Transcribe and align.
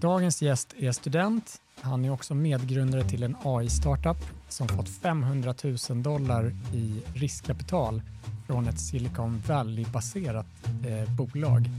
Dagens 0.00 0.42
gäst 0.42 0.74
är 0.78 0.92
student. 0.92 1.60
Han 1.80 2.04
är 2.04 2.10
också 2.10 2.34
medgrundare 2.34 3.04
till 3.04 3.22
en 3.22 3.36
AI-startup 3.44 4.16
som 4.48 4.68
fått 4.68 4.88
500 4.88 5.54
000 5.90 6.02
dollar 6.02 6.52
i 6.74 7.02
riskkapital 7.14 8.02
från 8.46 8.68
ett 8.68 8.80
Silicon 8.80 9.42
Valley-baserat 9.46 10.46
eh, 10.66 11.14
bolag. 11.16 11.70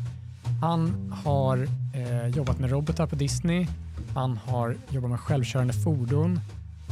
Han 0.61 1.13
har 1.25 1.67
eh, 1.95 2.27
jobbat 2.27 2.59
med 2.59 2.71
robotar 2.71 3.07
på 3.07 3.15
Disney. 3.15 3.67
Han 4.15 4.37
har 4.37 4.77
jobbat 4.89 5.09
med 5.09 5.19
självkörande 5.19 5.73
fordon 5.73 6.39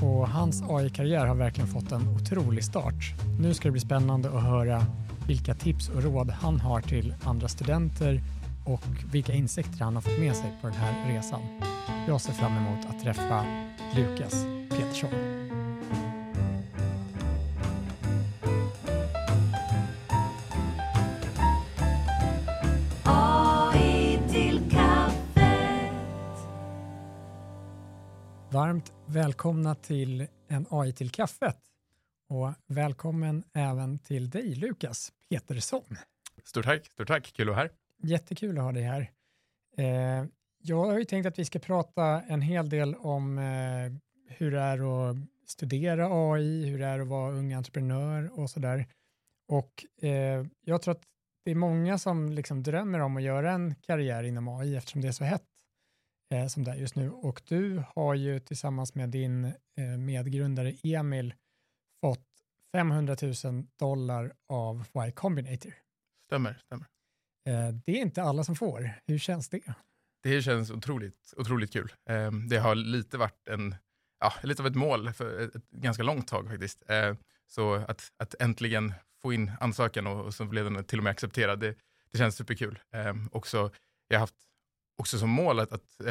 och 0.02 0.30
hans 0.30 0.64
AI-karriär 0.70 1.26
har 1.26 1.36
verkligen 1.36 1.70
fått 1.70 1.92
en 1.92 2.08
otrolig 2.08 2.64
start. 2.64 3.14
Nu 3.40 3.54
ska 3.54 3.68
det 3.68 3.72
bli 3.72 3.82
spännande 3.82 4.38
att 4.38 4.44
höra 4.44 4.86
vilka 5.28 5.56
tips 5.56 5.90
och 5.90 6.04
råd 6.04 6.30
han 6.30 6.60
har 6.60 6.82
till 6.82 7.16
andra 7.24 7.48
studenter 7.48 8.22
och 8.68 8.84
vilka 9.12 9.34
insikter 9.34 9.84
han 9.84 9.96
har 9.96 10.02
fått 10.02 10.20
med 10.20 10.36
sig 10.36 10.54
på 10.62 10.68
den 10.68 10.76
här 10.76 11.14
resan. 11.14 11.42
Jag 12.08 12.22
ser 12.22 12.34
fram 12.34 12.58
emot 12.58 12.86
att 12.86 13.00
träffa 13.04 13.46
Lukas 13.96 14.46
Petersson. 14.70 15.10
Varmt 28.50 28.94
välkomna 29.06 29.76
till 29.76 30.28
en 30.48 30.66
AI 30.70 30.94
till 30.94 31.10
kaffet 31.10 31.58
och 32.30 32.54
välkommen 32.68 33.44
även 33.54 34.00
till 34.00 34.30
dig 34.30 34.56
Lukas 34.56 35.12
Petersson. 35.30 35.98
Stort 36.44 36.66
tack, 36.66 36.86
stort 36.86 37.08
tack. 37.08 37.34
Kul 37.34 37.50
att 37.50 37.56
vara 37.56 37.64
här. 37.64 37.87
Jättekul 38.04 38.58
att 38.58 38.64
ha 38.64 38.72
dig 38.72 38.84
här. 38.84 39.12
Eh, 39.78 40.26
jag 40.58 40.86
har 40.86 40.98
ju 40.98 41.06
tänkt 41.06 41.26
att 41.26 41.40
vi 41.40 41.46
ska 41.46 41.60
prata 41.60 42.22
en 42.22 42.42
hel 42.42 42.70
del 42.70 42.96
om 42.96 43.38
eh, 43.38 43.92
hur 44.38 44.52
det 44.52 44.60
är 44.60 45.10
att 45.10 45.18
studera 45.46 46.08
AI, 46.12 46.66
hur 46.66 46.80
det 46.80 46.86
är 46.86 47.00
att 47.00 47.08
vara 47.08 47.32
ung 47.32 47.54
entreprenör 47.54 48.40
och 48.40 48.50
sådär. 48.50 48.88
Och 49.48 49.86
eh, 50.02 50.46
jag 50.62 50.82
tror 50.82 50.92
att 50.92 51.04
det 51.46 51.52
är 51.52 51.56
många 51.56 51.98
som 51.98 52.30
liksom 52.30 52.64
drömmer 52.64 53.00
om 53.00 53.18
att 53.18 53.24
göra 53.24 53.52
en 53.52 53.76
karriär 53.76 54.24
inom 54.24 54.48
AI 54.48 54.76
eftersom 54.76 55.02
det 55.02 55.08
är 55.08 55.12
så 55.12 55.24
hett 55.24 55.48
eh, 56.34 56.48
som 56.48 56.64
det 56.64 56.72
är 56.72 56.76
just 56.76 56.96
nu. 56.96 57.12
Och 57.12 57.42
du 57.48 57.84
har 57.96 58.16
ju 58.16 58.40
tillsammans 58.40 58.96
med 58.96 59.10
din 59.10 59.46
eh, 59.46 59.98
medgrundare 59.98 60.74
Emil 60.84 61.34
fått 62.02 62.28
500 62.72 63.16
000 63.44 63.68
dollar 63.80 64.34
av 64.48 64.88
Y 65.08 65.12
Combinator. 65.12 65.74
Stämmer, 66.26 66.62
stämmer. 66.66 66.88
Eh, 67.48 67.70
det 67.86 67.92
är 67.92 68.02
inte 68.02 68.24
alla 68.24 68.44
som 68.44 68.56
får. 68.56 68.92
Hur 69.06 69.18
känns 69.18 69.50
det? 69.50 69.62
Det 70.24 70.42
känns 70.42 70.72
otroligt, 70.72 71.34
otroligt 71.38 71.74
kul. 71.74 71.94
Eh, 72.10 72.32
det 72.32 72.58
har 72.58 72.76
lite 72.76 73.18
varit 73.18 73.48
en, 73.48 73.76
ja, 74.20 74.34
lite 74.44 74.62
av 74.62 74.68
ett 74.68 74.76
mål 74.76 75.14
för 75.14 75.40
ett 75.40 75.70
ganska 75.72 76.04
långt 76.04 76.28
tag 76.28 76.50
faktiskt. 76.50 76.90
Eh, 76.90 77.16
så 77.48 77.74
att, 77.76 78.12
att 78.18 78.36
äntligen 78.40 78.94
få 79.22 79.34
in 79.34 79.52
ansökan 79.60 80.08
och, 80.08 80.26
och 80.26 80.34
så 80.34 80.46
blev 80.46 80.72
den 80.72 80.84
till 80.84 81.00
och 81.00 81.04
med 81.04 81.12
accepterad, 81.12 81.60
det, 81.60 81.76
det 82.12 82.18
känns 82.18 82.36
superkul. 82.36 82.80
Också, 83.32 83.72
jag 84.08 84.18
har 84.18 84.20
haft 84.20 84.36
också 84.98 85.20
som 85.20 85.30
mål 85.30 85.60
att, 85.60 85.72
att 85.72 86.02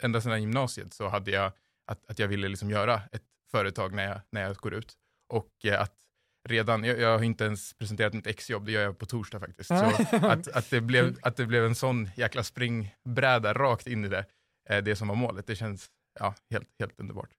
ända 0.00 0.20
sedan 0.20 0.40
gymnasiet 0.40 0.94
så 0.94 1.08
hade 1.08 1.30
jag 1.30 1.52
att, 1.86 2.10
att 2.10 2.18
jag 2.18 2.28
ville 2.28 2.48
liksom 2.48 2.70
göra 2.70 3.02
ett 3.12 3.22
företag 3.50 3.94
när 3.94 4.08
jag, 4.08 4.20
när 4.30 4.42
jag 4.42 4.56
går 4.56 4.74
ut. 4.74 4.94
Och 5.28 5.64
att 5.78 6.03
redan, 6.48 6.84
jag, 6.84 6.98
jag 6.98 7.18
har 7.18 7.24
inte 7.24 7.44
ens 7.44 7.74
presenterat 7.74 8.12
mitt 8.12 8.26
exjobb, 8.26 8.66
det 8.66 8.72
gör 8.72 8.82
jag 8.82 8.98
på 8.98 9.06
torsdag 9.06 9.40
faktiskt. 9.40 9.68
Så 9.68 9.74
att, 10.12 10.48
att, 10.48 10.70
det 10.70 10.80
blev, 10.80 11.16
att 11.22 11.36
det 11.36 11.46
blev 11.46 11.64
en 11.64 11.74
sån 11.74 12.08
jäkla 12.16 12.42
springbräda 12.42 13.54
rakt 13.54 13.86
in 13.86 14.04
i 14.04 14.08
det, 14.08 14.26
eh, 14.70 14.84
det 14.84 14.96
som 14.96 15.08
var 15.08 15.14
målet, 15.14 15.46
det 15.46 15.56
känns 15.56 15.90
ja, 16.20 16.34
helt, 16.50 16.68
helt 16.78 17.00
underbart. 17.00 17.30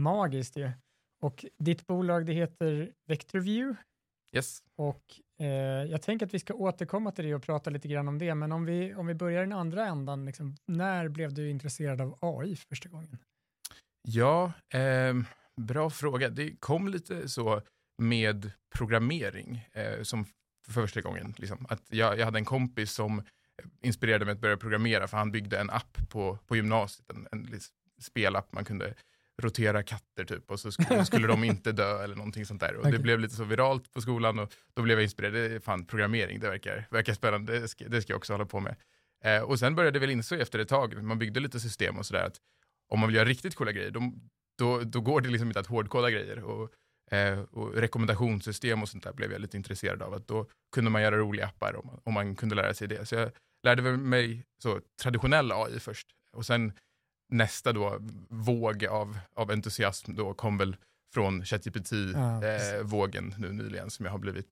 Magiskt 0.00 0.56
ju. 0.56 0.70
Och 1.22 1.44
ditt 1.58 1.86
bolag 1.86 2.26
det 2.26 2.32
heter 2.32 2.92
Vectorview 3.08 3.76
Yes. 4.32 4.62
och 4.76 5.02
eh, 5.40 5.46
jag 5.90 6.02
tänker 6.02 6.26
att 6.26 6.34
vi 6.34 6.38
ska 6.38 6.54
återkomma 6.54 7.12
till 7.12 7.24
det 7.24 7.34
och 7.34 7.42
prata 7.42 7.70
lite 7.70 7.88
grann 7.88 8.08
om 8.08 8.18
det, 8.18 8.34
men 8.34 8.52
om 8.52 8.64
vi, 8.64 8.94
om 8.94 9.06
vi 9.06 9.14
börjar 9.14 9.40
den 9.40 9.52
andra 9.52 9.86
ändan, 9.86 10.24
liksom, 10.24 10.56
när 10.66 11.08
blev 11.08 11.34
du 11.34 11.50
intresserad 11.50 12.00
av 12.00 12.18
AI 12.20 12.56
för 12.56 12.66
första 12.66 12.88
gången? 12.88 13.18
Ja, 14.02 14.52
ehm, 14.74 15.24
bra 15.60 15.90
fråga. 15.90 16.28
Det 16.28 16.56
kom 16.56 16.88
lite 16.88 17.28
så 17.28 17.62
med 17.98 18.50
programmering 18.74 19.68
eh, 19.72 20.02
som 20.02 20.24
för 20.66 20.72
första 20.72 21.00
gången. 21.00 21.34
Liksom. 21.36 21.66
Att 21.68 21.82
jag, 21.88 22.18
jag 22.18 22.24
hade 22.24 22.38
en 22.38 22.44
kompis 22.44 22.92
som 22.92 23.22
inspirerade 23.82 24.24
mig 24.24 24.32
att 24.32 24.40
börja 24.40 24.56
programmera 24.56 25.08
för 25.08 25.16
han 25.16 25.32
byggde 25.32 25.58
en 25.58 25.70
app 25.70 25.98
på, 26.08 26.38
på 26.46 26.56
gymnasiet, 26.56 27.10
en, 27.10 27.28
en 27.32 27.60
spelapp 28.00 28.52
man 28.52 28.64
kunde 28.64 28.94
rotera 29.42 29.82
katter 29.82 30.24
typ 30.24 30.50
och 30.50 30.60
så 30.60 30.72
skulle, 30.72 31.04
skulle 31.06 31.26
de 31.26 31.44
inte 31.44 31.72
dö 31.72 32.04
eller 32.04 32.16
någonting 32.16 32.46
sånt 32.46 32.60
där. 32.60 32.74
Och 32.74 32.80
Okej. 32.80 32.92
Det 32.92 32.98
blev 32.98 33.20
lite 33.20 33.34
så 33.34 33.44
viralt 33.44 33.92
på 33.92 34.00
skolan 34.00 34.38
och 34.38 34.52
då 34.74 34.82
blev 34.82 34.98
jag 34.98 35.04
inspirerad. 35.04 35.62
Fan 35.62 35.84
programmering, 35.84 36.40
det 36.40 36.48
verkar, 36.48 36.86
verkar 36.90 37.14
spännande, 37.14 37.58
det 37.58 37.68
ska, 37.68 37.88
det 37.88 38.02
ska 38.02 38.12
jag 38.12 38.18
också 38.18 38.32
hålla 38.32 38.46
på 38.46 38.60
med. 38.60 38.76
Eh, 39.24 39.42
och 39.42 39.58
sen 39.58 39.74
började 39.74 39.96
jag 39.96 40.00
väl 40.00 40.10
inse 40.10 40.36
efter 40.36 40.58
ett 40.58 40.68
tag, 40.68 41.02
man 41.02 41.18
byggde 41.18 41.40
lite 41.40 41.60
system 41.60 41.98
och 41.98 42.06
sådär, 42.06 42.24
att 42.26 42.36
om 42.88 43.00
man 43.00 43.08
vill 43.08 43.16
göra 43.16 43.28
riktigt 43.28 43.54
coola 43.54 43.72
grejer, 43.72 43.90
då, 43.90 44.12
då, 44.58 44.80
då 44.80 45.00
går 45.00 45.20
det 45.20 45.28
liksom 45.28 45.48
inte 45.48 45.60
att 45.60 45.66
hårdkoda 45.66 46.10
grejer. 46.10 46.44
Och, 46.44 46.70
eh, 47.10 47.40
och 47.40 47.74
rekommendationssystem 47.74 48.82
och 48.82 48.88
sånt 48.88 49.04
där 49.04 49.12
blev 49.12 49.32
jag 49.32 49.40
lite 49.40 49.56
intresserad 49.56 50.02
av. 50.02 50.14
Att 50.14 50.28
då 50.28 50.46
kunde 50.74 50.90
man 50.90 51.02
göra 51.02 51.16
roliga 51.16 51.46
appar 51.46 51.76
om 51.76 51.86
man, 51.86 52.00
om 52.04 52.14
man 52.14 52.36
kunde 52.36 52.54
lära 52.54 52.74
sig 52.74 52.88
det. 52.88 53.06
Så 53.06 53.14
jag 53.14 53.30
lärde 53.62 53.82
mig 53.82 54.44
så, 54.62 54.80
traditionell 55.02 55.52
AI 55.52 55.80
först. 55.80 56.08
Och 56.32 56.46
sen 56.46 56.72
nästa 57.28 57.72
då, 57.72 57.98
våg 58.28 58.86
av, 58.86 59.18
av 59.34 59.50
entusiasm 59.50 60.14
då 60.14 60.34
kom 60.34 60.58
väl 60.58 60.76
från 61.14 61.38
Ja, 61.38 61.44
ChatGPT-vågen 61.44 62.74
eh, 62.74 62.82
vågen 62.82 63.34
nu 63.38 63.52
nyligen 63.52 63.90
som 63.90 64.04
jag 64.04 64.12
har 64.12 64.18
blivit 64.18 64.48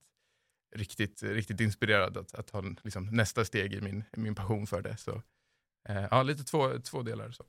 riktigt, 0.74 1.22
riktigt 1.22 1.60
inspirerad 1.60 2.16
att, 2.16 2.34
att 2.34 2.54
en, 2.54 2.80
liksom, 2.82 3.06
nästa 3.06 3.44
steg 3.44 3.74
i 3.74 3.80
min, 3.80 4.04
min 4.12 4.34
passion 4.34 4.66
för 4.66 4.82
det. 4.82 4.96
Så, 4.96 5.22
eh, 5.88 6.06
ja, 6.10 6.22
lite 6.22 6.44
två, 6.44 6.80
två 6.80 7.02
delar. 7.02 7.30
Så. 7.30 7.44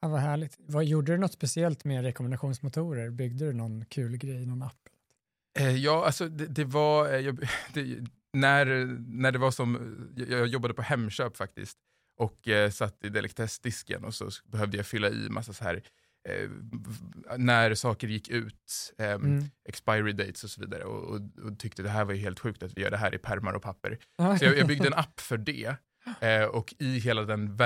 Ja, 0.00 0.08
vad 0.08 0.20
härligt. 0.20 0.56
Vad, 0.58 0.84
gjorde 0.84 1.12
du 1.12 1.18
något 1.18 1.32
speciellt 1.32 1.84
med 1.84 2.02
rekommendationsmotorer? 2.04 3.10
Byggde 3.10 3.44
du 3.44 3.52
någon 3.52 3.84
kul 3.84 4.16
grej, 4.16 4.46
någon 4.46 4.62
app? 4.62 4.76
Eh, 5.58 5.76
ja, 5.76 6.06
alltså 6.06 6.28
det, 6.28 6.46
det 6.46 6.64
var, 6.64 7.12
eh, 7.12 7.20
jag, 7.20 7.48
det, 7.74 7.98
när, 8.32 8.66
när 9.08 9.32
det 9.32 9.38
var 9.38 9.50
som, 9.50 9.96
jag, 10.16 10.30
jag 10.30 10.46
jobbade 10.46 10.74
på 10.74 10.82
Hemköp 10.82 11.36
faktiskt 11.36 11.78
och 12.16 12.48
eh, 12.48 12.70
satt 12.70 13.04
i 13.04 13.08
delikatessdisken 13.08 14.04
och 14.04 14.14
så 14.14 14.30
behövde 14.44 14.76
jag 14.76 14.86
fylla 14.86 15.08
i 15.10 15.28
massa 15.30 15.52
så 15.52 15.64
här, 15.64 15.82
eh, 16.28 16.50
när 17.38 17.74
saker 17.74 18.08
gick 18.08 18.28
ut, 18.28 18.92
eh, 18.98 19.10
Mm. 19.10 19.44
expiry 19.68 20.12
dates 20.12 20.44
och 20.44 20.50
så 20.50 20.60
vidare 20.60 20.84
och, 20.84 21.04
och, 21.14 21.20
och 21.44 21.58
tyckte 21.58 21.82
det 21.82 21.88
här 21.88 22.04
var 22.04 22.12
ju 22.12 22.20
helt 22.20 22.40
sjukt 22.40 22.62
att 22.62 22.76
vi 22.76 22.82
gör 22.82 22.90
det 22.90 22.96
här 22.96 23.14
i 23.14 23.18
pärmar 23.18 23.52
och 23.52 23.62
papper. 23.62 23.98
Så 24.38 24.44
jag, 24.44 24.58
jag 24.58 24.66
byggde 24.66 24.86
en 24.86 24.94
app 25.04 25.20
för 25.20 25.36
det 25.38 25.76
eh, 26.20 26.44
och 26.44 26.74
i 26.78 26.98
hela 26.98 27.22
den 27.22 27.56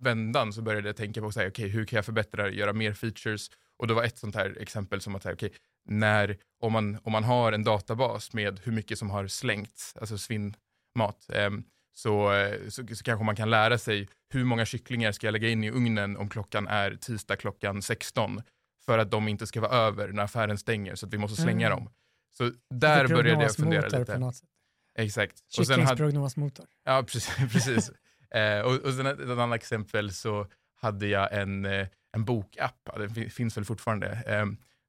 vändan 0.00 0.52
så 0.52 0.62
började 0.62 0.88
jag 0.88 0.96
tänka 0.96 1.20
på 1.20 1.32
så 1.32 1.40
här, 1.40 1.48
okay, 1.48 1.68
hur 1.68 1.84
kan 1.84 1.96
jag 1.96 2.04
förbättra, 2.04 2.50
göra 2.50 2.72
mer 2.72 2.92
features 2.92 3.50
och 3.78 3.86
det 3.86 3.94
var 3.94 4.04
ett 4.04 4.18
sånt 4.18 4.34
här 4.34 4.56
exempel 4.60 5.00
som 5.00 5.14
att 5.14 5.22
så 5.22 5.28
här, 5.28 5.34
okay, 5.34 5.50
när, 5.88 6.36
om, 6.60 6.72
man, 6.72 6.98
om 7.02 7.12
man 7.12 7.24
har 7.24 7.52
en 7.52 7.64
databas 7.64 8.32
med 8.32 8.60
hur 8.64 8.72
mycket 8.72 8.98
som 8.98 9.10
har 9.10 9.26
slängts, 9.26 9.94
alltså 10.00 10.18
svinnmat, 10.18 11.30
ehm, 11.32 11.64
så, 11.94 12.32
eh, 12.32 12.68
så, 12.68 12.86
så 12.86 13.04
kanske 13.04 13.24
man 13.24 13.36
kan 13.36 13.50
lära 13.50 13.78
sig 13.78 14.08
hur 14.30 14.44
många 14.44 14.64
kycklingar 14.64 15.12
ska 15.12 15.26
jag 15.26 15.32
lägga 15.32 15.48
in 15.48 15.64
i 15.64 15.70
ugnen 15.70 16.16
om 16.16 16.28
klockan 16.28 16.68
är 16.68 16.96
tisdag 16.96 17.36
klockan 17.36 17.82
16 17.82 18.42
för 18.86 18.98
att 18.98 19.10
de 19.10 19.28
inte 19.28 19.46
ska 19.46 19.60
vara 19.60 19.72
över 19.72 20.08
när 20.08 20.22
affären 20.22 20.58
stänger 20.58 20.94
så 20.94 21.06
att 21.06 21.12
vi 21.12 21.18
måste 21.18 21.42
slänga 21.42 21.66
Mm. 21.66 21.78
dem. 21.78 21.90
Så 22.38 22.52
där 22.74 23.08
började 23.08 23.42
jag 23.42 23.54
fundera 23.54 23.88
lite. 23.88 24.12
På 24.12 24.18
något. 24.18 24.42
Exakt. 24.94 25.42
Kycklingsprognosmotor. 25.48 26.66
Ja, 26.84 27.02
precis. 27.02 27.36
precis. 27.52 27.90
Eh, 28.34 28.60
och, 28.60 28.74
och 28.74 28.92
sen 28.94 29.06
ett, 29.06 29.20
ett 29.20 29.38
annat 29.38 29.56
exempel 29.56 30.12
så 30.12 30.46
hade 30.80 31.06
jag 31.06 31.32
en, 31.32 31.64
eh, 31.66 31.86
en 32.16 32.24
bokapp, 32.24 32.90
den 32.96 33.10
fin- 33.14 33.30
finns 33.30 33.56
väl 33.56 33.64
fortfarande, 33.64 34.08
eh, 34.26 34.46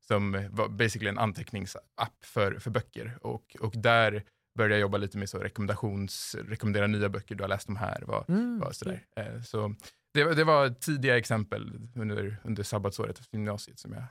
som 0.08 0.48
var 0.52 0.68
basically 0.70 1.10
en 1.10 1.18
anteckningsapp 1.20 2.26
för, 2.26 2.60
för 2.60 2.70
böcker. 2.72 3.18
Och, 3.22 3.56
och 3.60 3.74
där 3.78 4.24
började 4.58 4.74
jag 4.76 4.82
jobba 4.82 4.98
lite 4.98 5.18
med 5.18 5.30
så 5.30 5.38
rekommendations, 5.40 6.36
rekommendera 6.48 6.88
nya 6.88 7.10
böcker, 7.10 7.36
du 7.36 7.44
har 7.44 7.48
läst 7.50 7.68
de 7.68 7.76
här, 7.76 8.04
vad, 8.08 8.30
Mm. 8.30 8.60
vad 8.60 8.76
sådär. 8.76 9.06
Eh, 9.16 9.42
så 9.42 9.76
det, 10.14 10.24
var- 10.24 10.34
det 10.36 10.44
var 10.44 10.70
tidiga 10.70 11.18
exempel 11.18 11.80
under, 11.96 12.38
under 12.44 12.64
sabbatsåret 12.64 13.20
efter 13.20 13.38
gymnasiet 13.38 13.80
som 13.80 13.94
jag 13.94 14.04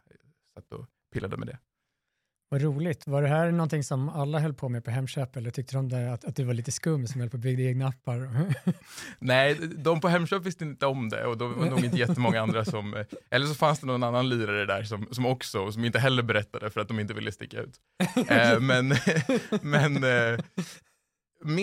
satt 0.54 0.72
och 0.72 0.86
pillade 1.12 1.36
med 1.36 1.46
det. 1.48 1.58
Vad 2.50 2.62
roligt. 2.62 3.06
Var 3.06 3.22
det 3.22 3.28
här 3.28 3.50
någonting 3.50 3.84
som 3.84 4.08
alla 4.08 4.38
höll 4.38 4.54
på 4.54 4.68
med 4.68 4.84
på 4.84 4.90
Hemköp 4.90 5.36
eller 5.36 5.50
tyckte 5.50 5.76
de 5.76 5.88
där 5.88 6.08
att, 6.08 6.24
att 6.24 6.36
du 6.36 6.44
var 6.44 6.54
lite 6.54 6.72
skum 6.72 7.06
som 7.06 7.20
höll 7.20 7.30
på 7.30 7.36
att 7.36 7.40
bygga 7.40 7.64
egna 7.64 7.88
appar? 7.88 8.30
Nej, 9.18 9.54
de 9.76 10.00
på 10.00 10.08
Hemköp 10.08 10.42
visste 10.42 10.64
inte 10.64 10.86
om 10.86 11.08
det 11.08 11.24
och 11.24 11.38
det 11.38 11.44
var 11.44 11.70
nog 11.70 11.84
inte 11.84 11.96
jättemånga 11.96 12.40
andra 12.40 12.64
som, 12.64 12.94
eh, 12.94 13.06
eller 13.30 13.46
så 13.46 13.54
fanns 13.54 13.80
det 13.80 13.86
någon 13.86 14.02
annan 14.02 14.28
lirare 14.28 14.66
där 14.66 14.82
som, 14.82 15.08
som 15.10 15.26
också, 15.26 15.72
som 15.72 15.84
inte 15.84 15.98
heller 15.98 16.22
berättade 16.22 16.70
för 16.70 16.80
att 16.80 16.88
de 16.88 17.00
inte 17.00 17.14
ville 17.14 17.32
sticka 17.32 17.60
ut. 17.60 17.74
Eh, 18.28 18.60
men, 18.60 18.88
men, 19.62 20.04
eh, 20.04 20.38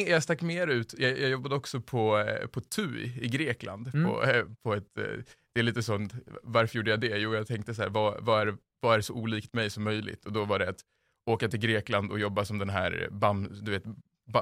jag 0.08 0.24
stack 0.24 0.42
mer 0.42 0.68
ut, 0.68 0.94
jag, 0.98 1.20
jag 1.20 1.30
jobbade 1.30 1.56
också 1.56 1.82
på, 1.82 2.20
eh, 2.20 2.48
på 2.48 2.62
TUI 2.62 3.20
i 3.22 3.28
Grekland. 3.28 3.92
Mm. 3.94 4.10
På, 4.10 4.24
eh, 4.24 4.46
på 4.64 4.74
ett, 4.74 4.98
eh, 4.98 5.04
det 5.54 5.60
är 5.60 5.64
lite 5.64 5.84
sånt, 5.84 6.14
varför 6.44 6.78
gjorde 6.78 6.90
jag 6.90 7.00
det? 7.00 7.18
Jo, 7.18 7.36
jag 7.36 7.48
tänkte 7.48 7.74
så 7.74 7.82
här, 7.82 7.90
vad, 7.90 8.24
vad, 8.24 8.48
är, 8.48 8.58
vad 8.82 8.98
är 8.98 9.02
så 9.02 9.14
olikt 9.14 9.54
mig 9.54 9.70
som 9.70 9.84
möjligt? 9.84 10.26
Och 10.26 10.32
då 10.32 10.46
var 10.46 10.60
det 10.60 10.70
att 10.70 10.80
åka 11.30 11.48
till 11.48 11.60
Grekland 11.60 12.12
och 12.12 12.20
jobba 12.20 12.46
som 12.46 12.58
den 12.58 12.70
här 12.70 13.08
bam, 13.12 13.50
du 13.62 13.72
vet, 13.72 13.84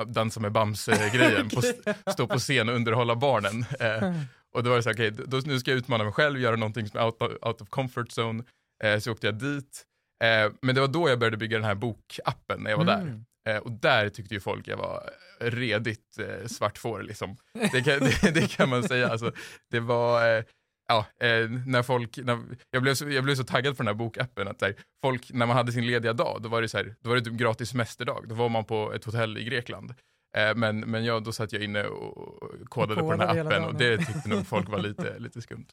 dansa 0.07 0.39
med 0.39 0.51
Bamse-grejen, 0.51 1.49
på, 1.49 1.61
stå 2.11 2.27
på 2.27 2.39
scen 2.39 2.69
och 2.69 2.75
underhålla 2.75 3.15
barnen. 3.15 3.65
Eh, 3.79 4.13
och 4.53 4.63
då 4.63 4.69
var 4.69 4.77
det 4.77 4.83
så 4.83 4.89
här, 4.89 4.95
okej, 4.95 5.11
då, 5.11 5.41
nu 5.45 5.59
ska 5.59 5.71
jag 5.71 5.77
utmana 5.77 6.03
mig 6.03 6.13
själv, 6.13 6.39
göra 6.39 6.55
någonting 6.55 6.87
som 6.87 6.99
är 6.99 7.05
out 7.05 7.21
of, 7.21 7.31
out 7.41 7.61
of 7.61 7.69
comfort 7.69 8.07
zone. 8.17 8.43
Eh, 8.83 8.99
så 8.99 9.11
åkte 9.11 9.27
jag 9.27 9.35
dit. 9.35 9.85
Eh, 10.23 10.51
men 10.61 10.75
det 10.75 10.81
var 10.81 10.87
då 10.87 11.09
jag 11.09 11.19
började 11.19 11.37
bygga 11.37 11.57
den 11.57 11.65
här 11.65 11.75
bokappen, 11.75 12.63
när 12.63 12.69
jag 12.69 12.77
var 12.77 12.85
där. 12.85 13.23
Mm. 13.45 13.57
Eh, 13.57 13.63
och 13.63 13.71
där 13.71 14.09
tyckte 14.09 14.33
ju 14.33 14.39
folk 14.39 14.67
jag 14.67 14.77
var 14.77 15.09
redigt 15.39 16.19
eh, 16.19 16.47
svartfår 16.47 17.03
liksom. 17.03 17.37
Det 17.71 17.81
kan, 17.81 17.99
det, 18.21 18.31
det 18.33 18.51
kan 18.51 18.69
man 18.69 18.83
säga. 18.83 19.09
Alltså, 19.09 19.31
det 19.71 19.79
var, 19.79 20.37
eh, 20.37 20.43
ja, 20.87 21.05
eh, 21.19 21.49
när 21.67 21.83
folk, 21.83 22.17
när, 22.17 22.39
jag, 22.71 22.83
blev 22.83 22.93
så, 22.93 23.09
jag 23.09 23.23
blev 23.23 23.35
så 23.35 23.43
taggad 23.43 23.77
på 23.77 23.83
den 23.83 23.87
här 23.87 23.93
bokappen 23.93 24.47
att 24.47 24.59
där, 24.59 24.75
folk, 25.01 25.33
när 25.33 25.45
man 25.45 25.55
hade 25.55 25.71
sin 25.71 25.87
lediga 25.87 26.13
dag, 26.13 26.39
då 26.41 26.49
var 26.49 26.61
det 26.61 26.69
så 26.69 26.77
här, 26.77 26.95
då 26.99 27.09
var 27.09 27.15
det 27.15 27.21
typ 27.21 27.33
gratis 27.33 27.69
semesterdag. 27.69 28.25
Då 28.27 28.35
var 28.35 28.49
man 28.49 28.65
på 28.65 28.93
ett 28.93 29.05
hotell 29.05 29.37
i 29.37 29.43
Grekland. 29.43 29.93
Eh, 30.37 30.55
men 30.55 30.79
men 30.79 31.05
jag, 31.05 31.23
då 31.23 31.31
satt 31.31 31.53
jag 31.53 31.63
inne 31.63 31.83
och 31.83 32.51
kodade 32.69 33.01
på 33.01 33.11
den 33.11 33.19
kodade 33.19 33.33
här 33.33 33.45
appen 33.45 33.63
och 33.63 33.75
det 33.75 33.97
tyckte 33.97 34.29
nog 34.29 34.47
folk 34.47 34.69
var 34.69 34.79
lite, 34.87 35.19
lite 35.19 35.41
skumt. 35.41 35.67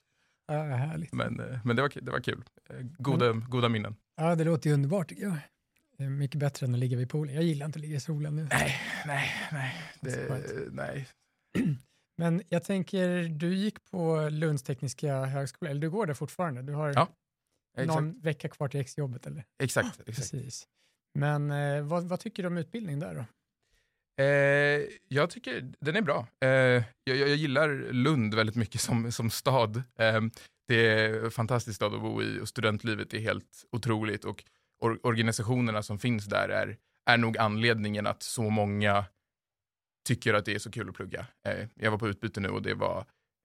Ja, 0.53 0.63
härligt. 0.63 1.13
Men, 1.13 1.41
eh, 1.41 1.59
men 1.65 1.77
det, 1.77 1.83
var, 1.83 1.93
det 2.03 2.11
var 2.11 2.21
kul. 2.21 2.45
Eh, 2.71 2.77
Goda, 2.99 3.33
goda 3.33 3.69
minnen. 3.69 3.97
Ja, 4.17 4.35
det 4.35 4.45
låter 4.45 4.71
ju 4.71 4.75
underbart 4.75 5.09
tycker 5.09 5.23
jag. 5.23 5.37
Det 6.01 6.07
är 6.07 6.11
mycket 6.11 6.41
bättre 6.41 6.67
än 6.67 6.75
att 6.75 6.81
ligga 6.81 6.97
vid 6.97 7.09
poolen. 7.11 7.35
Jag 7.35 7.45
gillar 7.45 7.67
inte 7.67 7.77
att 7.77 7.81
ligga 7.81 7.97
i 7.97 8.01
solen 8.01 8.37
nu. 8.37 8.49
Nej, 8.51 8.81
nej, 9.07 9.31
nej. 9.53 9.75
Det 10.01 10.73
nej. 10.73 11.09
Men 12.19 12.43
jag 12.49 12.65
tänker, 12.65 13.23
du 13.29 13.55
gick 13.55 13.85
på 13.91 14.29
Lunds 14.29 14.63
tekniska 14.63 15.25
högskola, 15.25 15.71
eller 15.71 15.81
du 15.81 15.91
går 15.91 16.07
där 16.07 16.15
fortfarande. 16.15 16.63
Du 16.63 16.73
har 16.73 16.95
Ja, 17.77 17.85
någon 17.85 18.21
vecka 18.21 18.49
kvar 18.49 18.69
till 18.69 18.81
exjobbet, 18.81 19.27
eller? 19.27 19.45
Exakt, 19.63 20.01
exakt. 20.01 20.07
Precis. 20.07 20.67
Men 21.19 21.51
eh, 21.51 21.83
vad, 21.83 22.05
vad 22.05 22.21
tycker 22.21 22.43
du 22.43 22.47
om 22.47 22.57
utbildning 22.57 22.99
där 22.99 23.15
då? 23.15 23.25
Eh, 24.25 24.87
jag 25.09 25.31
tycker 25.31 25.73
den 25.81 25.97
är 25.97 26.03
bra. 26.03 26.27
Eh, 26.41 26.49
jag, 26.49 26.83
jag, 27.05 27.17
jag 27.17 27.37
gillar 27.37 27.93
Lund 27.93 28.35
väldigt 28.35 28.57
mycket 28.57 28.81
som, 28.81 29.13
som 29.13 29.31
stad. 29.31 29.77
Eh, 29.77 30.21
det 30.69 30.89
är 30.89 31.25
en 31.25 31.31
fantastisk 31.31 31.77
stad 31.77 31.95
att 31.95 32.01
bo 32.01 32.23
i 32.23 32.41
och 32.41 32.49
studentlivet 32.49 33.15
är 33.15 33.19
helt 33.19 33.65
otroligt 33.73 34.25
och 34.25 34.45
or, 34.81 35.01
organisationerna 35.07 35.83
som 35.83 35.99
finns 35.99 36.27
där 36.27 36.49
är, 36.49 36.77
är 37.07 37.17
nog 37.17 37.39
anledningen 37.39 38.07
att 38.07 38.23
så 38.23 38.51
många 38.51 39.05
tycker 40.05 40.35
att 40.35 40.45
det 40.45 40.55
är 40.55 40.59
så 40.59 40.71
kul 40.71 40.89
att 40.89 40.95
plugga. 40.95 41.27
Eh, 41.47 41.69
jag 41.75 41.91
var 41.91 41.99
på 41.99 42.09
utbyte 42.09 42.41
nu 42.41 42.49
och 42.49 42.63
det 42.63 42.75
var 42.75 43.05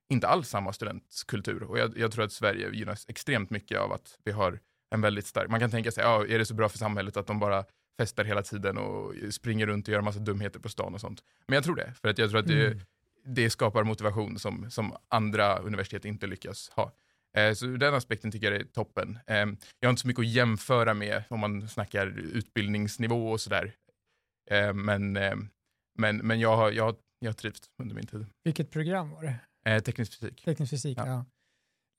inte 0.10 0.28
alls 0.28 0.50
samma 0.50 0.74
studentkultur 0.74 1.64
och 1.64 1.80
jag, 1.80 1.98
jag 1.98 2.12
tror 2.12 2.26
att 2.26 2.32
Sverige 2.32 2.70
gynnas 2.74 3.06
extremt 3.10 3.50
mycket 3.50 3.80
av 3.80 3.92
att 3.92 4.20
vi 4.24 4.32
har 4.32 4.60
en 4.96 5.02
väldigt 5.02 5.26
stark, 5.28 5.50
man 5.50 5.60
kan 5.60 5.72
tänka 5.72 5.92
sig, 5.92 6.04
ja, 6.04 6.26
är 6.28 6.40
det 6.40 6.46
så 6.46 6.54
bra 6.54 6.70
för 6.70 6.78
samhället 6.78 7.18
att 7.18 7.28
de 7.28 7.40
bara 7.40 7.66
festar 8.00 8.24
hela 8.24 8.42
tiden 8.42 8.78
och 8.78 9.14
springer 9.32 9.68
runt 9.68 9.88
och 9.88 9.94
gör 9.94 10.02
massa 10.02 10.20
dumheter 10.20 10.60
på 10.60 10.70
stan 10.70 10.94
och 10.94 11.02
sånt. 11.02 11.24
Men 11.48 11.56
jag 11.56 11.64
tror 11.64 11.76
det, 11.76 11.94
för 12.02 12.08
att 12.10 12.18
jag 12.18 12.30
tror 12.30 12.40
att 12.40 12.48
det, 12.48 12.68
Mm. 12.68 12.80
det 13.26 13.50
skapar 13.50 13.84
motivation 13.84 14.40
som, 14.40 14.72
som 14.72 14.96
andra 15.08 15.58
universitet 15.58 16.06
inte 16.06 16.28
lyckas 16.28 16.70
ha. 16.70 16.92
Eh, 17.36 17.54
så 17.54 17.66
ur 17.66 17.78
den 17.78 17.94
aspekten 17.94 18.32
tycker 18.32 18.52
jag 18.52 18.60
det 18.60 18.66
är 18.66 18.68
toppen. 18.68 19.20
Eh, 19.28 19.36
jag 19.80 19.88
har 19.88 19.90
inte 19.90 20.02
så 20.02 20.08
mycket 20.08 20.22
att 20.22 20.28
jämföra 20.28 20.94
med 20.94 21.24
om 21.30 21.40
man 21.40 21.68
snackar 21.70 22.08
utbildningsnivå 22.20 23.32
och 23.32 23.42
sådär. 23.42 23.76
Eh, 24.52 24.74
men, 24.74 25.18
eh, 25.18 25.36
men, 26.00 26.18
men 26.18 26.40
jag 26.40 26.58
har, 26.58 26.72
jag, 26.72 26.84
har, 26.84 26.96
jag 27.20 27.30
har 27.30 27.34
trivts 27.34 27.70
under 27.82 27.96
min 27.96 28.08
tid. 28.08 28.26
Vilket 28.44 28.72
program 28.72 29.10
var 29.10 29.24
det? 29.24 29.36
Eh, 29.72 29.84
teknisk 29.84 30.20
fysik. 30.20 30.46
Teknisk 30.46 30.70
fysik, 30.70 30.98
ja. 30.98 31.08
Ja. 31.08 31.26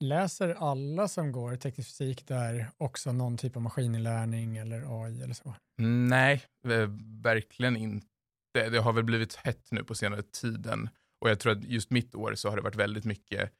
Läser 0.04 0.54
alla 0.54 1.08
som 1.08 1.32
går 1.32 1.56
teknisk 1.56 1.88
fysik 1.88 2.26
där 2.26 2.70
också 2.76 3.12
någon 3.12 3.36
typ 3.36 3.56
av 3.56 3.62
maskininlärning 3.62 4.56
eller 4.56 5.04
AI 5.04 5.22
eller 5.22 5.34
så? 5.34 5.54
Nej, 5.82 6.44
eh, 6.68 6.90
verkligen 7.22 7.76
inte. 7.76 8.06
Det 8.52 8.78
har 8.78 8.92
väl 8.92 9.04
blivit 9.04 9.34
hett 9.34 9.68
nu 9.70 9.84
på 9.84 9.94
senare 9.94 10.22
tiden 10.22 10.88
och 11.20 11.30
jag 11.30 11.40
tror 11.40 11.52
att 11.52 11.64
just 11.64 11.90
mitt 11.90 12.14
år 12.14 12.34
så 12.34 12.48
har 12.48 12.56
det 12.56 12.62
varit 12.62 12.76
väldigt 12.76 13.04
mycket 13.04 13.52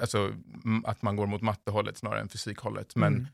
alltså, 0.00 0.34
att 0.84 1.02
man 1.02 1.16
går 1.16 1.26
mot 1.26 1.42
mattehållet 1.42 1.96
snarare 1.96 2.20
än 2.20 2.28
fysikhållet. 2.28 2.96
Men, 2.96 3.14
Mm. 3.14 3.26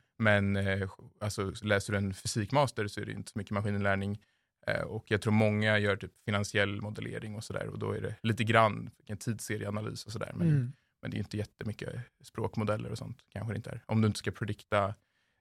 men 0.54 0.56
eh, 0.66 0.90
alltså, 1.20 1.52
läser 1.62 1.92
du 1.92 1.98
en 1.98 2.14
fysikmaster 2.14 2.88
så 2.88 3.00
är 3.00 3.04
det 3.06 3.12
inte 3.12 3.30
så 3.32 3.38
mycket 3.38 3.50
maskininlärning. 3.52 4.22
Eh, 4.66 4.80
och 4.82 5.04
jag 5.10 5.22
tror 5.22 5.32
många 5.32 5.78
gör 5.78 5.96
typ 5.96 6.12
finansiell 6.24 6.80
modellering 6.82 7.34
och 7.36 7.44
sådär 7.44 7.66
och 7.68 7.78
då 7.78 7.92
är 7.92 8.00
det 8.00 8.14
lite 8.22 8.44
grann 8.44 8.90
en 9.06 9.16
tidsserieanalys 9.16 10.06
och 10.06 10.12
sådär. 10.12 10.32
Men, 10.34 10.48
Mm. 10.48 10.72
men 11.02 11.10
det 11.10 11.16
är 11.16 11.18
inte 11.18 11.36
jättemycket 11.36 11.94
språkmodeller 12.22 12.90
och 12.90 12.98
sånt 12.98 13.18
kanske 13.28 13.54
inte 13.56 13.70
är. 13.70 13.80
Om 13.86 14.00
du 14.00 14.06
inte 14.06 14.18
ska 14.18 14.30
predikta 14.30 14.94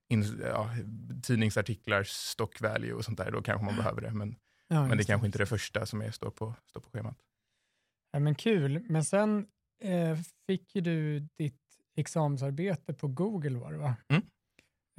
in, 0.09 0.39
ja, 0.43 0.69
tidningsartiklar, 1.23 2.03
stock 2.03 2.61
value 2.61 2.93
och 2.93 3.05
sånt 3.05 3.17
där, 3.17 3.31
då 3.31 3.41
kanske 3.41 3.65
man 3.65 3.75
behöver 3.75 4.01
det. 4.01 4.11
Men, 4.13 4.35
Ja, 4.69 4.87
men 4.87 4.97
det 4.97 5.03
är 5.03 5.05
kanske 5.05 5.25
inte 5.25 5.37
är 5.37 5.39
det 5.39 5.45
första 5.45 5.85
som 5.85 6.01
är, 6.01 6.11
står, 6.11 6.29
på, 6.29 6.53
står 6.65 6.81
på 6.81 6.89
schemat. 6.89 7.17
Ja, 8.11 8.19
men 8.19 8.35
kul. 8.35 8.85
Men 8.89 9.03
sen 9.05 9.47
eh, 9.83 10.17
fick 10.47 10.75
ju 10.75 10.81
du 10.81 11.19
ditt 11.19 11.61
examensarbete 11.95 12.93
på 12.93 13.07
Google 13.07 13.57
var 13.59 13.71
det 13.71 13.77
va? 13.77 13.95
Mm. 14.09 14.21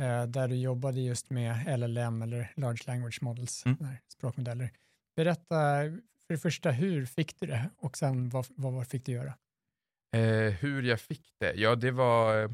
Eh, 0.00 0.26
där 0.30 0.48
du 0.48 0.56
jobbade 0.56 1.00
just 1.00 1.30
med 1.30 1.78
LLM 1.80 2.22
eller 2.22 2.52
Large 2.56 2.82
Language 2.86 3.18
Models, 3.22 3.66
Mm. 3.66 3.76
språkmodeller. 4.08 4.70
Berätta 5.16 5.46
för 6.26 6.34
det 6.34 6.38
första, 6.38 6.70
hur 6.70 7.06
fick 7.06 7.40
du 7.40 7.46
det 7.46 7.70
och 7.76 7.96
sen 7.96 8.28
vad, 8.28 8.46
vad, 8.50 8.72
vad 8.72 8.86
fick 8.88 9.04
du 9.06 9.12
göra? 9.12 9.34
Eh, 10.16 10.52
hur 10.52 10.82
jag 10.82 11.00
fick 11.00 11.34
det? 11.40 11.52
Ja, 11.54 11.74
det 11.74 11.90
var... 11.90 12.42
eh, 12.44 12.50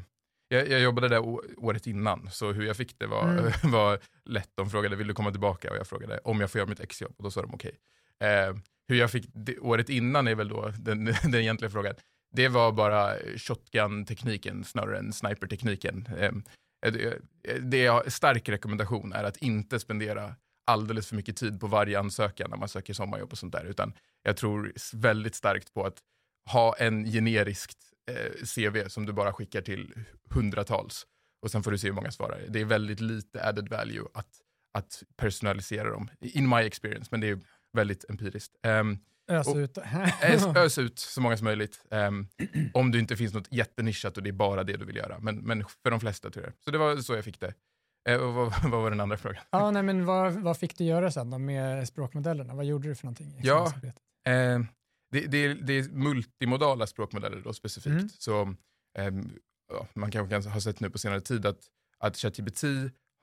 Jag, 0.47 0.69
jag 0.69 0.79
jobbade 0.81 1.09
där 1.09 1.19
året 1.57 1.87
innan, 1.87 2.29
så 2.31 2.51
hur 2.51 2.65
jag 2.65 2.77
fick 2.77 2.99
det 2.99 3.07
var, 3.07 3.29
Mm. 3.37 3.51
var 3.71 3.99
lätt. 4.25 4.49
De 4.55 4.69
frågade 4.69 4.95
vill 4.95 5.07
du 5.07 5.13
komma 5.13 5.31
tillbaka 5.31 5.71
och 5.71 5.77
jag 5.77 5.87
frågade 5.87 6.17
om 6.19 6.39
jag 6.41 6.51
får 6.51 6.59
göra 6.59 6.69
mitt 6.69 6.79
exjobb 6.79 7.13
och 7.17 7.23
då 7.23 7.31
sa 7.31 7.41
de 7.41 7.53
okej. 7.53 7.77
Eh, 8.19 8.55
hur 8.87 8.95
jag 8.95 9.11
fick 9.11 9.29
det, 9.33 9.59
året 9.59 9.89
innan 9.89 10.27
är 10.27 10.35
väl 10.35 10.47
då 10.49 10.69
den, 10.79 11.05
den 11.23 11.35
egentliga 11.35 11.69
frågan. 11.71 11.95
Det 12.35 12.47
var 12.47 12.71
bara 12.71 13.15
shotgun-tekniken 13.37 14.63
snarare 14.63 14.97
än 14.97 15.13
sniper-tekniken. 15.13 16.09
Ehm, 16.19 16.43
eh, 16.85 16.93
det, 16.93 17.05
eh, 17.43 17.61
det 17.61 17.85
är 17.85 18.09
stark 18.09 18.49
rekommendation 18.49 19.13
är 19.13 19.23
att 19.23 19.37
inte 19.37 19.79
spendera 19.79 20.35
alldeles 20.67 21.07
för 21.07 21.15
mycket 21.15 21.37
tid 21.37 21.59
på 21.59 21.67
varje 21.67 21.99
ansökan 21.99 22.49
när 22.49 22.57
man 22.57 22.69
söker 22.69 22.93
sommarjobb 22.93 23.31
och 23.31 23.37
sånt 23.37 23.53
där, 23.53 23.65
utan 23.65 23.93
jag 24.23 24.37
tror 24.37 24.73
väldigt 24.93 25.35
starkt 25.35 25.73
på 25.73 25.85
att 25.85 25.97
ha 26.51 26.75
en 26.75 27.05
generiskt 27.05 27.77
eh, 28.11 28.45
CV 28.55 28.87
som 28.87 29.05
du 29.05 29.13
bara 29.13 29.33
skickar 29.33 29.61
till 29.61 29.93
hundratals 30.29 31.05
och 31.41 31.51
sen 31.51 31.63
får 31.63 31.71
du 31.71 31.77
se 31.77 31.87
hur 31.87 31.93
många 31.95 32.11
svarar. 32.11 32.41
Det 32.49 32.61
är 32.61 32.65
väldigt 32.65 32.99
lite 32.99 33.47
added 33.47 33.69
value 33.69 34.05
att, 34.13 34.29
att 34.73 35.03
personalisera 35.17 35.89
dem, 35.89 36.09
in 36.21 36.49
my 36.49 36.61
experience, 36.61 37.07
men 37.11 37.21
det 37.21 37.27
är 37.27 37.39
väldigt 37.73 38.05
empiriskt. 38.09 38.53
Um, 38.67 38.99
Ös 39.27 39.55
ut. 39.55 39.77
ös, 40.21 40.45
ös 40.45 40.77
ut 40.77 40.99
så 40.99 41.21
många 41.21 41.37
som 41.37 41.45
möjligt, 41.45 41.85
ehm, 41.91 42.27
om 42.73 42.91
det 42.91 42.99
inte 42.99 43.17
finns 43.17 43.33
något 43.33 43.51
jättenischat 43.51 44.17
och 44.17 44.23
det 44.23 44.29
är 44.29 44.33
bara 44.33 44.63
det 44.63 44.77
du 44.77 44.85
vill 44.85 44.95
göra. 44.95 45.19
Men, 45.19 45.35
men 45.37 45.65
för 45.83 45.91
de 45.91 45.99
flesta 45.99 46.29
tror 46.29 46.45
jag. 46.45 46.53
Så 46.65 46.71
det 46.71 46.77
var 46.77 46.97
så 46.97 47.13
jag 47.13 47.25
fick 47.25 47.39
det. 47.39 47.53
Och 48.19 48.33
vad, 48.33 48.53
vad 48.63 48.81
var 48.81 48.89
den 48.89 48.99
andra 48.99 49.17
frågan? 49.17 49.43
ja, 49.49 49.71
nej, 49.71 49.83
men 49.83 50.05
vad, 50.05 50.33
vad 50.33 50.57
fick 50.57 50.77
du 50.77 50.83
göra 50.83 51.11
sen 51.11 51.29
då 51.29 51.37
med 51.37 51.87
språkmodellerna? 51.87 52.53
Vad 52.53 52.65
gjorde 52.65 52.87
du 52.87 52.95
för 52.95 53.05
någonting? 53.05 53.27
i 53.27 53.39
Ja. 53.43 53.73
Eh, 54.27 54.59
det, 55.11 55.25
det, 55.27 55.37
är, 55.37 55.55
det 55.55 55.73
är 55.73 55.89
multimodala 55.89 56.87
språkmodeller 56.87 57.41
då 57.41 57.53
specifikt. 57.53 57.87
Mm. 57.87 58.09
Så, 58.09 58.55
ehm, 58.97 59.31
ja, 59.73 59.87
man 59.93 60.11
kanske 60.11 60.41
kan 60.41 60.51
ha 60.51 60.61
sett 60.61 60.79
nu 60.79 60.89
på 60.89 60.97
senare 60.97 61.21
tid 61.21 61.45
att, 61.45 61.59
att 61.99 62.17
ChatGPT 62.17 62.63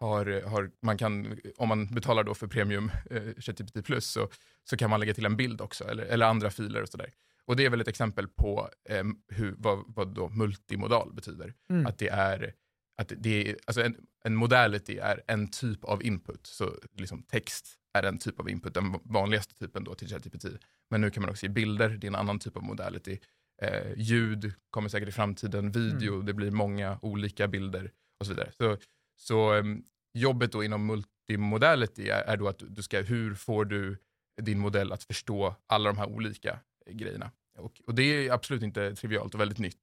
har, 0.03 0.43
har, 0.49 0.71
man 0.83 0.99
kan, 0.99 1.39
om 1.57 1.69
man 1.69 1.87
betalar 1.87 2.25
då 2.25 2.35
för 2.35 2.47
premium 2.47 2.91
eh, 3.11 3.23
ChatGPT 3.39 3.85
plus 3.85 4.07
så, 4.07 4.29
så 4.65 4.77
kan 4.77 4.91
man 4.91 5.01
lägga 5.01 5.15
till 5.15 5.27
en 5.27 5.37
bild 5.37 5.61
också 5.61 5.85
eller, 5.85 6.05
eller 6.05 6.27
andra 6.27 6.51
filer 6.51 6.83
och 6.83 6.89
sådär. 6.89 7.11
Och 7.45 7.57
det 7.57 7.65
är 7.65 7.71
väl 7.71 7.81
ett 7.81 7.89
exempel 7.89 8.29
på 8.29 8.69
ehm, 8.89 9.17
hur, 9.29 9.55
vad, 9.59 9.85
vad 9.87 10.15
då 10.15 10.29
multimodal 10.29 11.13
betyder. 11.13 11.55
Mm. 11.71 11.87
Att 11.87 11.99
det 11.99 12.09
är, 12.09 12.55
att 12.97 13.13
det 13.17 13.51
är 13.51 13.57
alltså 13.67 13.83
en, 13.83 13.97
en 14.25 14.35
modality 14.35 14.99
är 14.99 15.23
en 15.27 15.49
typ 15.49 15.85
av 15.85 16.03
input. 16.03 16.47
Så 16.47 16.75
liksom 16.99 17.23
text 17.23 17.67
är 17.99 18.03
en 18.03 18.19
typ 18.19 18.41
av 18.41 18.49
input, 18.49 18.75
den 18.75 18.99
vanligaste 19.05 19.55
typen 19.55 19.85
då 19.85 19.95
till 19.95 20.09
ChatGPT. 20.09 20.45
Men 20.91 21.01
nu 21.01 21.11
kan 21.11 21.21
man 21.21 21.31
också 21.31 21.47
ge 21.47 21.53
bilder, 21.53 21.89
det 21.89 22.07
är 22.07 22.09
en 22.09 22.15
annan 22.15 22.39
typ 22.39 22.57
av 22.57 22.63
modality. 22.63 23.19
Eh, 23.63 23.93
ljud 23.97 24.53
kommer 24.71 24.89
säkert 24.89 25.09
i 25.09 25.13
framtiden, 25.13 25.71
video, 25.71 26.23
det 26.23 26.33
blir 26.33 26.51
många 26.51 26.99
olika 27.03 27.49
bilder 27.49 27.91
och 28.21 28.27
så 28.27 28.33
vidare. 28.33 28.53
Så, 28.59 28.77
så 29.23 29.53
ehm, 29.53 29.83
jobbet 30.15 30.53
då 30.53 30.65
inom 30.65 30.87
multimodality 30.87 32.09
är, 32.09 32.23
är 32.23 32.37
då 32.37 32.49
att 32.49 32.63
du 32.69 32.83
ska, 32.83 33.01
hur 33.01 33.35
får 33.35 33.65
du 33.65 33.97
din 34.43 34.59
modell 34.59 34.93
att 34.93 35.05
förstå 35.05 35.55
alla 35.67 35.91
de 35.93 35.99
här 35.99 36.07
olika 36.09 36.59
eh, 36.87 36.95
grejerna? 36.95 37.31
Och, 37.59 37.81
och 37.87 37.95
det 37.95 38.03
är 38.03 38.33
absolut 38.33 38.63
inte 38.63 38.95
trivialt 38.97 39.35
och 39.35 39.41
väldigt 39.41 39.59
nytt. 39.59 39.81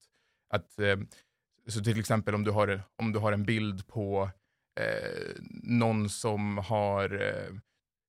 Att, 0.53 0.79
ehm, 0.79 1.07
så 1.67 1.83
till 1.83 1.99
exempel 1.99 2.35
om 2.35 2.43
du 2.43 2.51
har, 2.51 2.67
en- 2.67 2.81
om 2.95 3.11
du 3.13 3.19
har 3.19 3.31
en 3.31 3.43
bild 3.45 3.87
på 3.87 4.29
eh, 4.79 5.35
någon 5.63 6.09
som 6.09 6.57
har, 6.57 7.21
eh, 7.21 7.49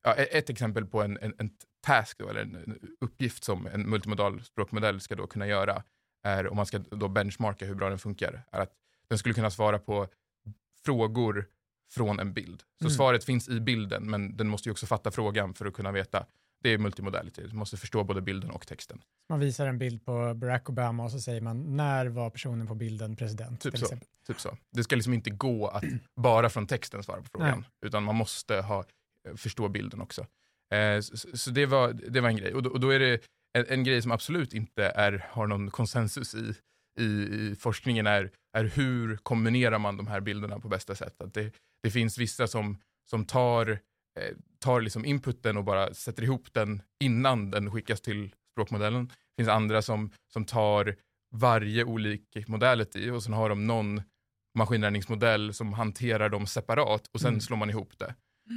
ja, 0.05 0.15
e-, 0.15 0.39
ett 0.39 0.51
exempel 0.51 0.87
på 0.87 1.03
en, 1.03 1.19
en, 1.21 1.35
en 1.39 1.51
task, 1.87 2.19
då, 2.19 2.29
eller 2.29 2.41
en 2.41 2.55
en 2.57 2.79
uppgift 3.01 3.45
som 3.45 3.67
en 3.67 3.91
multimodal 3.91 4.43
språkmodell 4.43 5.01
ska 5.01 5.15
då 5.17 5.27
kunna 5.27 5.47
göra, 5.47 5.83
är, 6.25 6.49
om 6.49 6.57
man 6.57 6.67
ska 6.67 6.79
då 6.79 7.09
benchmarka 7.09 7.67
hur 7.67 7.75
bra 7.75 7.89
den 7.89 7.99
funkar, 7.99 8.43
är 8.53 8.61
att 8.61 8.73
den 9.09 9.19
skulle 9.19 9.35
kunna 9.35 9.51
svara 9.51 9.79
på 9.79 10.09
frågor 10.85 11.47
från 11.95 12.21
en 12.21 12.33
bild. 12.33 12.63
Så 12.79 12.85
Mm. 12.85 12.91
svaret 12.97 13.25
finns 13.25 13.49
i 13.49 13.61
bilden, 13.61 14.11
men 14.11 14.37
den 14.37 14.49
måste 14.49 14.69
ju 14.69 14.71
också 14.71 14.87
fatta 14.87 15.11
frågan 15.11 15.55
för 15.55 15.67
att 15.67 15.75
kunna 15.75 15.93
veta. 15.93 16.27
Det 16.63 16.71
är 16.71 16.79
multimodality, 16.79 17.43
du 17.47 17.55
måste 17.57 17.77
förstå 17.77 18.05
både 18.05 18.21
bilden 18.21 18.51
och 18.51 18.67
texten. 18.67 19.03
Man 19.29 19.41
visar 19.41 19.67
en 19.67 19.79
bild 19.79 20.05
på 20.05 20.35
Barack 20.35 20.69
Obama 20.69 21.05
och 21.05 21.11
så 21.11 21.21
säger 21.21 21.41
man 21.41 21.77
när 21.77 22.07
var 22.07 22.31
personen 22.31 22.67
på 22.67 22.75
bilden 22.75 23.17
president? 23.17 23.61
Typ 23.61 23.79
så. 23.79 23.85
exempel. 23.85 24.09
Typ 24.27 24.41
så. 24.41 24.57
Det 24.73 24.85
ska 24.85 24.97
liksom 24.97 25.15
inte 25.15 25.31
gå 25.31 25.67
att 25.69 25.85
bara 26.21 26.51
från 26.51 26.67
texten 26.67 27.03
svara 27.03 27.23
på 27.23 27.29
frågan, 27.33 27.59
Nej. 27.61 27.69
utan 27.87 28.03
man 28.03 28.17
måste 28.17 28.55
ha, 28.61 28.85
eh, 29.29 29.35
förstå 29.37 29.69
bilden 29.69 30.01
också. 30.01 30.27
Eh, 30.75 31.01
så 31.01 31.37
så 31.37 31.51
det, 31.51 31.67
var, 31.67 31.93
det 31.93 32.21
var 32.21 32.29
en 32.29 32.37
grej. 32.37 32.55
Och 32.55 32.63
då, 32.63 32.71
och 32.71 32.81
då 32.81 32.91
är 32.91 32.99
det 32.99 33.21
en, 33.59 33.65
en 33.69 33.85
grej 33.85 34.03
som 34.03 34.13
absolut 34.13 34.55
inte 34.55 34.85
är, 34.85 35.27
har 35.31 35.47
någon 35.47 35.71
konsensus 35.71 36.35
i, 36.35 36.55
i, 37.01 37.05
i 37.05 37.57
forskningen 37.61 38.07
är, 38.07 38.31
är 38.59 38.64
hur 38.64 39.16
kombinerar 39.16 39.78
man 39.78 39.97
de 39.97 40.07
här 40.07 40.21
bilderna 40.21 40.61
på 40.61 40.69
bästa 40.69 40.95
sätt. 40.95 41.21
Att 41.23 41.35
det, 41.35 41.52
det 41.83 41.90
finns 41.90 42.19
vissa 42.19 42.47
som, 42.47 42.78
som 43.11 43.25
tar, 43.25 43.71
eh, 44.21 44.37
tar 44.59 44.80
liksom 44.80 45.04
inputen 45.04 45.57
och 45.57 45.64
bara 45.64 45.95
sätter 45.95 46.23
ihop 46.23 46.52
den 46.52 46.83
innan 47.04 47.50
den 47.50 47.71
skickas 47.71 48.00
till 48.00 48.35
språkmodellen. 48.52 49.07
Det 49.07 49.42
finns 49.42 49.49
andra 49.49 49.83
som, 49.83 50.11
som 50.33 50.45
tar 50.45 50.97
varje 51.35 51.85
olik 51.85 52.49
modality 52.49 53.11
och 53.11 53.23
sen 53.23 53.33
har 53.33 53.49
de 53.49 53.66
någon 53.66 54.02
maskinlärningsmodell 54.59 55.54
som 55.54 55.73
hanterar 55.73 56.28
dem 56.28 56.47
separat 56.47 57.07
och 57.14 57.21
sen 57.21 57.28
Mm. 57.28 57.40
slår 57.40 57.57
man 57.57 57.71
ihop 57.71 57.99
det. 57.99 58.14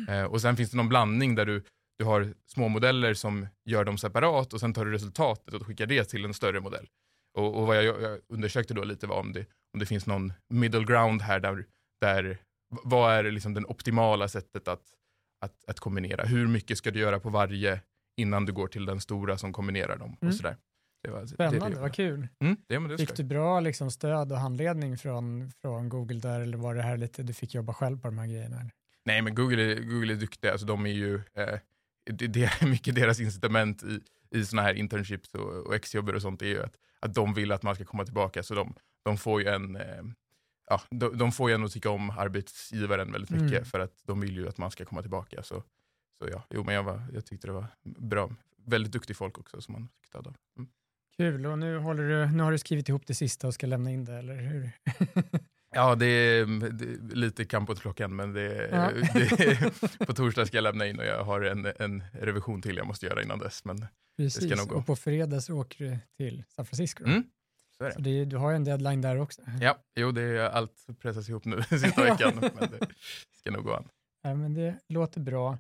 Eh, 0.09 0.23
och 0.23 0.41
sen 0.41 0.57
finns 0.57 0.71
det 0.71 0.77
någon 0.77 0.89
blandning 0.89 1.35
där 1.35 1.45
du, 1.45 1.63
du 1.97 2.05
har 2.05 2.33
små 2.45 2.67
modeller 2.67 3.13
som 3.13 3.47
gör 3.65 3.85
dem 3.85 3.97
separat 3.97 4.53
och 4.53 4.59
sen 4.59 4.73
tar 4.73 4.85
du 4.85 4.91
resultatet 4.91 5.53
och 5.53 5.67
skickar 5.67 5.85
det 5.85 6.03
till 6.03 6.25
en 6.25 6.33
större 6.33 6.59
modell. 6.62 6.88
Och, 7.33 7.59
och 7.59 7.67
vad 7.67 7.77
jag, 7.77 8.01
jag 8.01 8.19
undersökte 8.27 8.73
då 8.73 8.83
lite 8.83 9.07
var 9.07 9.19
om 9.19 9.33
det, 9.33 9.45
om 9.73 9.79
det 9.79 9.85
finns 9.85 10.05
någon 10.05 10.33
middle 10.49 10.83
ground 10.83 11.21
här 11.21 11.39
där, 11.39 11.65
där 12.01 12.37
vad 12.83 13.13
är 13.13 13.31
liksom 13.31 13.53
det 13.53 13.63
optimala 13.63 14.27
sättet 14.27 14.67
att, 14.67 14.83
att, 15.41 15.63
att 15.67 15.79
kombinera? 15.79 16.25
Hur 16.25 16.47
mycket 16.47 16.77
ska 16.77 16.91
du 16.91 16.99
göra 16.99 17.19
på 17.19 17.29
varje 17.29 17.81
innan 18.17 18.45
du 18.45 18.53
går 18.53 18.67
till 18.67 18.85
den 18.85 19.01
stora 19.01 19.37
som 19.37 19.53
kombinerar 19.53 19.97
dem? 19.97 20.17
Mm. 20.21 20.29
Och 20.29 20.35
sådär. 20.35 20.57
Det 21.03 21.09
var, 21.09 21.25
Spännande, 21.25 21.59
det, 21.59 21.69
det, 21.75 21.81
vad 21.81 21.93
kul. 21.93 22.27
Mm, 22.39 22.57
det, 22.67 22.87
det 22.87 22.97
Fick 22.97 23.15
du 23.15 23.23
bra 23.23 23.59
liksom, 23.59 23.91
stöd 23.91 24.31
och 24.31 24.37
handledning 24.37 24.97
från, 24.97 25.51
från 25.61 25.89
Google 25.89 26.19
där 26.19 26.39
eller 26.39 26.57
var 26.57 26.75
det 26.75 26.81
här 26.81 26.97
lite, 26.97 27.23
du 27.23 27.33
fick 27.33 27.55
jobba 27.55 27.73
själv 27.73 28.01
på 28.01 28.07
de 28.07 28.17
här 28.17 28.27
grejerna? 28.27 28.61
Nej, 29.05 29.21
men 29.21 29.35
Google 29.35 29.61
är, 29.61 29.81
Google 29.81 30.13
är 30.13 30.17
duktiga. 30.17 30.51
Alltså, 30.51 30.67
de 30.67 30.85
är 30.85 30.91
ju, 30.91 31.15
eh, 31.15 31.59
det 32.11 32.43
är 32.43 32.65
mycket 32.69 32.95
deras 32.95 33.19
incitament 33.19 33.83
i, 33.83 33.99
i 34.33 34.45
såna 34.45 34.61
här 34.61 34.73
internships 34.73 35.33
och, 35.33 35.67
och 35.67 35.75
exjobber 35.75 36.15
och 36.15 36.21
sånt 36.21 36.41
är 36.41 36.45
ju 36.45 36.63
att, 36.63 36.77
att 36.99 37.13
de 37.13 37.33
vill 37.33 37.51
att 37.51 37.63
man 37.63 37.75
ska 37.75 37.85
komma 37.85 38.05
tillbaka. 38.05 38.43
Så 38.43 38.55
de, 38.55 38.75
de 39.03 39.17
får 39.17 39.41
ju 39.41 39.47
en 39.47 39.75
eh, 39.75 40.03
ja, 40.69 40.81
de, 40.89 41.17
de 41.17 41.31
får 41.31 41.49
ju 41.49 41.55
en 41.55 41.63
att 41.63 41.71
tycka 41.71 41.89
om 41.89 42.09
arbetsgivaren 42.09 43.11
väldigt 43.11 43.29
mycket 43.29 43.51
Mm. 43.51 43.65
för 43.65 43.79
att 43.79 44.01
de 44.03 44.19
vill 44.21 44.35
ju 44.37 44.47
att 44.47 44.57
man 44.57 44.71
ska 44.71 44.85
komma 44.85 45.01
tillbaka. 45.01 45.43
Så, 45.43 45.63
så 46.17 46.29
ja, 46.31 46.43
jo, 46.49 46.63
men 46.63 46.75
jag, 46.75 46.83
var, 46.83 47.01
jag 47.13 47.25
tyckte 47.25 47.47
det 47.47 47.53
var 47.53 47.67
bra. 47.83 48.31
Väldigt 48.65 48.91
duktig 48.91 49.15
folk 49.17 49.37
också 49.37 49.61
som 49.61 49.71
man 49.71 49.89
fick 49.95 50.05
stöd 50.05 50.27
av. 50.27 50.35
Mm. 50.57 50.69
Kul, 51.17 51.45
och 51.45 51.59
nu, 51.59 51.77
håller 51.77 52.03
du, 52.03 52.31
nu 52.31 52.43
har 52.43 52.51
du 52.51 52.57
skrivit 52.57 52.89
ihop 52.89 53.07
det 53.07 53.13
sista 53.13 53.47
och 53.47 53.53
ska 53.53 53.67
lämna 53.67 53.91
in 53.91 54.05
det, 54.05 54.13
eller 54.13 54.35
hur? 54.35 54.71
Ja, 55.74 55.96
det 55.96 56.06
är, 56.06 56.46
det 56.72 56.86
är 56.86 57.15
lite 57.15 57.46
kamp 57.46 57.70
åt 57.70 57.80
klockan, 57.82 58.15
men 58.15 58.34
det, 58.34 58.70
Ja. 58.72 58.92
det, 59.13 60.06
på 60.08 60.13
torsdag 60.13 60.46
ska 60.46 60.58
jag 60.58 60.63
lämna 60.63 60.88
in 60.88 61.00
och 61.00 61.06
jag 61.06 61.24
har 61.24 61.42
en, 61.42 61.65
en 61.80 62.03
revision 62.13 62.62
till 62.62 62.77
jag 62.77 62.88
måste 62.88 63.06
göra 63.06 63.24
innan 63.24 63.39
dess. 63.39 63.65
Men, 63.65 63.86
Precis, 64.18 64.58
nog 64.58 64.68
gå. 64.68 64.75
och 64.75 64.86
på 64.86 64.96
fredag 64.96 65.42
så 65.42 65.53
åker 65.58 65.86
du 65.86 65.98
till 66.18 66.44
San 66.50 66.65
Francisco. 66.65 67.03
mm, 67.06 67.24
så 67.77 67.84
det. 67.84 67.94
Så 67.94 68.00
det, 68.00 68.25
du 68.25 68.38
har 68.38 68.53
en 68.53 68.63
deadline 68.63 69.01
där 69.01 69.18
också. 69.20 69.42
Ja, 69.62 69.77
jo, 69.96 70.12
det 70.12 70.22
är 70.22 70.50
allt 70.50 70.86
pressas 71.01 71.30
ihop 71.30 71.46
nu 71.46 71.63
sista 71.70 72.03
veckan, 72.03 72.32
men 72.36 72.51
det 72.80 72.88
ska 73.39 73.51
nog 73.51 73.63
gå 73.63 73.74
an. 73.74 73.88
Ja, 74.24 74.36
men 74.36 74.53
det 74.53 74.75
låter 74.89 75.20
bra. 75.22 75.58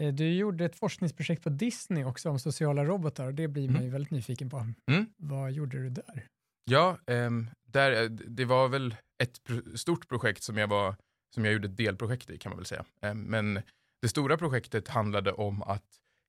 Eh, 0.00 0.14
Du 0.14 0.32
gjorde 0.34 0.64
ett 0.64 0.76
forskningsprojekt 0.76 1.42
på 1.42 1.48
Disney 1.50 2.04
också 2.04 2.30
om 2.30 2.38
sociala 2.38 2.84
robotar 2.84 3.26
och 3.26 3.34
det 3.34 3.48
blir 3.48 3.66
man 3.68 3.76
Mm. 3.76 3.84
ju 3.84 3.90
väldigt 3.90 4.10
nyfiken 4.10 4.50
på. 4.50 4.66
Mm. 4.90 5.06
Vad 5.16 5.52
gjorde 5.52 5.78
du 5.82 5.90
där? 5.90 6.26
Ja, 6.64 6.98
ehm, 7.06 7.50
där, 7.64 8.08
det 8.08 8.44
var 8.44 8.68
väl 8.68 8.96
ett 9.22 9.42
pro 9.44 9.76
stort 9.76 10.08
projekt 10.08 10.42
som 10.42 10.56
jag, 10.58 10.68
var, 10.68 10.96
som 11.34 11.44
jag 11.44 11.52
gjorde 11.54 11.68
ett 11.68 11.76
delprojekt 11.76 12.30
i 12.30 12.38
kan 12.38 12.50
man 12.50 12.56
väl 12.56 12.66
säga. 12.66 12.84
Ehm, 13.00 13.22
men 13.22 13.62
det 14.02 14.08
stora 14.08 14.36
projektet 14.36 14.88
handlade 14.88 15.32
om 15.32 15.62
att 15.62 15.84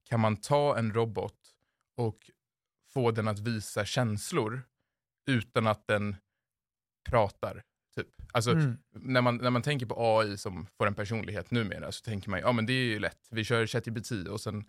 kan 0.10 0.20
man 0.20 0.38
ta 0.38 0.78
en 0.78 0.94
robot 0.94 1.36
och 1.98 2.32
få 2.94 3.12
den 3.12 3.28
att 3.28 3.40
visa 3.40 3.86
känslor 3.86 4.62
utan 5.28 5.68
att 5.68 5.88
den 5.88 6.16
pratar. 7.10 7.64
Typ. 7.96 8.08
Alltså, 8.32 8.52
Mm. 8.52 8.78
när, 8.96 9.22
man, 9.22 9.38
när 9.38 9.50
man 9.50 9.62
tänker 9.62 9.86
på 9.86 9.96
AI 10.20 10.38
som 10.38 10.68
får 10.78 10.88
en 10.88 10.96
personlighet 10.96 11.52
numera 11.52 11.92
så 11.92 12.02
tänker 12.04 12.30
man 12.30 12.40
ja 12.40 12.52
men 12.52 12.66
det 12.66 12.74
är 12.74 12.86
ju 12.86 13.00
lätt. 13.00 13.28
Vi 13.32 13.44
kör 13.44 13.68
ChatGPT 13.68 14.12
och 14.30 14.42
sen 14.42 14.66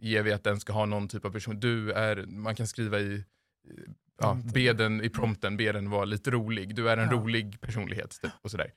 ger 0.00 0.22
vi 0.22 0.32
att 0.32 0.44
den 0.44 0.60
ska 0.60 0.72
ha 0.72 0.86
någon 0.86 1.08
typ 1.08 1.24
av 1.24 1.30
person. 1.30 1.60
Du 1.60 1.92
är, 1.92 2.26
man 2.26 2.54
kan 2.54 2.66
skriva 2.66 3.00
i, 3.00 3.24
ja, 4.18 4.32
Prompten. 4.32 4.52
be 4.52 4.72
den, 4.72 5.02
i 5.04 5.08
prompten, 5.08 5.56
be 5.56 5.72
den 5.72 5.90
vara 5.90 6.04
lite 6.04 6.30
rolig. 6.30 6.74
Du 6.74 6.90
är 6.90 6.96
en 6.96 7.08
Ja. 7.10 7.12
rolig 7.16 7.60
personlighet 7.60 8.18
typ, 8.22 8.32
och 8.42 8.50
sådär. 8.50 8.72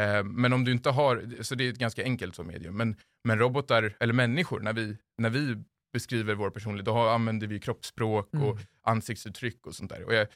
Eh, 0.00 0.24
men 0.24 0.52
om 0.52 0.64
du 0.64 0.72
inte 0.72 0.90
har, 0.90 1.42
så 1.42 1.54
det 1.54 1.64
är 1.64 1.70
ett 1.72 1.78
ganska 1.78 2.02
enkelt 2.02 2.34
som 2.34 2.46
medium. 2.46 2.76
Men, 2.76 2.96
men 3.24 3.38
robotar, 3.38 3.96
eller 4.00 4.14
människor, 4.14 4.60
när 4.60 4.72
vi, 4.72 4.96
när 5.18 5.30
vi 5.30 5.56
beskriver 5.92 6.34
vår 6.34 6.50
personlighet, 6.50 6.84
då 6.86 7.08
använder 7.08 7.46
vi 7.46 7.60
kroppsspråk 7.60 8.28
och 8.34 8.40
Mm. 8.52 8.58
ansiktsuttryck 8.82 9.66
och 9.66 9.74
sånt 9.74 9.90
där. 9.90 10.02
Och 10.04 10.14
jag, 10.14 10.26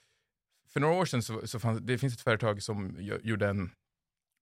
för 0.73 0.81
några 0.81 0.95
år 0.95 1.05
sedan 1.05 1.23
så, 1.23 1.47
så 1.47 1.61
fanns, 1.61 1.81
det 1.81 1.99
finns 1.99 2.15
ett 2.15 2.21
företag 2.21 2.63
som 2.63 2.97
gjorde 3.23 3.49
en, 3.49 3.71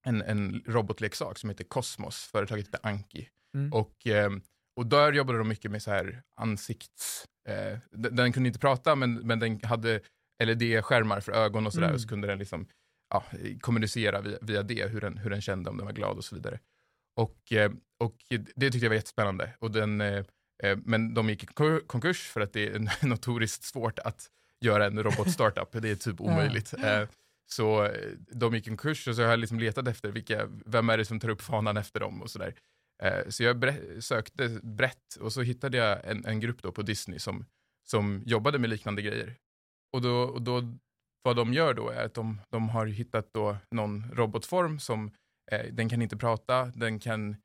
en, 0.05 0.21
en 0.21 0.63
robotleksak 0.67 1.37
som 1.37 1.49
heter 1.49 1.63
Cosmos. 1.63 2.23
Företaget 2.31 2.67
heter 2.67 2.79
Anki. 2.83 3.29
Mm. 3.55 3.73
Och, 3.73 4.07
ehm, 4.07 4.41
och 4.75 4.85
där 4.87 5.13
jobbade 5.13 5.37
de 5.37 5.47
mycket 5.47 5.71
med 5.71 5.83
så 5.83 5.91
här 5.91 6.23
ansikts... 6.35 7.25
Eh, 7.49 7.77
den, 7.91 8.15
den 8.15 8.33
kunde 8.33 8.47
inte 8.47 8.59
prata 8.59 8.95
men, 8.95 9.13
men 9.13 9.39
den 9.39 9.59
hade 9.63 9.99
LED-skärmar 10.43 11.19
för 11.19 11.31
ögon 11.31 11.65
och 11.67 11.73
sådär 11.73 11.85
Mm. 11.87 11.95
och 11.95 12.01
så 12.01 12.07
kunde 12.07 12.27
den 12.27 12.39
liksom 12.39 12.67
ja, 13.09 13.23
kommunicera 13.61 14.21
via, 14.21 14.37
via 14.41 14.63
det, 14.63 14.89
hur 14.91 15.01
den, 15.01 15.17
hur 15.17 15.29
den 15.29 15.41
kände, 15.41 15.69
om 15.69 15.77
den 15.77 15.85
var 15.85 15.93
glad 15.93 16.17
och 16.17 16.25
så 16.25 16.35
vidare. 16.35 16.59
Och, 17.19 17.51
eh, 17.51 17.71
och 17.99 18.15
det 18.55 18.71
tyckte 18.71 18.85
jag 18.85 18.89
var 18.89 18.95
jättespännande. 18.95 19.49
Och 19.59 19.71
den, 19.71 20.01
eh, 20.01 20.23
eh, 20.63 20.77
men 20.85 21.13
de 21.13 21.29
gick 21.29 21.43
i 21.43 21.47
konkur- 21.47 21.87
konkurs 21.87 22.21
för 22.29 22.41
att 22.41 22.53
det 22.53 22.67
är 22.67 22.79
notoriskt 23.07 23.63
svårt 23.63 23.99
att 23.99 24.29
göra 24.61 24.85
en 24.85 25.03
robot-startup. 25.03 25.71
det 25.81 25.89
är 25.89 25.95
typ 25.95 26.21
omöjligt. 26.21 26.73
Eh, 26.73 27.07
så 27.45 27.89
de 28.31 28.53
gick 28.55 28.67
i 28.67 28.69
konkurs 28.69 29.07
och 29.07 29.15
så 29.15 29.21
har 29.21 29.29
jag 29.29 29.39
liksom 29.39 29.59
letat 29.59 29.87
efter 29.87 30.11
vilka, 30.11 30.47
vem 30.65 30.89
är 30.89 30.97
det 30.97 31.05
som 31.05 31.19
tar 31.19 31.29
upp 31.29 31.41
fanan 31.41 31.77
efter 31.77 31.99
dem 31.99 32.21
och 32.21 32.29
sådär. 32.29 32.53
Eh, 33.03 33.29
så 33.29 33.43
jag 33.43 33.63
bre- 33.63 33.99
sökte 34.01 34.59
brett 34.63 35.15
och 35.19 35.33
så 35.33 35.41
hittade 35.41 35.77
jag 35.77 36.05
en, 36.05 36.25
en 36.25 36.39
grupp 36.39 36.61
då 36.61 36.71
på 36.71 36.81
Disney 36.81 37.19
som, 37.19 37.45
som 37.83 38.23
jobbade 38.25 38.59
med 38.59 38.69
liknande 38.69 39.01
grejer. 39.01 39.35
Och 39.93 40.01
då, 40.01 40.21
och 40.21 40.41
då 40.41 40.77
vad 41.23 41.35
de 41.35 41.53
gör 41.53 41.73
då 41.73 41.89
är 41.89 42.05
att 42.05 42.13
de, 42.13 42.41
de 42.49 42.69
har 42.69 42.85
hittat 42.85 43.33
då 43.33 43.57
någon 43.71 44.11
robotform 44.11 44.79
som 44.79 45.11
eh, 45.51 45.73
den 45.73 45.89
kan 45.89 46.01
inte 46.01 46.17
prata, 46.17 46.65
den 46.65 46.99
kan 46.99 47.35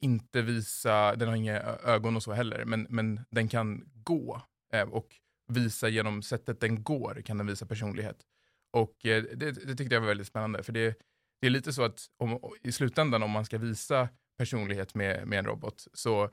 inte 0.00 0.42
visa, 0.42 1.16
den 1.16 1.28
har 1.28 1.36
inga 1.36 1.60
ögon 1.62 2.16
och 2.16 2.22
så 2.22 2.32
heller, 2.32 2.64
men, 2.64 2.86
men 2.90 3.20
den 3.30 3.48
kan 3.48 3.84
gå 3.94 4.42
eh, 4.72 4.88
och 4.88 5.08
visa 5.48 5.88
genom 5.88 6.22
sättet 6.22 6.60
den 6.60 6.82
går 6.82 7.22
kan 7.24 7.38
den 7.38 7.46
visa 7.46 7.66
personlighet. 7.66 8.16
Och 8.72 9.06
eh, 9.06 9.22
det, 9.22 9.52
det 9.52 9.76
tyckte 9.76 9.94
jag 9.94 10.00
var 10.00 10.08
väldigt 10.08 10.26
spännande, 10.26 10.62
för 10.62 10.72
det, 10.72 10.98
det 11.40 11.46
är 11.46 11.50
lite 11.50 11.72
så 11.72 11.82
att 11.82 12.06
om, 12.16 12.40
i 12.62 12.72
slutändan 12.72 13.22
om 13.22 13.30
man 13.30 13.44
ska 13.44 13.58
visa 13.58 14.08
personlighet 14.38 14.94
med, 14.94 15.28
med 15.28 15.38
en 15.38 15.46
robot 15.46 15.86
så 15.92 16.30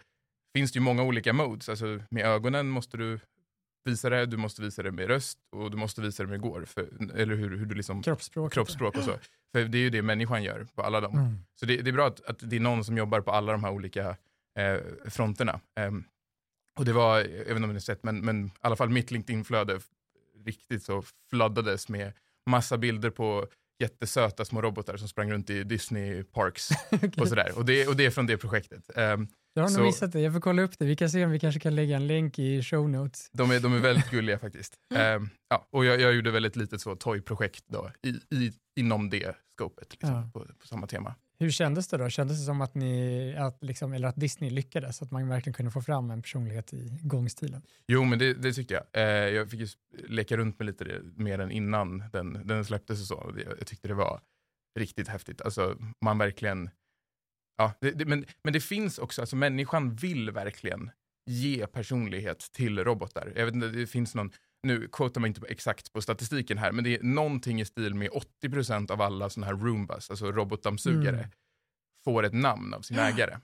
finns 0.56 0.72
det 0.72 0.78
ju 0.78 0.84
många 0.84 1.04
olika 1.04 1.34
modes. 1.34 1.70
Alltså 1.70 2.00
med 2.10 2.26
ögonen 2.26 2.70
måste 2.70 2.98
du 2.98 3.20
visa 3.86 4.10
det, 4.10 4.26
du 4.26 4.38
måste 4.38 4.62
visa 4.62 4.84
det 4.84 4.92
med 4.92 5.08
röst 5.08 5.40
och 5.52 5.72
du 5.72 5.78
måste 5.78 6.02
visa 6.02 6.24
det 6.24 6.30
med 6.30 6.42
går, 6.42 6.66
för, 6.66 6.90
eller 7.16 7.36
hur, 7.36 7.58
hur 7.58 7.66
du 7.66 7.76
liksom 7.76 8.04
Kroppsspråk. 8.04 8.54
kroppsspråk 8.54 8.98
och 8.98 9.04
så. 9.04 9.20
För 9.52 9.66
det 9.66 9.78
är 9.78 9.80
ju 9.80 9.90
det 9.90 10.02
människan 10.02 10.44
gör 10.44 10.68
på 10.76 10.82
alla 10.82 11.02
dem. 11.02 11.18
Mm. 11.18 11.38
Så 11.60 11.66
det, 11.66 11.82
det 11.82 11.90
är 11.90 11.94
bra 11.94 12.08
att, 12.08 12.26
att 12.26 12.50
det 12.50 12.56
är 12.56 12.60
någon 12.60 12.84
som 12.84 12.98
jobbar 12.98 13.22
på 13.22 13.32
alla 13.32 13.52
de 13.52 13.64
här 13.64 13.72
olika 13.72 14.18
eh, 14.58 14.78
fronterna. 15.10 15.60
Ehm, 15.76 16.04
och 16.76 16.86
det 16.86 16.94
var, 16.94 17.18
jag 17.18 17.26
vet 17.26 17.48
inte 17.48 17.64
om 17.64 17.68
ni 17.68 17.74
har 17.74 17.80
sett, 17.80 18.04
men, 18.04 18.26
men 18.26 18.46
i 18.46 18.52
alla 18.62 18.76
fall 18.76 18.90
mitt 18.90 19.12
LinkedIn-flöde 19.12 19.80
riktigt 20.46 20.84
så 20.84 21.04
floodades 21.30 21.90
med 21.90 22.14
massa 22.46 22.78
bilder 22.78 23.10
på 23.10 23.48
jättesöta 23.80 24.46
små 24.46 24.62
robotar 24.62 24.98
som 24.98 25.08
sprang 25.08 25.32
runt 25.32 25.50
i 25.50 25.64
Disney 25.64 26.24
Parks 26.24 26.70
Okej. 26.92 27.12
och 27.20 27.28
sådär. 27.28 27.58
Och 27.58 27.66
det, 27.66 27.88
och 27.88 27.96
det 27.96 28.06
är 28.06 28.10
från 28.10 28.28
det 28.28 28.38
projektet. 28.38 28.98
Ehm, 28.98 29.28
Jag 29.54 29.64
har 29.64 29.70
nog 29.70 29.86
missat 29.86 30.12
det. 30.12 30.20
Jag 30.22 30.34
får 30.34 30.40
kolla 30.42 30.62
upp 30.62 30.80
det. 30.80 30.86
Vi 30.86 30.96
kan 30.96 31.10
se 31.10 31.26
om 31.26 31.32
vi 31.32 31.40
kanske 31.40 31.60
kan 31.60 31.76
lägga 31.76 31.96
en 31.96 32.08
länk 32.08 32.40
i 32.40 32.64
show 32.64 32.90
notes. 32.90 33.30
De 33.34 33.52
är, 33.52 33.60
de 33.60 33.74
är 33.74 33.80
väldigt 33.80 34.10
gulliga 34.12 34.40
faktiskt. 34.40 34.74
Ehm, 34.96 35.30
ja, 35.50 35.68
och 35.72 35.86
jag, 35.86 36.02
jag 36.02 36.14
gjorde 36.14 36.32
väl 36.32 36.46
ett 36.46 36.56
litet 36.56 36.82
så 36.82 36.96
toy-projekt 36.96 37.64
då, 37.68 37.92
i, 38.04 38.10
i, 38.10 38.54
inom 38.80 39.10
det 39.10 39.36
scopet, 39.56 39.88
liksom, 39.92 40.10
Ja. 40.16 40.30
på, 40.34 40.40
på 40.40 40.68
samma 40.68 40.88
tema. 40.88 41.16
Hur 41.38 41.52
kändes 41.52 41.88
det 41.88 41.98
då? 41.98 42.10
Kändes 42.10 42.40
det 42.40 42.46
som 42.46 42.62
att, 42.62 42.76
ni, 42.76 43.36
att, 43.38 43.64
liksom, 43.64 43.94
eller 43.94 44.08
att 44.08 44.16
Disney 44.16 44.50
lyckades? 44.50 45.02
Att 45.02 45.12
man 45.12 45.28
verkligen 45.28 45.54
kunde 45.54 45.72
få 45.72 45.82
fram 45.82 46.12
en 46.12 46.22
personlighet 46.22 46.74
i 46.74 47.00
gångstilen? 47.02 47.62
Jo, 47.88 48.04
men 48.04 48.20
det, 48.20 48.34
det 48.34 48.54
tyckte 48.54 48.74
jag. 48.74 48.84
Eh, 48.94 49.34
jag 49.36 49.50
fick 49.50 49.60
ju 49.60 49.68
leka 50.08 50.38
runt 50.38 50.60
med 50.60 50.66
lite 50.66 50.84
det, 50.84 51.02
mer 51.16 51.40
än 51.40 51.52
innan 51.52 52.04
den, 52.12 52.48
den 52.48 52.66
släpptes 52.66 53.02
och 53.02 53.08
så. 53.08 53.34
Jag, 53.46 53.54
jag 53.60 53.68
tyckte 53.68 53.88
det 53.88 53.94
var 53.94 54.22
riktigt 54.80 55.08
häftigt. 55.08 55.42
Alltså, 55.42 55.78
man 56.06 56.18
verkligen... 56.18 56.70
Ja, 57.58 57.74
det, 57.82 57.92
det, 57.92 58.06
men, 58.06 58.26
men 58.44 58.54
det 58.54 58.60
finns 58.60 59.00
också, 59.00 59.22
alltså 59.22 59.36
människan 59.36 59.96
vill 59.96 60.32
verkligen 60.32 60.92
ge 61.26 61.68
personlighet 61.68 62.40
till 62.40 62.84
robotar. 62.84 63.34
Jag 63.36 63.46
vet 63.46 63.56
inte, 63.56 63.68
det 63.68 63.88
finns 63.88 64.16
någon, 64.16 64.32
nu 64.66 64.88
quotar 64.92 65.22
man 65.22 65.28
inte 65.28 65.42
exakt 65.48 65.94
på 65.94 66.02
statistiken 66.02 66.58
här, 66.58 66.72
men 66.72 66.84
det 66.84 66.96
är 66.96 67.04
någonting 67.04 67.62
i 67.62 67.66
stil 67.66 67.96
med 67.96 68.10
80% 68.44 68.92
av 68.92 69.02
alla 69.02 69.30
sådana 69.30 69.48
här 69.52 69.64
Roombas, 69.66 70.10
alltså 70.10 70.32
robotdammsugare, 70.32 71.18
Mm. 71.18 71.30
får 72.04 72.24
ett 72.26 72.34
namn 72.34 72.74
av 72.74 72.82
sin 72.82 73.00
ägare. 73.00 73.38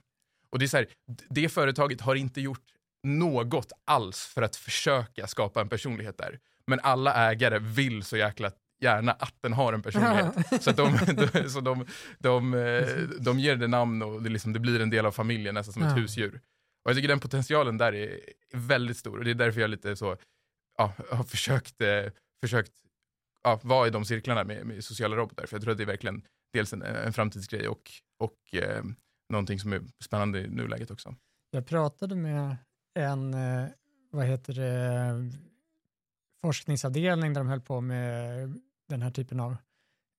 Och 0.50 0.58
det 0.58 0.64
är 0.64 0.68
så 0.68 0.76
här, 0.76 0.86
det 1.30 1.48
företaget 1.48 2.00
har 2.00 2.14
inte 2.14 2.40
gjort 2.40 2.64
något 3.06 3.72
alls 3.86 4.26
för 4.26 4.42
att 4.42 4.56
försöka 4.56 5.26
skapa 5.26 5.60
en 5.60 5.68
personlighet 5.68 6.18
där. 6.18 6.38
Men 6.66 6.80
alla 6.82 7.30
ägare 7.30 7.58
vill 7.58 8.02
så 8.02 8.16
jäkla 8.16 8.50
gärna 8.80 9.12
att 9.12 9.34
den 9.42 9.52
har 9.52 9.72
en 9.72 9.82
personlighet. 9.82 10.62
Så, 10.62 10.70
att 10.70 10.76
de, 10.76 10.98
de, 11.32 11.48
så 11.50 11.60
de, 11.60 11.86
de, 12.18 12.54
eh, 12.54 12.86
de 13.20 13.38
ger 13.38 13.56
det 13.56 13.68
namn 13.68 14.02
och 14.02 14.22
det, 14.22 14.30
liksom, 14.30 14.52
det 14.52 14.60
blir 14.60 14.80
en 14.80 14.90
del 14.90 15.06
av 15.06 15.12
familjen, 15.12 15.54
nästan 15.54 15.72
som 15.72 15.82
ett 15.82 15.96
husdjur. 15.96 16.40
Och 16.84 16.90
jag 16.90 16.96
tycker 16.96 17.08
den 17.08 17.20
potentialen 17.20 17.78
där 17.78 17.94
är 17.94 18.20
väldigt 18.52 18.96
stor 18.96 19.18
och 19.18 19.24
det 19.24 19.30
är 19.30 19.34
därför 19.34 19.60
jag 19.60 19.70
lite 19.70 19.96
så, 19.96 20.16
ja, 20.78 20.92
har 21.10 21.24
försökt, 21.24 21.80
eh, 21.80 22.12
försökt 22.40 22.72
ja, 23.42 23.60
vara 23.62 23.86
i 23.86 23.90
de 23.90 24.04
cirklarna 24.04 24.44
med, 24.44 24.66
med 24.66 24.84
sociala 24.84 25.16
robotar. 25.16 25.46
För 25.46 25.56
jag 25.56 25.62
tror 25.62 25.72
att 25.72 25.78
det 25.78 25.84
är 25.84 25.86
verkligen 25.86 26.22
dels 26.52 26.72
en, 26.72 26.82
en 26.82 27.12
framtidsgrej 27.12 27.68
och, 27.68 27.90
och 28.18 28.54
eh, 28.54 28.84
någonting 29.28 29.58
som 29.58 29.72
är 29.72 29.82
spännande 30.04 30.40
i 30.40 30.48
nuläget 30.48 30.90
också. 30.90 31.14
Jag 31.50 31.66
pratade 31.66 32.16
med 32.16 32.56
en, 32.94 33.34
eh, 33.34 33.68
vad 34.10 34.26
heter 34.26 34.54
det, 34.54 35.32
forskningsavdelning 36.42 37.32
där 37.32 37.40
de 37.40 37.48
höll 37.48 37.60
på 37.60 37.80
med 37.80 38.60
den 38.88 39.02
här 39.02 39.10
typen 39.10 39.40
av 39.40 39.56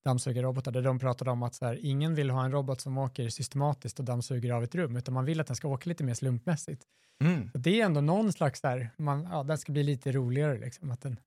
dammsugarrobotar, 0.06 0.72
där 0.72 0.82
de 0.82 1.00
pratade 1.00 1.32
om 1.32 1.44
att 1.44 1.56
så 1.56 1.66
här, 1.66 1.80
ingen 1.82 2.16
vill 2.16 2.30
ha 2.30 2.46
en 2.46 2.52
robot 2.52 2.82
som 2.82 2.98
åker 2.98 3.30
systematiskt 3.30 4.00
och 4.00 4.06
dammsuger 4.06 4.52
av 4.54 4.64
ett 4.64 4.76
rum, 4.76 4.96
utan 4.96 5.14
man 5.14 5.26
vill 5.26 5.40
att 5.40 5.48
den 5.48 5.56
ska 5.56 5.68
åka 5.68 5.90
lite 5.90 6.04
mer 6.04 6.14
slumpmässigt. 6.14 6.82
Mm. 7.24 7.52
Så 7.52 7.58
det 7.58 7.82
är 7.82 7.86
ändå 7.86 8.02
någon 8.02 8.34
slags 8.34 8.62
där, 8.62 8.90
man, 8.98 9.28
ja, 9.32 9.44
den 9.44 9.58
ska 9.58 9.72
bli 9.72 9.84
lite 9.84 10.12
roligare. 10.12 10.58
Liksom, 10.58 10.92
att 10.92 11.02
den, 11.02 11.20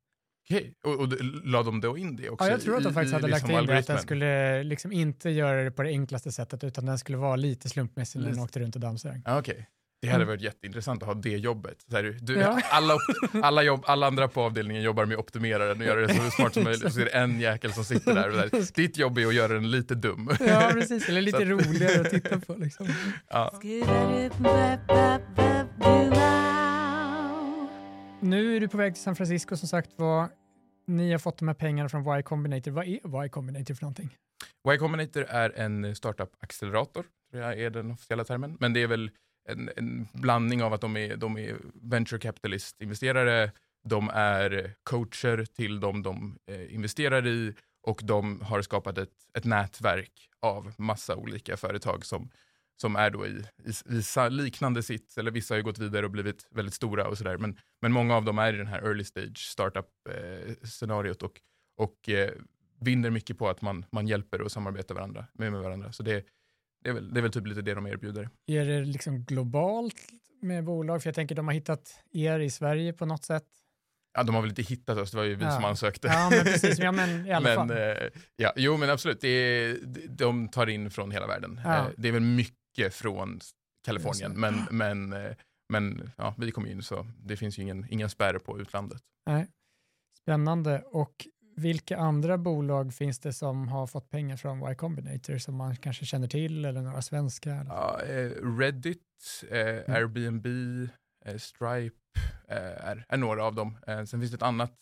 Okej, 0.51 0.75
och, 0.85 1.01
och 1.01 1.09
la 1.45 1.63
de 1.63 1.81
då 1.81 1.99
in 1.99 2.17
det 2.17 2.31
också? 2.31 2.45
ja, 2.45 2.51
jag 2.51 2.61
tror 2.61 2.77
att 2.77 2.83
de 2.83 2.91
i- 2.91 2.93
faktiskt 2.93 3.13
i 3.13 3.15
hade 3.15 3.29
lagt 3.29 3.43
liksom 3.43 3.61
in 3.61 3.67
det, 3.67 3.79
att 3.79 3.87
den 3.87 3.99
skulle 3.99 4.63
liksom 4.63 4.93
inte 4.93 5.31
göra 5.31 5.65
det 5.65 5.71
på 5.71 5.83
det 5.83 5.89
enklaste 5.91 6.33
sättet, 6.33 6.65
utan 6.65 6.87
den 6.87 6.99
skulle 6.99 7.19
vara 7.19 7.37
lite 7.37 7.69
slumpmässig 7.69 8.21
när 8.21 8.31
den 8.31 8.39
åkte 8.39 8.61
runt 8.61 8.75
och 8.75 8.81
dammsög. 8.81 9.23
Okej. 9.27 9.67
Det 10.07 10.13
hade 10.13 10.25
Mm. 10.25 10.29
varit 10.29 10.43
jätteintressant 10.43 11.03
att 11.03 11.07
ha 11.09 11.15
det 11.15 11.37
jobbet. 11.37 11.85
Så 11.91 11.97
här, 11.97 12.17
du, 12.21 12.35
Ja. 12.39 12.61
alla, 12.71 12.95
alla, 13.43 13.63
jobb, 13.63 13.85
alla 13.87 14.07
andra 14.07 14.29
på 14.29 14.43
avdelningen 14.43 14.83
jobbar 14.83 15.05
med 15.07 15.15
att 15.15 15.21
optimera 15.25 15.65
den 15.67 15.81
och 15.81 15.87
göra 15.87 16.01
det 16.07 16.15
så 16.15 16.31
smart 16.37 16.55
som 16.55 16.65
möjligt. 16.65 16.93
Så 16.95 17.01
är 17.01 17.05
det 17.05 17.11
en 17.11 17.41
jäkel 17.41 17.73
som 17.73 17.85
sitter 17.85 18.15
där. 18.15 18.29
Och 18.31 18.37
där. 18.37 18.75
Ditt 18.75 18.99
jobb 18.99 19.19
är 19.19 19.27
att 19.27 19.35
göra 19.35 19.53
den 19.53 19.71
lite 19.71 19.95
dum. 19.95 20.31
Ja, 20.41 20.71
precis. 20.73 21.09
Eller 21.09 21.23
lite 21.23 21.45
roligare 21.45 22.01
att 22.01 22.11
titta 22.11 22.41
på. 22.41 22.55
Liksom. 22.55 22.87
Ja. 23.29 23.61
Nu 28.21 28.57
är 28.57 28.61
du 28.61 28.69
på 28.69 28.77
väg 28.77 28.95
till 28.95 29.03
San 29.03 29.17
Francisco 29.17 29.57
som 29.57 29.69
sagt 29.69 29.91
var. 29.97 30.29
Ni 30.87 31.13
har 31.13 31.19
fått 31.19 31.39
de 31.39 31.49
här 31.49 31.55
pengarna 31.55 31.89
från 31.89 32.19
Y 32.19 32.23
Combinator. 32.23 32.71
Vad 32.71 32.87
är 32.87 33.25
Y 33.27 33.29
Combinator 33.29 33.75
för 33.75 33.83
någonting? 33.83 34.11
Y 34.75 34.79
Combinator 34.79 35.25
är 35.29 35.59
en 35.59 35.95
startup-accelerator, 35.95 37.05
tror 37.31 37.43
jag 37.43 37.61
är 37.61 37.71
den 37.71 37.91
officiella 37.91 38.25
termen. 38.25 38.57
Men 38.61 38.73
det 38.73 38.83
är 38.83 38.87
väl 38.87 39.11
en, 39.49 39.71
en 39.77 40.09
blandning 40.13 40.63
av 40.63 40.73
att 40.73 40.81
de 40.81 40.97
är, 40.97 41.17
de 41.17 41.39
är 41.39 41.57
venture 41.83 42.21
capitalist-investerare, 42.21 43.51
de 43.85 44.11
är 44.15 44.75
coacher 44.83 45.45
till 45.45 45.81
de 45.81 46.03
de 46.03 46.39
eh, 46.47 46.75
investerar 46.75 47.27
i 47.27 47.55
och 47.83 48.01
de 48.05 48.41
har 48.41 48.63
skapat 48.63 48.99
ett, 48.99 49.13
ett 49.39 49.45
nätverk 49.45 50.29
av 50.41 50.75
massa 50.79 51.17
olika 51.17 51.57
företag 51.57 52.05
som, 52.05 52.31
som 52.77 52.97
är 52.97 53.11
då 53.11 53.27
i, 53.27 53.45
i, 53.65 53.95
i 53.97 54.31
liknande 54.31 54.83
sitt, 54.83 55.19
eller 55.19 55.31
vissa 55.31 55.55
har 55.55 55.57
ju 55.57 55.65
gått 55.65 55.79
vidare 55.79 56.07
och 56.07 56.13
blivit 56.13 56.47
väldigt 56.51 56.75
stora 56.75 57.09
och 57.09 57.19
sådär, 57.19 57.39
men, 57.39 57.59
men 57.81 57.93
många 57.93 58.17
av 58.17 58.25
dem 58.25 58.39
är 58.39 58.55
i 58.55 58.57
den 58.57 58.67
här 58.67 58.83
early 58.83 59.05
stage 59.05 59.39
startup-scenariot 59.39 61.23
eh, 61.23 61.27
och, 61.27 61.41
och 61.77 62.09
eh, 62.09 62.31
vinner 62.81 63.11
mycket 63.11 63.39
på 63.39 63.49
att 63.49 63.63
man, 63.63 63.85
man 63.91 64.07
hjälper 64.07 64.41
och 64.41 64.53
samarbetar 64.53 64.95
varandra, 64.95 65.27
med, 65.33 65.53
med 65.53 65.61
varandra. 65.61 65.93
Så 65.93 66.03
det, 66.03 66.25
det, 66.87 66.91
är 66.91 66.95
väl, 66.95 67.15
det 67.15 67.21
är 67.21 67.23
väl 67.23 67.33
typ 67.33 67.47
lite 67.47 67.63
det 67.63 67.75
de 67.75 67.87
erbjuder. 67.87 68.29
Är 68.47 68.65
det 68.65 68.85
liksom 68.85 69.25
globalt 69.25 69.95
med 70.43 70.65
bolag? 70.65 71.03
För 71.03 71.09
jag 71.09 71.15
tänker 71.15 71.35
de 71.35 71.47
har 71.47 71.55
hittat 71.55 72.01
er 72.13 72.39
i 72.41 72.51
Sverige 72.51 72.93
på 72.93 73.07
något 73.07 73.25
sätt. 73.25 73.45
Ja, 74.19 74.23
de 74.23 74.35
har 74.35 74.43
väl 74.43 74.51
inte 74.51 74.63
hittat 74.63 74.99
oss, 74.99 75.11
det 75.11 75.17
var 75.17 75.25
ju 75.25 75.35
vi 75.35 75.45
Ja. 75.45 75.51
som 75.51 75.65
ansökte. 75.65 76.09
Ja, 76.09 76.29
men 76.31 76.45
precis. 76.45 76.79
Ja, 76.79 76.93
men 76.93 77.27
i 77.27 77.33
alla 77.33 77.49
men, 77.49 77.69
fall. 77.69 77.71
eh, 77.79 78.09
ja, 78.37 78.53
jo, 78.57 78.77
men 78.77 78.91
absolut, 78.91 79.21
det 79.21 79.29
är, 79.29 79.79
de 80.09 80.49
tar 80.49 80.67
in 80.67 80.91
från 80.91 81.11
hela 81.11 81.27
världen. 81.27 81.61
Ja. 81.65 81.77
Eh, 81.79 81.87
det 81.97 82.09
är 82.09 82.13
väl 82.13 82.23
mycket 82.23 82.95
från 82.95 83.41
Kalifornien, 83.87 84.41
men, 84.41 84.55
men, 84.71 85.13
eh, 85.13 85.33
men 85.73 86.11
ja, 86.17 86.35
vi 86.39 86.51
kom 86.51 86.67
in 86.67 86.83
så 86.83 87.07
det 87.25 87.37
finns 87.37 87.59
ju 87.59 87.63
ingen, 87.63 87.87
ingen 87.91 88.11
spärr 88.11 88.39
på 88.39 88.61
utlandet. 88.61 89.03
Nej. 89.27 89.47
Spännande. 90.23 90.83
Och 90.87 91.27
vilka 91.57 91.97
andra 91.99 92.39
bolag 92.39 92.95
finns 92.95 93.19
det 93.19 93.33
som 93.33 93.69
har 93.69 93.87
fått 93.87 94.11
pengar 94.11 94.37
från 94.37 94.73
Y 94.73 94.75
Combinator 94.75 95.39
som 95.39 95.55
man 95.55 95.77
kanske 95.77 96.05
känner 96.07 96.29
till 96.29 96.65
eller 96.65 96.83
några 96.83 97.03
svenska? 97.03 97.55
Eller? 97.55 97.71
Ja, 97.71 98.03
eh, 98.03 98.57
Reddit, 98.59 99.03
Mm. 99.51 99.67
eh, 99.89 99.95
Airbnb, 99.95 100.47
eh, 101.25 101.37
Stripe 101.39 101.97
eh, 102.49 102.57
är, 102.87 103.05
är 103.09 103.17
några 103.17 103.45
av 103.45 103.55
dem. 103.55 103.79
Eh, 103.87 104.05
sen 104.05 104.21
finns 104.21 104.31
det 104.33 104.37
ett 104.37 104.43
annat, 104.43 104.73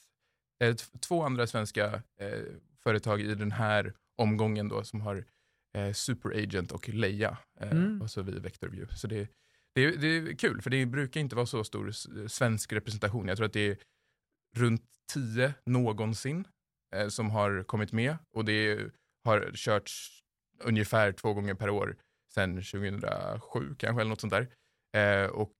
eh, 0.64 0.74
två 1.00 1.22
andra 1.22 1.46
svenska 1.46 2.02
företag 2.82 3.20
i 3.20 3.34
den 3.34 3.52
här 3.52 3.92
omgången 4.16 4.68
då 4.68 4.84
som 4.84 5.00
har 5.00 5.24
Superagent 5.94 6.72
och 6.72 6.88
Leia 6.88 7.38
Mm. 7.60 8.02
och 8.02 8.10
så 8.10 8.22
vi 8.22 8.38
Vectorview. 8.38 8.96
Så 8.96 9.06
det, 9.06 9.28
det, 9.74 9.84
är- 9.84 9.96
det 9.96 10.06
är 10.06 10.36
kul 10.36 10.62
för 10.62 10.70
det 10.70 10.86
brukar 10.86 11.20
inte 11.20 11.36
vara 11.36 11.46
så 11.46 11.64
stor 11.64 11.90
svensk 12.28 12.72
representation. 12.72 13.28
Jag 13.28 13.36
tror 13.36 13.46
att 13.46 13.52
det 13.52 13.68
är 13.70 13.76
runt 14.56 14.82
tio 15.12 15.54
någonsin 15.66 16.44
eh, 16.94 17.08
som 17.08 17.30
har 17.30 17.62
kommit 17.62 17.92
med 17.92 18.16
och 18.34 18.44
det 18.44 18.78
har 19.24 19.50
körts 19.54 20.20
ungefär 20.64 21.12
två 21.12 21.34
gånger 21.34 21.54
per 21.54 21.70
år 21.70 21.96
sedan 22.34 22.56
2007 22.62 23.74
kanske 23.78 24.00
eller 24.00 24.08
något 24.10 24.20
sånt 24.20 24.32
där. 24.32 24.48
Eh, 24.96 25.30
och, 25.30 25.52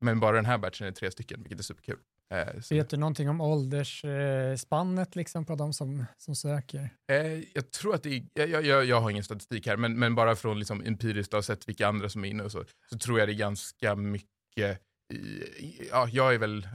men 0.00 0.20
bara 0.20 0.36
den 0.36 0.44
här 0.46 0.58
batchen 0.58 0.86
är 0.86 0.92
tre 0.92 1.10
stycken, 1.10 1.42
vilket 1.42 1.58
är 1.58 1.62
superkul. 1.62 1.98
Eh, 2.34 2.48
Vet 2.70 2.90
du 2.90 2.96
någonting 2.96 3.28
om 3.28 3.40
åldersspannet 3.40 5.16
liksom 5.16 5.44
på 5.44 5.54
de 5.54 5.72
som, 5.72 6.04
som 6.18 6.36
söker? 6.36 6.90
eh, 7.12 7.42
jag 7.54 7.70
tror 7.70 7.94
att 7.94 8.02
det 8.02 8.16
är, 8.34 8.46
jag, 8.46 8.64
jag- 8.64 8.84
jag, 8.84 9.00
har 9.00 9.10
ingen 9.10 9.24
statistik 9.24 9.66
här, 9.66 9.76
men, 9.76 9.98
men 9.98 10.14
bara 10.14 10.36
från 10.36 10.58
liksom 10.58 10.82
empiriskt 10.86 11.34
att 11.34 11.38
ha 11.38 11.42
sett 11.42 11.68
vilka 11.68 11.88
andra 11.88 12.08
som 12.08 12.24
är 12.24 12.28
inne 12.28 12.42
och 12.42 12.52
så, 12.52 12.64
så 12.90 12.98
tror 12.98 13.18
jag 13.18 13.28
det 13.28 13.32
är 13.32 13.38
ganska 13.38 13.94
mycket, 13.96 14.80
i, 15.14 15.88
ja, 15.90 16.08
jag 16.12 16.34
är 16.34 16.38
väl 16.38 16.68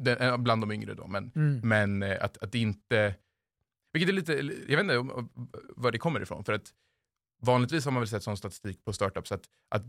den, 0.00 0.18
eh, 0.18 0.36
bland 0.36 0.62
de 0.62 0.72
yngre 0.72 0.94
då, 0.94 1.06
men, 1.06 1.32
Mm. 1.36 1.60
men 1.64 2.02
eh, 2.02 2.24
att, 2.24 2.38
att 2.38 2.54
inte, 2.54 3.14
vilket 3.92 4.08
är 4.08 4.12
lite, 4.12 4.32
jag 4.68 4.76
vet 4.76 4.80
inte 4.80 4.98
om- 4.98 5.30
var 5.76 5.92
det 5.92 5.98
kommer 5.98 6.20
ifrån, 6.20 6.44
för 6.44 6.52
att 6.52 6.72
vanligtvis 7.42 7.84
har 7.84 7.92
man 7.92 8.00
väl 8.00 8.08
sett 8.08 8.22
sån 8.22 8.36
statistik 8.36 8.84
på 8.84 8.92
startups 8.92 9.32
att, 9.32 9.44
att 9.70 9.82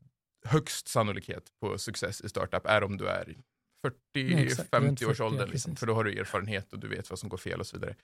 högst 0.45 0.88
sannolikhet 0.88 1.52
på 1.62 1.78
success 1.78 2.21
i 2.21 2.30
startup 2.30 2.65
är 2.65 2.84
om 2.84 2.97
du 2.97 3.08
är 3.08 3.38
Ja, 3.84 3.89
exakt. 4.39 4.73
Runt 4.73 4.99
40-50 4.99 5.06
års 5.10 5.17
40, 5.17 5.23
ålder, 5.23 5.47
liksom, 5.47 5.75
för 5.75 5.88
då 5.88 5.93
har 5.93 6.04
du 6.04 6.19
erfarenhet 6.19 6.73
och 6.73 6.80
du 6.80 6.88
vet 6.88 7.10
vad 7.10 7.19
som 7.19 7.30
går 7.30 7.38
fel 7.38 7.60
och 7.60 7.67
så 7.67 7.78
vidare. 7.78 7.95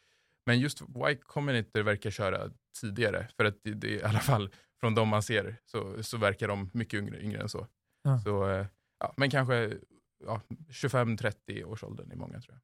Men 0.45 0.59
just 0.59 0.81
Y 0.81 1.15
Combinator 1.15 1.81
verkar 1.81 2.11
köra 2.11 2.51
tidigare, 2.81 3.27
för 3.37 3.45
att 3.45 3.63
det, 3.63 3.73
det 3.73 3.89
i 3.89 4.03
alla 4.03 4.19
fall 4.19 4.49
från 4.79 4.95
de 4.95 5.07
man 5.07 5.23
ser 5.23 5.55
så, 5.65 6.03
så 6.03 6.17
verkar 6.17 6.47
de 6.47 6.69
mycket 6.73 6.97
yngre, 6.99 7.21
yngre 7.23 7.41
än 7.41 7.49
så. 7.49 7.67
Ja. 8.03 8.19
så 8.19 8.49
eh, 8.49 8.65
ja, 8.99 9.13
men 9.17 9.29
kanske 9.29 9.77
ja, 10.25 10.41
25-30 10.69 11.63
års 11.63 11.83
åldern 11.83 12.11
är 12.11 12.15
många 12.15 12.41
tror 12.41 12.53
jag. 12.55 12.61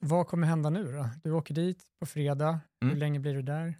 Så 0.00 0.06
vad 0.14 0.26
kommer 0.26 0.46
hända 0.46 0.70
nu 0.70 0.92
då? 0.92 1.08
Du 1.24 1.30
åker 1.30 1.54
dit 1.54 1.82
på 2.00 2.06
fredag. 2.06 2.60
Hur 2.80 2.88
Mm. 2.88 2.98
länge 2.98 3.20
blir 3.20 3.34
du 3.34 3.42
där? 3.42 3.78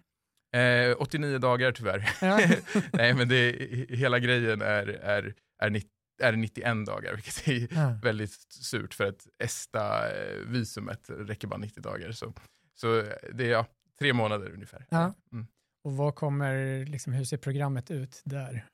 Eh, 0.55 0.95
89 0.99 1.37
dagar 1.37 1.71
tyvärr. 1.71 2.09
Ja. 2.21 2.39
Nej, 2.93 3.13
men 3.13 3.27
det, 3.29 3.51
hela 3.89 4.19
grejen 4.19 4.61
är, 4.61 4.87
är, 4.87 5.33
är, 5.61 5.69
90, 5.69 5.89
är 6.23 6.31
91 6.31 6.85
dagar, 6.85 7.15
vilket 7.15 7.47
är 7.47 7.77
Ja. 7.79 7.99
väldigt 8.03 8.31
surt 8.51 8.93
för 8.93 9.05
att 9.07 9.27
ESTA-visumet 9.43 11.09
räcker 11.09 11.47
bara 11.47 11.57
90 11.57 11.81
dagar. 11.81 12.11
Så, 12.11 12.33
så 12.75 13.03
det 13.33 13.45
är 13.45 13.49
ja, 13.51 13.65
tre 13.99 14.13
månader 14.13 14.51
ungefär. 14.53 14.85
Ja. 14.89 15.13
Mm. 15.31 15.47
Och 15.83 15.97
vad 15.97 16.15
kommer, 16.15 16.85
liksom, 16.85 17.13
hur 17.13 17.25
ser 17.25 17.37
programmet 17.37 17.91
ut 17.91 18.21
där? 18.25 18.65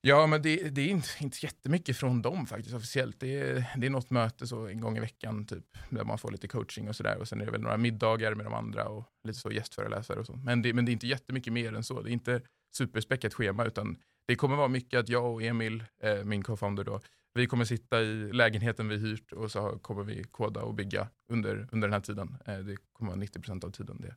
Ja, 0.00 0.26
men 0.26 0.42
det, 0.42 0.70
det 0.70 0.80
är 0.80 0.88
inte, 0.88 1.08
inte 1.20 1.38
jättemycket 1.42 1.96
från 1.96 2.22
dem 2.22 2.46
faktiskt 2.46 2.74
officiellt. 2.74 3.20
Det 3.20 3.40
är, 3.40 3.64
det 3.76 3.86
är 3.86 3.90
något 3.90 4.10
möte 4.10 4.46
så 4.46 4.66
en 4.66 4.80
gång 4.80 4.96
i 4.96 5.00
veckan 5.00 5.46
typ, 5.46 5.64
där 5.90 6.04
man 6.04 6.18
får 6.18 6.30
lite 6.30 6.48
coaching 6.48 6.88
och 6.88 6.96
sådär. 6.96 7.18
Och 7.18 7.28
sen 7.28 7.40
är 7.40 7.44
det 7.44 7.52
väl 7.52 7.60
några 7.60 7.76
middagar 7.76 8.34
med 8.34 8.46
de 8.46 8.54
andra 8.54 8.88
och 8.88 9.04
lite 9.24 9.38
så 9.38 9.50
gästföreläsare 9.50 10.20
och 10.20 10.26
så. 10.26 10.36
Men 10.36 10.62
det, 10.62 10.72
men 10.72 10.84
det 10.84 10.90
är 10.90 10.92
inte 10.92 11.06
jättemycket 11.06 11.52
mer 11.52 11.74
än 11.74 11.84
så. 11.84 12.02
Det 12.02 12.10
är 12.10 12.12
inte 12.12 12.40
superspäckat 12.76 13.34
schema 13.34 13.64
utan 13.64 13.96
det 14.26 14.36
kommer 14.36 14.56
vara 14.56 14.68
mycket 14.68 15.00
att 15.00 15.08
jag 15.08 15.32
och 15.34 15.42
Emil, 15.42 15.84
eh, 16.02 16.24
min 16.24 16.42
co-founder 16.42 16.84
då, 16.84 17.00
vi 17.34 17.46
kommer 17.46 17.64
sitta 17.64 18.00
i 18.00 18.32
lägenheten 18.32 18.88
vi 18.88 18.96
hyrt 18.96 19.32
och 19.32 19.50
så 19.50 19.78
kommer 19.78 20.04
vi 20.04 20.24
koda 20.24 20.60
och 20.60 20.74
bygga 20.74 21.08
under, 21.32 21.68
under 21.72 21.88
den 21.88 21.92
här 21.92 22.00
tiden. 22.00 22.36
Eh, 22.46 22.58
det 22.58 22.76
kommer 22.92 23.10
vara 23.10 23.20
90 23.20 23.40
procent 23.40 23.64
av 23.64 23.70
tiden 23.70 24.00
det. 24.00 24.14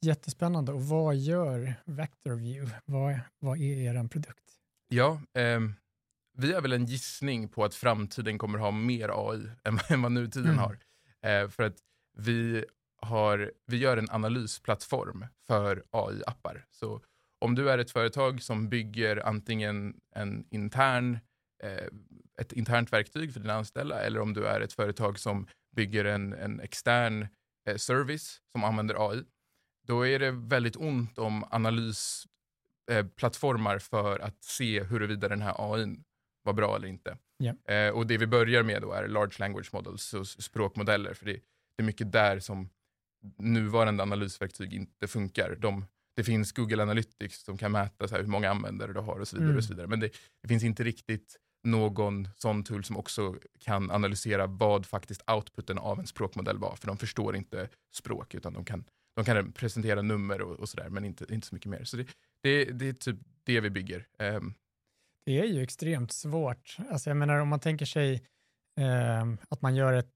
Jättespännande. 0.00 0.72
Och 0.72 0.82
vad 0.84 1.16
gör 1.16 1.74
VectorView? 1.84 2.76
Vad, 2.84 3.20
vad 3.38 3.58
är 3.58 3.76
er 3.96 4.08
produkt? 4.08 4.44
Ja, 4.88 5.20
ehm, 5.34 5.74
vi 6.36 6.52
har 6.52 6.60
väl 6.62 6.72
en 6.72 6.86
gissning 6.86 7.48
på 7.48 7.64
att 7.64 7.74
framtiden 7.74 8.38
kommer 8.38 8.58
ha 8.58 8.70
mer 8.70 9.10
AI 9.30 9.50
än, 9.64 9.78
än 9.88 10.02
vad 10.02 10.12
nutiden 10.12 10.50
Mm. 10.52 10.58
har. 10.58 10.78
Eh, 11.26 11.48
för 11.48 11.62
att 11.62 11.76
vi, 12.18 12.64
har, 13.02 13.52
vi 13.66 13.76
gör 13.76 13.96
en 13.96 14.10
analysplattform 14.10 15.26
för 15.46 15.84
AI-appar. 15.90 16.64
Så 16.70 17.02
om 17.40 17.54
du 17.54 17.70
är 17.70 17.78
ett 17.78 17.90
företag 17.90 18.42
som 18.42 18.68
bygger 18.68 19.26
antingen 19.26 20.00
en 20.14 20.46
intern, 20.50 21.18
eh, 21.62 21.88
ett 22.40 22.52
internt 22.52 22.92
verktyg 22.92 23.32
för 23.32 23.40
dina 23.40 23.54
anställda 23.54 24.00
eller 24.02 24.20
om 24.20 24.34
du 24.34 24.46
är 24.46 24.60
ett 24.60 24.72
företag 24.72 25.18
som 25.18 25.46
bygger 25.76 26.04
en, 26.04 26.32
en 26.32 26.60
extern 26.60 27.26
eh, 27.68 27.76
service 27.76 28.40
som 28.52 28.64
använder 28.64 29.10
AI, 29.10 29.22
då 29.88 30.06
är 30.06 30.18
det 30.18 30.30
väldigt 30.30 30.76
ont 30.76 31.18
om 31.18 31.44
analysplattformar 31.50 33.74
eh, 33.74 33.78
för 33.78 34.18
att 34.18 34.44
se 34.44 34.82
huruvida 34.84 35.28
den 35.28 35.42
här 35.42 35.72
AI 35.74 35.96
var 36.42 36.52
bra 36.52 36.76
eller 36.76 36.88
inte. 36.88 37.18
Eh, 37.68 37.88
och 37.94 38.06
det 38.06 38.18
vi 38.18 38.26
börjar 38.26 38.62
med 38.62 38.82
då 38.82 38.92
är 38.92 39.08
large 39.08 39.34
language 39.38 39.74
models, 39.74 40.14
s- 40.14 40.42
språkmodeller, 40.42 41.14
för 41.14 41.26
det, 41.26 41.40
är 41.78 41.82
mycket 41.82 42.12
där 42.12 42.40
som 42.40 42.68
nuvarande 43.38 44.02
analysverktyg 44.02 44.74
inte 44.74 45.08
funkar. 45.08 45.56
De, 45.60 45.84
det 46.16 46.24
finns 46.24 46.52
Google 46.52 46.82
Analytics 46.82 47.44
som 47.44 47.58
kan 47.58 47.72
mäta 47.72 48.08
så 48.08 48.16
hur 48.16 48.26
många 48.26 48.50
användare 48.50 48.92
du 48.92 49.00
har 49.00 49.20
och 49.20 49.28
så 49.28 49.36
vidare. 49.36 49.48
Mm. 49.48 49.58
Och 49.58 49.64
så 49.64 49.72
vidare. 49.72 49.86
Men 49.86 50.00
det, 50.00 50.10
det 50.42 50.48
finns 50.48 50.64
inte 50.64 50.84
riktigt 50.84 51.36
någon 51.64 52.28
sån 52.36 52.64
tool 52.64 52.84
som 52.84 52.96
också 52.96 53.36
kan 53.58 53.90
analysera 53.90 54.46
vad 54.46 54.86
faktiskt 54.86 55.30
outputen 55.30 55.78
av 55.78 56.00
en 56.00 56.06
språkmodell 56.06 56.58
var. 56.58 56.76
För 56.76 56.86
de 56.86 56.96
förstår 56.96 57.36
inte 57.36 57.68
språk 57.94 58.34
utan 58.34 58.52
de 58.52 58.64
kan, 58.64 58.84
de 59.18 59.24
kan 59.24 59.52
presentera 59.52 60.02
nummer 60.02 60.42
och, 60.42 60.60
och 60.60 60.68
sådär 60.68 60.88
men 60.88 61.04
inte, 61.04 61.34
inte 61.34 61.46
så 61.46 61.54
mycket 61.54 61.70
mer. 61.70 61.84
Så 61.84 61.96
det, 61.96 62.06
det, 62.42 62.64
det 62.64 62.88
är 62.88 62.92
typ 62.92 63.16
det 63.44 63.60
vi 63.60 63.70
bygger. 63.70 64.06
Um. 64.18 64.54
Det 65.26 65.40
är 65.40 65.44
ju 65.44 65.62
extremt 65.62 66.12
svårt. 66.12 66.76
Alltså 66.90 67.10
jag 67.10 67.16
menar 67.16 67.38
om 67.38 67.48
man 67.48 67.60
tänker 67.60 67.86
sig 67.86 68.14
eh, 68.80 69.26
att 69.48 69.62
man 69.62 69.76
gör 69.76 69.92
ett, 69.92 70.12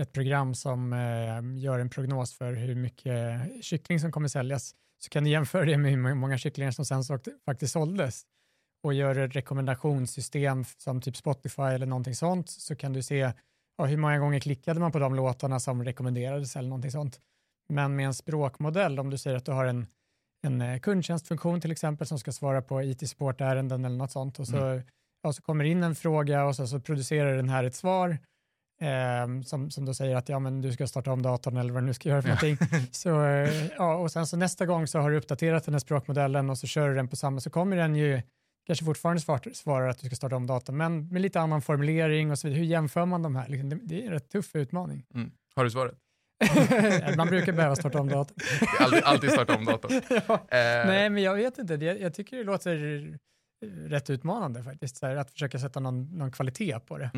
ett 0.00 0.12
program 0.12 0.54
som 0.54 0.92
eh, 0.92 1.62
gör 1.62 1.78
en 1.78 1.90
prognos 1.90 2.34
för 2.34 2.52
hur 2.52 2.74
mycket 2.74 3.40
kyckling 3.64 4.00
som 4.00 4.12
kommer 4.12 4.28
säljas 4.28 4.74
så 4.98 5.10
kan 5.10 5.24
du 5.24 5.30
jämföra 5.30 5.64
det 5.64 5.78
med 5.78 5.90
hur 5.90 6.14
många 6.14 6.38
kycklingar 6.38 6.70
som 6.70 6.84
sen 6.84 7.02
faktiskt 7.44 7.72
såldes 7.72 8.22
och 8.82 8.94
gör 8.94 9.18
ett 9.18 9.36
rekommendationssystem 9.36 10.64
som 10.64 11.00
typ 11.00 11.16
Spotify 11.16 11.62
eller 11.62 11.86
någonting 11.86 12.14
sånt 12.14 12.48
så 12.48 12.76
kan 12.76 12.92
du 12.92 13.02
se 13.02 13.32
ja, 13.76 13.84
hur 13.84 13.96
många 13.96 14.18
gånger 14.18 14.40
klickade 14.40 14.80
man 14.80 14.92
på 14.92 14.98
de 14.98 15.14
låtarna 15.14 15.60
som 15.60 15.84
rekommenderades 15.84 16.56
eller 16.56 16.68
någonting 16.68 16.90
sånt. 16.90 17.20
Men 17.68 17.96
med 17.96 18.06
en 18.06 18.14
språkmodell, 18.14 18.98
om 18.98 19.10
du 19.10 19.18
säger 19.18 19.36
att 19.36 19.44
du 19.44 19.52
har 19.52 19.64
en 19.64 19.86
en 20.46 20.60
eh, 20.60 20.78
kundtjänstfunktion 20.78 21.60
till 21.60 21.70
exempel 21.72 22.06
som 22.06 22.18
ska 22.18 22.32
svara 22.32 22.62
på 22.62 22.82
IT-supportärenden 22.82 23.84
eller 23.84 23.96
något 23.96 24.10
sånt 24.12 24.38
och 24.38 24.48
så, 24.48 24.82
ja, 25.22 25.32
så 25.32 25.42
kommer 25.42 25.64
in 25.64 25.82
en 25.82 25.94
fråga 25.94 26.44
och 26.44 26.56
så, 26.56 26.66
så 26.66 26.80
producerar 26.80 27.36
den 27.36 27.48
här 27.48 27.64
ett 27.64 27.74
svar 27.74 28.18
eh, 28.80 29.42
som, 29.44 29.70
som 29.70 29.84
då 29.84 29.94
säger 29.94 30.16
att 30.16 30.28
ja, 30.28 30.38
men 30.38 30.60
du 30.60 30.72
ska 30.72 30.86
starta 30.86 31.12
om 31.12 31.22
datorn 31.22 31.56
eller 31.56 31.72
vad 31.72 31.82
du 31.82 31.86
nu 31.86 31.94
ska 31.94 32.08
göra 32.08 32.22
för 32.22 32.28
Ja. 32.28 32.34
någonting. 32.42 32.68
Så, 32.92 33.24
eh, 33.24 33.66
ja, 33.76 33.96
och 33.96 34.12
sen 34.12 34.26
så 34.26 34.36
nästa 34.36 34.66
gång 34.66 34.86
så 34.86 34.98
har 34.98 35.10
du 35.10 35.16
uppdaterat 35.16 35.64
den 35.64 35.74
här 35.74 35.78
språkmodellen 35.78 36.50
och 36.50 36.58
så 36.58 36.66
kör 36.66 36.88
du 36.88 36.94
den 36.94 37.08
på 37.08 37.16
samma 37.16 37.40
så 37.40 37.50
kommer 37.50 37.76
den 37.76 37.96
ju 37.96 38.22
kanske 38.66 38.84
fortfarande 38.84 39.20
svar, 39.22 39.40
svarar 39.52 39.88
att 39.88 39.98
du 39.98 40.06
ska 40.06 40.16
starta 40.16 40.36
om 40.36 40.46
datorn 40.46 40.76
men 40.76 41.08
med 41.08 41.22
lite 41.22 41.40
annan 41.40 41.62
formulering 41.62 42.30
och 42.30 42.38
så 42.38 42.48
vidare. 42.48 42.58
Hur 42.60 42.66
jämför 42.66 43.06
man 43.06 43.22
de 43.22 43.36
här? 43.36 43.48
Liksom, 43.48 43.68
det, 43.68 43.78
det 43.82 44.02
är 44.02 44.06
en 44.06 44.12
rätt 44.12 44.28
tuff 44.30 44.54
utmaning. 44.56 45.04
mm. 45.14 45.30
Har 45.56 45.64
du 45.64 45.70
svaret? 45.70 45.94
Man 47.16 47.28
brukar 47.28 47.52
behöva 47.52 47.76
starta 47.76 48.00
om 48.00 48.08
datorn. 48.08 48.36
Alltid, 48.78 49.02
alltid 49.04 49.30
starta 49.30 49.56
om 49.56 49.64
datorn. 49.64 49.92
ja. 50.08 50.34
Eh, 50.34 50.86
Nej, 50.86 51.10
men 51.10 51.22
jag 51.22 51.34
vet 51.34 51.58
inte. 51.58 51.76
Det, 51.76 51.84
jag 51.84 52.14
tycker 52.14 52.36
det 52.36 52.44
låter 52.44 53.18
rätt 53.88 54.10
utmanande 54.10 54.62
faktiskt, 54.62 55.02
här, 55.02 55.16
att 55.16 55.30
försöka 55.30 55.58
sätta 55.58 55.80
någon, 55.80 56.18
någon 56.18 56.32
kvalitet 56.32 56.80
på 56.80 56.98
det. 56.98 57.10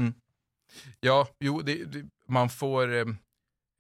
Ja, 1.01 1.29
jo, 1.41 1.63
det, 1.63 1.85
det, 1.85 2.05
man, 2.27 2.49
får, 2.49 2.95
eh, 2.95 3.07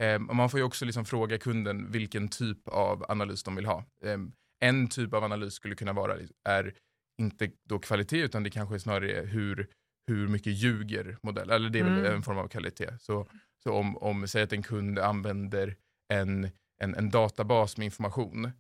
eh, 0.03 0.19
man 0.19 0.51
får 0.51 0.61
ju 0.61 0.65
också 0.65 0.85
liksom 0.85 1.05
fråga 1.05 1.39
kunden 1.39 1.91
vilken 1.91 2.29
typ 2.29 2.69
av 2.69 3.05
analys 3.09 3.43
de 3.43 3.57
vill 3.57 3.67
ha. 3.67 3.85
Eh, 4.05 4.19
en 4.61 4.89
typ 4.89 5.15
av 5.15 5.25
analys 5.25 5.55
skulle 5.55 5.75
kunna 5.75 5.93
vara 5.93 6.17
är 6.49 6.75
inte 7.21 7.51
då 7.69 7.79
kvalitet 7.79 8.21
utan 8.21 8.43
det 8.43 8.51
kanske 8.51 8.81
snarare 8.81 9.13
är 9.13 9.27
hur, 9.27 9.69
hur 10.09 10.29
mycket 10.29 10.53
ljuger 10.53 11.19
modell, 11.23 11.51
eller 11.51 11.71
det 11.71 11.79
är 11.79 11.85
väl 11.85 11.99
Mm. 11.99 12.15
en 12.15 12.23
form 12.23 12.39
av 12.39 12.49
kvalitet. 12.49 12.91
Så, 13.01 13.27
så 13.63 13.73
om, 13.73 13.97
om 13.97 14.29
säg 14.29 14.43
att 14.43 14.53
en 14.53 14.63
kund 14.63 14.99
använder 14.99 15.77
en, 16.13 16.49
en, 16.83 16.95
en 16.95 17.11
databas 17.11 17.77
med 17.77 17.85
information 17.85 18.51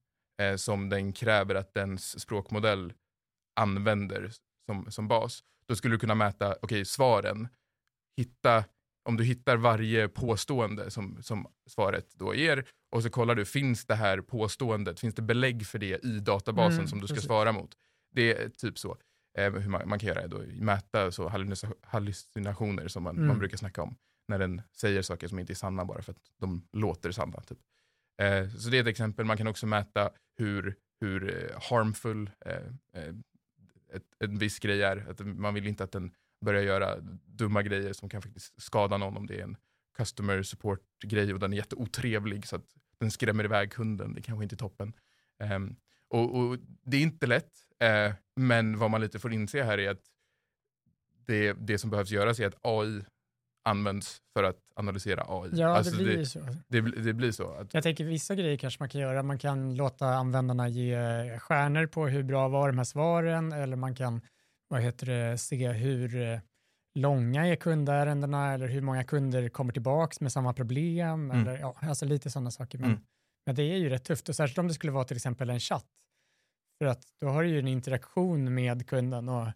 eh, 0.42 0.56
som 0.56 0.88
den 0.88 1.12
kräver 1.12 1.54
att 1.54 1.74
dens 1.74 2.20
språkmodell 2.20 2.92
använder 3.60 4.30
som, 4.66 4.90
som 4.90 5.08
bas, 5.08 5.42
då 5.68 5.76
skulle 5.76 5.94
du 5.94 5.98
kunna 5.98 6.14
mäta, 6.14 6.56
okej, 6.62 6.84
svaren, 6.84 7.48
hitta, 8.16 8.64
om 9.08 9.16
du 9.16 9.24
hittar 9.24 9.56
varje 9.56 10.08
påstående 10.08 10.90
som, 10.90 11.22
som 11.22 11.46
svaret 11.70 12.14
då 12.14 12.34
ger 12.34 12.64
och 12.96 13.02
så 13.02 13.10
kollar 13.10 13.34
du, 13.34 13.44
finns 13.44 13.84
det 13.86 13.94
här 13.94 14.20
påståendet, 14.20 15.00
finns 15.00 15.14
det 15.14 15.22
belägg 15.22 15.66
för 15.66 15.78
det 15.78 16.04
i 16.04 16.18
databasen 16.20 16.74
Mm, 16.78 16.88
som 16.88 17.00
du 17.00 17.06
ska 17.06 17.14
precis. 17.14 17.26
svara 17.26 17.52
mot? 17.52 17.70
Det 18.14 18.34
är 18.42 18.48
typ 18.48 18.78
så. 18.78 18.96
Eh, 19.38 19.52
hur 19.52 19.70
man, 19.70 19.88
man 19.88 19.98
kan 19.98 20.06
göra 20.08 20.26
då, 20.26 20.42
mäta 20.60 21.10
så 21.12 21.28
hallucina- 21.28 21.74
hallucinationer 21.82 22.88
som 22.88 23.02
man, 23.02 23.16
Mm. 23.16 23.28
man 23.28 23.38
brukar 23.38 23.56
snacka 23.56 23.82
om 23.82 23.96
när 24.28 24.38
den 24.38 24.62
säger 24.72 25.02
saker 25.02 25.28
som 25.28 25.38
inte 25.38 25.52
är 25.52 25.54
sanna 25.54 25.84
bara 25.84 26.02
för 26.02 26.12
att 26.12 26.30
de 26.40 26.68
låter 26.72 27.10
sanna. 27.12 27.40
Typ. 27.40 27.58
Eh, 28.22 28.48
så 28.50 28.70
det 28.70 28.76
är 28.76 28.80
ett 28.80 28.86
exempel. 28.86 29.24
Man 29.24 29.36
kan 29.36 29.46
också 29.46 29.66
mäta 29.66 30.10
hur, 30.36 30.74
hur 31.00 31.50
eh, 31.50 31.60
harmful 31.70 32.30
eh, 32.46 32.52
eh, 32.92 33.14
ett, 33.92 34.02
en 34.18 34.38
viss 34.38 34.58
grej 34.58 34.82
är. 34.82 35.06
Att 35.10 35.20
man 35.20 35.54
vill 35.54 35.66
inte 35.66 35.84
att 35.84 35.92
den 35.92 36.14
börjar 36.44 36.62
göra 36.62 36.96
dumma 37.26 37.62
grejer 37.62 37.92
som 37.92 38.08
kan 38.08 38.22
faktiskt 38.22 38.62
skada 38.62 38.96
någon 38.96 39.16
om 39.16 39.26
det 39.26 39.38
är 39.38 39.42
en 39.44 39.56
customer 39.96 40.42
support-grej 40.42 41.32
och 41.34 41.38
den 41.40 41.52
är 41.52 41.56
jätteotrevlig 41.56 42.46
så 42.46 42.56
att 42.56 42.64
den 42.98 43.10
skrämmer 43.10 43.44
iväg 43.44 43.72
kunden. 43.72 44.14
Det 44.14 44.22
kanske 44.22 44.42
inte 44.42 44.54
är 44.54 44.56
toppen. 44.56 44.92
Ehm, 45.42 45.76
och, 46.10 46.36
och 46.38 46.58
Det 46.84 46.96
är 46.96 47.00
inte 47.00 47.26
lätt, 47.26 47.52
eh, 47.82 48.14
men 48.36 48.78
vad 48.78 48.90
man 48.90 49.00
lite 49.00 49.18
får 49.18 49.32
inse 49.32 49.62
här 49.62 49.78
är 49.78 49.90
att 49.90 50.02
det, 51.26 51.52
det 51.52 51.78
som 51.78 51.90
behövs 51.90 52.10
göras 52.10 52.40
är 52.40 52.46
att 52.46 52.58
AI 52.62 53.04
används 53.64 54.22
för 54.32 54.44
att 54.44 54.56
analysera 54.76 55.24
AI. 55.28 55.50
Ja, 55.52 55.68
Alltså 55.76 55.96
det 55.96 56.04
blir 56.04 56.16
det, 56.16 56.26
så. 56.26 56.40
det, 56.68 56.80
det 56.80 57.12
blir 57.12 57.32
så. 57.32 57.50
Att, 57.54 57.74
Jag 57.74 57.82
tänker 57.82 58.04
vissa 58.04 58.34
grejer 58.34 58.56
kanske 58.56 58.82
man 58.82 58.88
kan 58.88 59.00
göra. 59.00 59.22
Man 59.22 59.38
kan 59.38 59.74
låta 59.76 60.06
användarna 60.06 60.68
ge 60.68 60.98
stjärnor 61.38 61.86
på 61.86 62.06
hur 62.06 62.22
bra 62.22 62.48
var 62.48 62.68
de 62.68 62.78
här 62.78 62.84
svaren 62.84 63.52
eller 63.52 63.76
man 63.76 63.94
kan 63.94 64.20
vad 64.68 64.80
heter 64.82 65.06
det, 65.06 65.38
se 65.38 65.68
hur 65.72 66.22
eh, 66.22 66.38
långa 66.94 67.46
är 67.46 67.56
kundärendena 67.56 68.52
eller 68.54 68.68
hur 68.68 68.80
många 68.80 69.04
kunder 69.04 69.48
kommer 69.48 69.72
tillbaks 69.72 70.20
med 70.20 70.32
samma 70.32 70.52
problem. 70.52 71.30
Mm. 71.30 71.40
Eller, 71.40 71.58
ja, 71.58 71.76
alltså 71.82 72.04
lite 72.04 72.30
sådana 72.30 72.50
saker. 72.50 72.78
Men, 72.78 72.90
Mm. 72.90 73.00
Men 73.48 73.54
det 73.54 73.62
är 73.62 73.76
ju 73.76 73.88
rätt 73.88 74.04
tufft 74.04 74.28
och 74.28 74.36
särskilt 74.36 74.58
om 74.58 74.68
det 74.68 74.74
skulle 74.74 74.92
vara 74.92 75.04
till 75.04 75.16
exempel 75.16 75.50
en 75.50 75.60
chatt. 75.60 75.86
För 76.82 76.86
att 76.90 77.02
då 77.20 77.26
har 77.28 77.42
du 77.42 77.48
ju 77.48 77.58
en 77.58 77.68
interaktion 77.68 78.54
med 78.54 78.86
kunden 78.86 79.28
och 79.28 79.48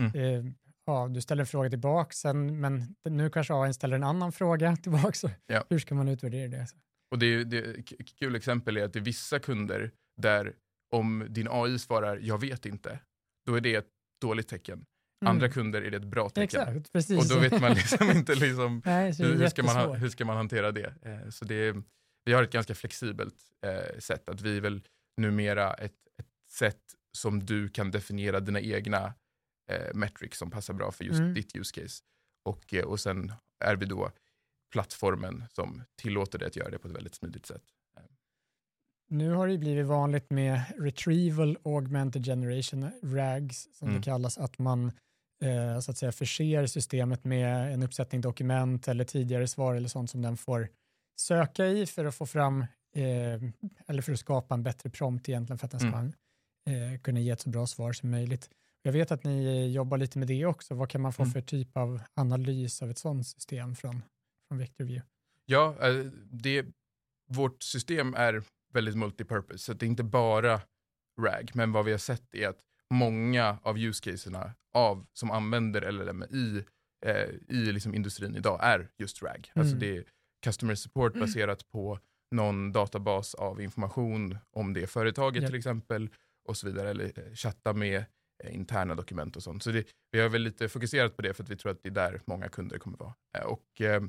Mm. 0.00 0.14
eh, 0.46 0.52
ja, 0.86 1.08
du 1.10 1.20
ställer 1.20 1.40
en 1.42 1.46
fråga 1.46 1.70
tillbaks 1.70 2.16
sen, 2.16 2.60
men 2.60 2.94
nu 3.08 3.30
kanske 3.30 3.54
AI 3.54 3.72
ställer 3.74 3.96
en 3.96 4.04
annan 4.04 4.32
fråga 4.32 4.76
tillbaks. 4.82 5.24
och 5.24 5.30
Ja. 5.46 5.64
Hur 5.70 5.78
ska 5.78 5.94
man 5.94 6.08
utvärdera 6.08 6.48
det? 6.48 6.66
Och 7.10 7.18
det, 7.18 7.26
är- 7.26 7.44
det, 7.44 7.82
kul 8.18 8.34
exempel 8.36 8.76
är 8.76 8.84
att 8.84 8.92
det 8.92 8.98
är 8.98 9.02
vissa 9.04 9.38
kunder 9.38 9.90
där 10.22 10.54
om 10.94 11.26
din 11.28 11.48
AI 11.50 11.78
svarar 11.78 12.18
jag 12.22 12.40
vet 12.40 12.66
inte, 12.66 12.98
då 13.46 13.54
är 13.54 13.60
det 13.60 13.74
ett 13.74 13.88
dåligt 14.20 14.48
tecken. 14.48 14.84
Andra 15.26 15.46
Mm. 15.46 15.52
kunder 15.54 15.82
är 15.82 15.90
det 15.90 15.96
ett 15.96 16.04
bra 16.04 16.28
tecken. 16.28 16.42
Exakt, 16.44 16.92
precis. 16.92 17.18
Och 17.32 17.36
då 17.36 17.40
vet 17.42 17.60
man 17.60 17.72
liksom 17.74 18.10
inte 18.10 18.34
liksom, 18.34 18.82
Nej, 18.84 19.12
hur, 19.18 19.34
hur, 19.38 19.48
ska 19.48 19.62
man, 19.62 19.96
hur 19.96 20.08
ska 20.08 20.24
man 20.24 20.36
hantera 20.36 20.72
det. 20.72 20.94
Eh, 21.02 21.28
så 21.30 21.44
det 21.44 21.54
är, 21.54 21.82
vi 22.24 22.32
har 22.32 22.42
ett 22.42 22.52
ganska 22.52 22.74
flexibelt 22.74 23.34
eh, 23.66 23.98
sätt. 23.98 24.28
Att 24.28 24.40
vi 24.40 24.56
är 24.56 24.60
väl 24.60 24.82
numera 25.16 25.74
ett, 25.74 25.94
ett 26.18 26.26
sätt 26.50 26.82
som 27.12 27.46
du 27.46 27.68
kan 27.68 27.90
definiera 27.90 28.40
dina 28.40 28.60
egna 28.60 29.14
eh, 29.70 29.94
metrics 29.94 30.38
som 30.38 30.50
passar 30.50 30.74
bra 30.74 30.92
för 30.92 31.04
just 31.04 31.20
Mm. 31.20 31.34
ditt 31.34 31.56
use 31.56 31.80
case. 31.80 32.02
Och, 32.44 32.74
eh, 32.74 32.84
och 32.84 33.00
sen 33.00 33.32
är 33.64 33.76
vi 33.76 33.86
då 33.86 34.10
plattformen 34.72 35.44
som 35.52 35.82
tillåter 35.96 36.38
dig 36.38 36.46
att 36.48 36.56
göra 36.56 36.70
det 36.70 36.78
på 36.78 36.88
ett 36.88 36.94
väldigt 36.94 37.14
smidigt 37.14 37.46
sätt. 37.46 37.62
nu 39.12 39.30
har 39.32 39.48
det 39.48 39.58
blivit 39.58 39.86
vanligt 39.86 40.30
med 40.30 40.62
retrieval 40.78 41.58
augmented 41.64 42.24
generation, 42.24 42.90
RAGs 43.02 43.68
som 43.72 43.88
Mm. 43.88 44.00
det 44.00 44.04
kallas, 44.04 44.38
att 44.38 44.58
man 44.58 44.92
eh, 45.42 45.80
så 45.80 45.90
att 45.90 45.98
säga 45.98 46.12
förser 46.12 46.66
systemet 46.66 47.24
med 47.24 47.74
en 47.74 47.82
uppsättning 47.82 48.20
dokument 48.20 48.88
eller 48.88 49.04
tidigare 49.04 49.46
svar 49.48 49.74
eller 49.74 49.88
sånt 49.88 50.10
som 50.10 50.22
den 50.22 50.36
får 50.36 50.68
söka 51.20 51.66
i 51.66 51.86
för 51.86 52.04
att 52.04 52.14
få 52.14 52.26
fram 52.26 52.60
eh, 52.96 53.42
eller 53.86 54.02
för 54.02 54.12
att 54.12 54.20
skapa 54.20 54.54
en 54.54 54.62
bättre 54.62 54.90
prompt 54.90 55.28
egentligen 55.28 55.58
för 55.58 55.66
att 55.66 55.70
den 55.70 55.80
ska 55.80 55.88
Mm. 55.98 56.12
eh, 56.94 57.00
kunna 57.00 57.20
ge 57.20 57.30
ett 57.30 57.40
så 57.40 57.48
bra 57.50 57.66
svar 57.66 57.92
som 57.92 58.10
möjligt. 58.10 58.50
Jag 58.82 58.92
vet 58.92 59.10
att 59.12 59.24
ni 59.24 59.66
jobbar 59.72 59.98
lite 59.98 60.18
med 60.18 60.28
det 60.28 60.46
också. 60.46 60.74
Vad 60.74 60.90
kan 60.90 61.00
man 61.00 61.12
få 61.12 61.22
Mm. 61.22 61.32
för 61.32 61.40
typ 61.40 61.76
av 61.76 62.00
analys 62.14 62.82
av 62.82 62.90
ett 62.90 62.98
sådant 62.98 63.26
system 63.26 63.74
från, 63.74 64.02
från 64.48 64.58
Vectorview? 64.58 65.06
Ja, 65.46 65.76
eh, 65.88 66.04
det, 66.30 66.66
vårt 67.28 67.62
system 67.62 68.14
är 68.14 68.42
väldigt 68.72 68.96
multipurpose, 68.96 69.58
så 69.58 69.72
det 69.72 69.86
är 69.86 69.88
inte 69.88 70.02
bara 70.02 70.60
RAG, 71.20 71.50
men 71.54 71.72
vad 71.72 71.84
vi 71.84 71.90
har 71.90 71.98
sett 71.98 72.34
är 72.34 72.48
att 72.48 72.58
många 72.90 73.58
av 73.62 73.78
use 73.78 74.10
caserna 74.10 74.54
av, 74.74 75.06
som 75.12 75.30
använder 75.30 75.92
LLM 75.92 76.22
i, 76.22 76.64
eh, 77.06 77.28
i 77.48 77.72
liksom 77.72 77.94
industrin 77.94 78.36
idag 78.36 78.58
är 78.62 78.88
just 78.98 79.22
RAG. 79.22 79.52
Alltså 79.54 79.76
Mm. 79.76 79.78
det 79.80 79.96
är 79.96 80.04
customer 80.42 80.74
support 80.74 81.14
baserat 81.14 81.68
på 81.68 81.98
någon 82.34 82.72
databas 82.72 83.34
av 83.34 83.60
information 83.60 84.38
om 84.56 84.72
det 84.72 84.86
företaget 84.86 85.42
Japp. 85.42 85.50
till 85.50 85.58
exempel 85.58 86.08
och 86.48 86.56
så 86.56 86.66
vidare, 86.66 86.90
eller 86.90 87.04
eh, 87.04 87.34
chatta 87.34 87.72
med 87.72 88.04
eh, 88.44 88.54
interna 88.54 88.94
dokument 88.94 89.36
och 89.36 89.42
sånt. 89.42 89.62
Så 89.62 89.70
det, 89.70 89.86
vi 90.12 90.20
har 90.20 90.28
väl 90.28 90.42
lite 90.42 90.68
fokuserat 90.68 91.16
på 91.16 91.22
det 91.22 91.34
för 91.34 91.42
att 91.42 91.50
vi 91.50 91.56
tror 91.56 91.72
att 91.72 91.82
det 91.82 91.88
är 91.88 91.90
där 91.94 92.20
många 92.24 92.48
kunder 92.48 92.78
kommer 92.78 92.98
vara. 92.98 93.14
Eh, 93.38 93.44
Och 93.44 93.80
eh, 93.80 94.02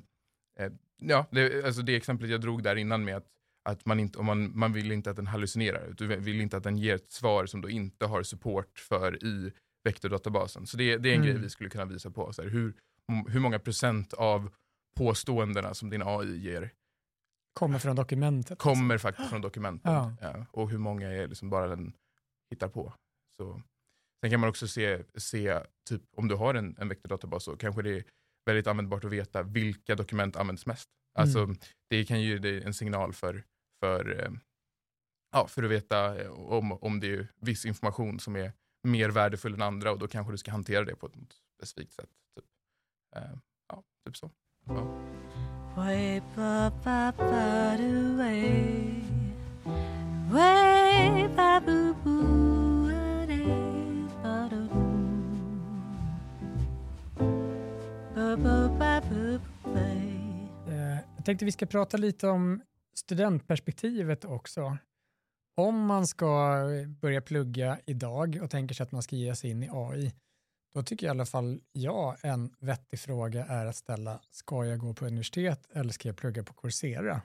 eh, 0.60 0.72
ja, 1.02 1.26
det, 1.32 1.66
alltså 1.66 1.82
det 1.82 1.96
exemplet 1.96 2.32
jag 2.32 2.42
drog 2.42 2.64
där 2.64 2.76
innan 2.76 3.04
med 3.04 3.16
att, 3.18 3.28
att 3.70 3.86
man, 3.86 4.00
inte, 4.00 4.20
om 4.20 4.26
man, 4.26 4.58
man 4.60 4.74
vill 4.74 4.92
inte 4.92 5.10
att 5.10 5.16
den 5.16 5.28
hallucinerar, 5.28 5.94
du 5.98 6.08
vill 6.08 6.42
inte 6.42 6.58
att 6.58 6.64
den 6.64 6.78
ger 6.78 6.96
ett 6.96 7.12
svar 7.12 7.46
som 7.46 7.62
då 7.62 7.70
inte 7.70 8.06
har 8.06 8.24
support 8.24 8.80
för 8.80 9.24
i 9.24 9.52
vektordatabasen. 9.84 10.68
Så 10.68 10.78
det, 10.78 10.98
det 10.98 11.10
är 11.10 11.14
en 11.16 11.22
Mm. 11.22 11.34
grej 11.34 11.42
vi 11.44 11.50
skulle 11.50 11.70
kunna 11.70 11.86
visa 11.86 12.12
på. 12.12 12.34
Så 12.34 12.42
här, 12.42 12.50
hur, 12.50 12.74
hur 13.28 13.40
många 13.40 13.60
procent 13.60 14.14
av 14.14 14.50
påståendena 14.98 15.74
som 15.74 15.90
din 15.90 16.02
AI 16.06 16.38
ger 16.38 16.74
Kommer 17.54 17.80
från 17.80 17.96
dokumentet. 17.96 18.60
kommer 18.60 18.98
faktiskt 18.98 19.30
från 19.30 19.42
dokumenten. 19.42 19.94
Ja. 19.94 20.16
Ja, 20.22 20.46
och 20.52 20.70
hur 20.70 20.78
många 20.78 21.08
är 21.12 21.28
liksom 21.28 21.50
bara 21.50 21.68
den 21.68 21.94
hittar 22.50 22.68
på. 22.68 22.94
Så, 23.38 23.62
sen 24.22 24.32
kan 24.32 24.40
man 24.40 24.50
också 24.50 24.68
se, 24.68 25.04
se 25.16 25.60
typ, 25.90 26.02
om 26.16 26.28
du 26.28 26.36
har 26.36 26.54
en, 26.54 26.76
en 26.80 26.90
vektordatabas 26.90 27.44
så 27.44 27.58
kanske 27.58 27.82
det 27.82 27.98
är 27.98 28.04
väldigt 28.46 28.68
användbart 28.68 29.04
att 29.04 29.12
veta 29.12 29.44
vilka 29.44 29.96
dokument 29.96 30.36
används 30.36 30.66
mest. 30.66 30.90
Alltså, 31.20 31.48
Det 31.90 32.06
kan 32.06 32.22
ge 32.22 32.38
dig 32.38 32.64
en 32.64 32.74
signal 32.74 33.14
för, 33.14 33.44
för, 33.84 34.20
eh, 34.24 34.32
ja, 35.32 35.48
för 35.48 35.64
att 35.64 35.72
veta 35.72 36.22
eh, 36.22 36.32
om, 36.32 36.72
om 36.72 37.00
det 37.00 37.14
är 37.14 37.28
viss 37.42 37.66
information 37.66 38.20
som 38.20 38.36
är 38.36 38.54
mer 38.88 39.10
värdefull 39.10 39.54
än 39.54 39.62
andra 39.62 39.92
och 39.92 40.00
då 40.00 40.08
kanske 40.08 40.34
du 40.34 40.38
ska 40.38 40.52
hantera 40.52 40.86
det 40.86 40.96
på 40.96 41.06
ett 41.08 41.14
specifikt 41.58 41.94
sätt. 41.94 42.10
Typ. 42.36 42.46
Eh, 43.16 43.38
ja, 43.68 43.84
typ 44.06 44.18
så. 44.18 44.32
Jag 61.16 61.26
tänkte 61.26 61.46
vi 61.46 61.52
ska 61.52 61.66
prata 61.66 61.98
lite 61.98 62.28
om 62.28 62.62
studentperspektivet 62.96 64.26
också. 64.26 64.78
Om 65.58 65.86
man 65.86 66.08
ska 66.08 66.58
börja 67.02 67.22
plugga 67.22 67.80
idag 67.86 68.40
och 68.44 68.50
tänker 68.50 68.76
sig 68.76 68.84
att 68.84 68.92
man 68.92 69.04
ska 69.04 69.16
ge 69.16 69.36
sig 69.36 69.50
in 69.50 69.64
i 69.64 69.70
AI, 69.72 70.14
då 70.74 70.84
tycker 70.84 71.08
i 71.08 71.10
alla 71.10 71.26
fall 71.26 71.62
jag 71.72 72.18
en 72.24 72.56
vettig 72.60 73.00
fråga 73.00 73.46
är 73.46 73.66
att 73.66 73.76
ställa, 73.76 74.22
ska 74.30 74.66
jag 74.66 74.80
gå 74.80 74.94
på 74.94 75.06
universitet 75.06 75.68
eller 75.72 75.94
ska 75.94 76.10
jag 76.10 76.18
plugga 76.18 76.44
på 76.44 76.54
Coursera? 76.54 77.22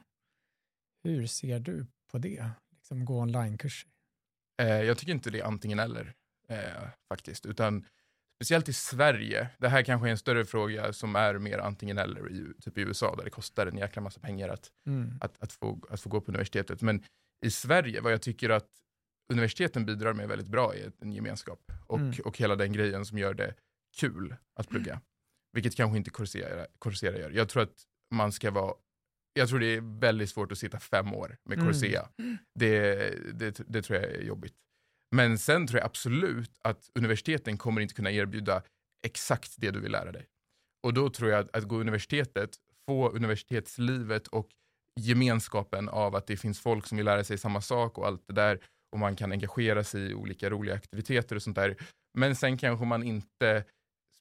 Hur 1.04 1.26
ser 1.26 1.58
du 1.60 1.86
på 2.10 2.18
det? 2.18 2.50
Liksom 2.72 3.04
gå 3.04 3.20
onlinekurser? 3.20 3.90
Eh, 4.62 4.68
jag 4.68 4.98
tycker 4.98 5.12
inte 5.12 5.30
det 5.30 5.40
är 5.40 5.44
antingen 5.44 5.78
eller 5.78 6.14
eh, 6.48 6.88
faktiskt, 7.08 7.46
utan 7.46 7.84
speciellt 8.36 8.68
i 8.68 8.72
Sverige, 8.72 9.48
det 9.58 9.68
här 9.68 9.82
kanske 9.82 10.08
är 10.08 10.10
en 10.10 10.18
större 10.18 10.44
fråga 10.44 10.92
som 10.92 11.16
är 11.16 11.38
mer 11.38 11.58
antingen 11.58 11.98
eller 11.98 12.32
i 12.32 12.52
typ 12.62 12.78
i 12.78 12.80
USA 12.80 13.16
där 13.16 13.24
det 13.24 13.30
kostar 13.30 13.66
en 13.66 13.76
jäkla 13.78 14.02
massa 14.02 14.20
pengar 14.20 14.48
att, 14.48 14.70
Mm. 14.86 15.18
att, 15.20 15.42
att, 15.42 15.52
få, 15.52 15.80
att 15.90 16.00
få 16.00 16.08
gå 16.08 16.20
på 16.20 16.30
universitetet. 16.30 16.82
Men 16.82 17.04
i 17.46 17.50
Sverige, 17.50 18.00
vad 18.00 18.12
jag 18.12 18.22
tycker 18.22 18.50
att 18.50 18.68
universiteten 19.32 19.86
bidrar 19.86 20.12
med 20.12 20.28
väldigt 20.28 20.48
bra 20.48 20.74
är 20.74 20.92
en 21.00 21.12
gemenskap 21.12 21.72
och, 21.86 21.98
Mm. 21.98 22.14
och 22.24 22.38
hela 22.38 22.56
den 22.56 22.72
grejen 22.72 23.04
som 23.06 23.18
gör 23.18 23.34
det 23.34 23.54
kul 23.96 24.36
att 24.54 24.68
plugga. 24.68 25.00
Vilket 25.52 25.76
kanske 25.76 25.96
inte 25.98 26.10
Coursera, 26.10 26.66
Coursera 26.80 27.18
gör. 27.18 27.30
Jag 27.30 27.48
tror 27.48 27.62
att 27.62 27.82
man 28.14 28.32
ska 28.32 28.50
vara 28.50 28.74
jag 29.38 29.48
tror 29.48 29.58
det 29.60 29.66
är 29.66 30.00
väldigt 30.00 30.30
svårt 30.30 30.52
att 30.52 30.58
sitta 30.58 30.78
fem 30.80 31.14
år 31.14 31.36
med 31.44 31.58
Mm. 31.58 31.66
Coursera. 31.72 32.08
Det, 32.58 32.94
det, 33.38 33.60
det 33.68 33.82
tror 33.82 33.98
jag 33.98 34.10
är 34.10 34.22
jobbigt. 34.22 34.54
Men 35.16 35.38
sen 35.38 35.66
tror 35.66 35.78
jag 35.80 35.86
absolut 35.86 36.58
att 36.62 36.90
universiteten 36.94 37.58
kommer 37.58 37.80
inte 37.80 37.94
kunna 37.94 38.10
erbjuda 38.10 38.62
exakt 39.06 39.54
det 39.56 39.70
du 39.70 39.80
vill 39.80 39.92
lära 39.92 40.12
dig. 40.12 40.26
Och 40.86 40.94
då 40.94 41.10
tror 41.10 41.30
jag 41.30 41.40
att, 41.40 41.56
att 41.56 41.64
gå 41.64 41.76
universitetet, 41.76 42.50
få 42.86 43.10
universitetslivet 43.10 44.26
och 44.26 44.48
gemenskapen 45.00 45.88
av 45.88 46.14
att 46.16 46.26
det 46.26 46.36
finns 46.36 46.60
folk 46.60 46.86
som 46.86 46.96
vill 46.96 47.04
lära 47.04 47.24
sig 47.24 47.38
samma 47.38 47.60
sak 47.60 47.98
och 47.98 48.06
allt 48.06 48.26
det 48.26 48.34
där 48.34 48.60
och 48.96 49.00
man 49.00 49.16
kan 49.16 49.32
engagera 49.32 49.84
sig 49.84 50.10
i 50.10 50.14
olika 50.14 50.50
roliga 50.50 50.74
aktiviteter 50.74 51.36
och 51.36 51.42
sånt 51.42 51.56
där. 51.56 51.76
Men 52.14 52.36
sen 52.36 52.58
kanske 52.58 52.86
man 52.86 53.02
inte 53.02 53.64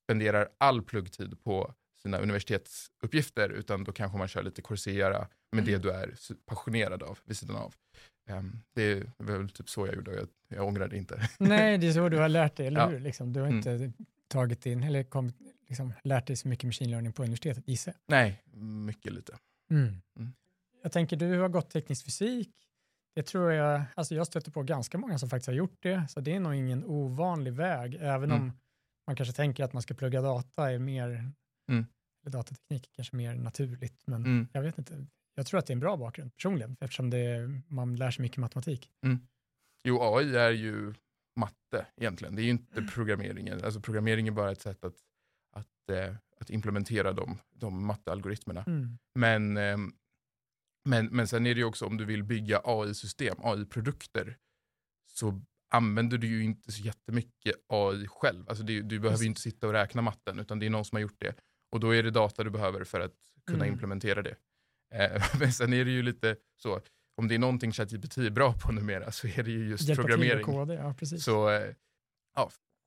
spenderar 0.04 0.50
all 0.58 0.82
pluggtid 0.82 1.44
på 1.44 1.74
sina 2.02 2.18
universitetsuppgifter 2.18 3.50
utan 3.50 3.84
då 3.84 3.92
kanske 3.92 4.18
man 4.18 4.28
kör 4.28 4.44
lite 4.44 4.62
Coursera 4.62 5.28
med 5.52 5.64
det 5.66 5.78
du 5.78 5.92
är 5.92 6.16
passionerad 6.46 7.04
av 7.04 7.20
vid 7.26 7.38
sidan 7.38 7.56
av. 7.56 7.74
Ehm, 8.30 8.52
det 8.76 8.84
är 8.92 9.24
väl 9.24 9.50
typ 9.50 9.70
så 9.70 9.88
jag 9.88 9.96
gjorde 9.96 10.12
och 10.12 10.18
jag, 10.18 10.28
jag 10.48 10.68
ångrar 10.68 10.88
det 10.88 10.98
inte. 10.98 11.30
Nej, 11.40 11.78
det 11.78 11.88
är 11.88 11.92
så 11.94 12.10
du 12.10 12.18
har 12.18 12.30
lärt 12.30 12.56
dig, 12.56 12.68
eller 12.68 12.80
Ja. 12.80 12.88
hur? 12.88 13.00
Liksom, 13.00 13.34
du 13.34 13.40
har 13.40 13.48
Mm. 13.48 13.58
inte 13.58 13.92
tagit 14.28 14.66
in, 14.66 14.84
eller 14.84 15.04
kommit, 15.04 15.36
liksom, 15.68 15.94
lärt 16.04 16.28
dig 16.28 16.36
så 16.36 16.48
mycket 16.48 16.64
machine 16.66 16.90
learning 16.92 17.14
på 17.14 17.24
universitetet, 17.24 17.68
gissar. 17.68 17.94
Nej, 18.08 18.44
mycket 18.86 19.14
lite. 19.14 19.38
Mm. 19.72 20.02
Mm. 20.20 20.34
Jag 20.84 20.92
tänker, 20.92 21.16
du 21.18 21.40
har 21.40 21.50
gått 21.50 21.70
teknisk 21.70 22.06
fysik. 22.06 22.50
Det 23.16 23.24
tror 23.24 23.52
jag, 23.52 23.82
alltså 23.96 24.16
jag 24.16 24.28
stöter 24.28 24.52
på 24.52 24.64
ganska 24.64 24.98
många 24.98 25.20
som 25.20 25.30
faktiskt 25.30 25.48
har 25.48 25.54
gjort 25.54 25.78
det, 25.80 26.08
så 26.10 26.20
det 26.20 26.36
är 26.36 26.40
nog 26.40 26.56
ingen 26.56 26.86
ovanlig 26.86 27.54
väg, 27.54 27.96
även 28.02 28.32
Mm. 28.32 28.42
om 28.44 28.52
man 29.08 29.16
kanske 29.16 29.36
tänker 29.36 29.64
att 29.64 29.74
man 29.74 29.82
ska 29.82 29.94
plugga 29.94 30.22
data 30.22 30.72
är 30.72 30.80
mer, 30.80 31.32
Mm. 31.72 31.86
eller 32.24 32.32
datateknik 32.32 32.90
kanske 32.92 33.16
mer 33.16 33.36
naturligt, 33.36 34.04
men 34.08 34.22
Mm. 34.26 34.48
jag 34.54 34.62
vet 34.62 34.78
inte. 34.78 35.06
Jag 35.36 35.46
tror 35.46 35.60
att 35.60 35.66
det 35.66 35.72
är 35.72 35.76
en 35.76 35.80
bra 35.80 35.98
bakgrund 35.98 36.36
personligen, 36.36 36.78
eftersom 36.80 37.10
det, 37.10 37.50
man 37.68 37.96
lär 37.96 38.12
sig 38.12 38.22
mycket 38.22 38.38
matematik. 38.38 38.90
Jo, 39.84 40.02
AI 40.02 40.36
är 40.36 40.52
ju 40.52 40.94
matte 41.40 41.86
egentligen. 41.96 42.36
Det 42.36 42.42
är 42.42 42.44
ju 42.44 42.50
inte 42.50 42.82
programmeringen. 42.82 43.64
Alltså 43.64 43.80
programmering 43.80 44.28
är 44.28 44.32
bara 44.32 44.52
ett 44.52 44.62
sätt 44.62 44.84
att, 44.84 44.96
att, 45.56 45.90
eh, 45.92 46.16
att 46.40 46.50
implementera 46.50 47.14
de, 47.14 47.38
de 47.54 47.86
mattealgoritmerna. 47.86 48.64
Mm. 48.68 48.98
Men, 49.16 49.58
ehm, 49.58 49.94
men, 50.86 51.06
men 51.06 51.28
sen 51.28 51.46
är 51.48 51.54
det 51.56 51.60
ju 51.60 51.66
också 51.66 51.86
om 51.86 51.98
du 51.98 52.06
vill 52.06 52.24
bygga 52.24 52.62
AI-system, 52.64 53.36
AI-produkter, 53.44 54.38
så 55.12 55.42
använder 55.74 56.18
du 56.18 56.28
ju 56.28 56.44
inte 56.44 56.72
så 56.72 56.82
jättemycket 56.82 57.56
AI 57.68 58.08
själv. 58.08 58.50
Alltså 58.50 58.64
det, 58.64 58.82
du 58.82 59.00
behöver 59.00 59.22
ju 59.24 59.28
inte 59.30 59.42
sitta 59.42 59.68
och 59.68 59.74
räkna 59.74 60.02
matten, 60.02 60.40
utan 60.40 60.60
det 60.60 60.66
är 60.66 60.70
någon 60.70 60.86
som 60.86 60.96
har 60.96 61.02
gjort 61.02 61.20
det. 61.20 61.36
Och 61.72 61.80
då 61.80 61.96
är 61.96 62.04
det 62.04 62.12
data 62.12 62.44
du 62.44 62.50
behöver 62.50 62.84
för 62.84 63.00
att 63.00 63.14
kunna 63.46 63.64
Mm. 63.66 63.74
implementera 63.74 64.22
det. 64.22 64.36
Eh, 64.94 65.24
men 65.40 65.54
sen 65.54 65.74
är 65.74 65.86
det 65.86 65.92
ju 65.92 66.02
lite 66.04 66.36
så, 66.58 66.82
om 67.18 67.28
det 67.28 67.36
är 67.36 67.40
någonting 67.40 67.72
ChatGPT 67.72 68.18
är 68.18 68.30
bra 68.30 68.54
på 68.54 68.72
numera 68.72 69.12
så 69.12 69.28
är 69.28 69.44
det 69.44 69.52
ju 69.52 69.70
just 69.70 69.88
Hjälpa 69.88 70.04
till 70.04 70.14
att 70.14 70.18
programmering. 70.20 70.46
koda, 70.46 70.74
ja 70.74 70.94
precis. 70.94 71.24
Så 71.24 71.50
eh, 71.50 71.74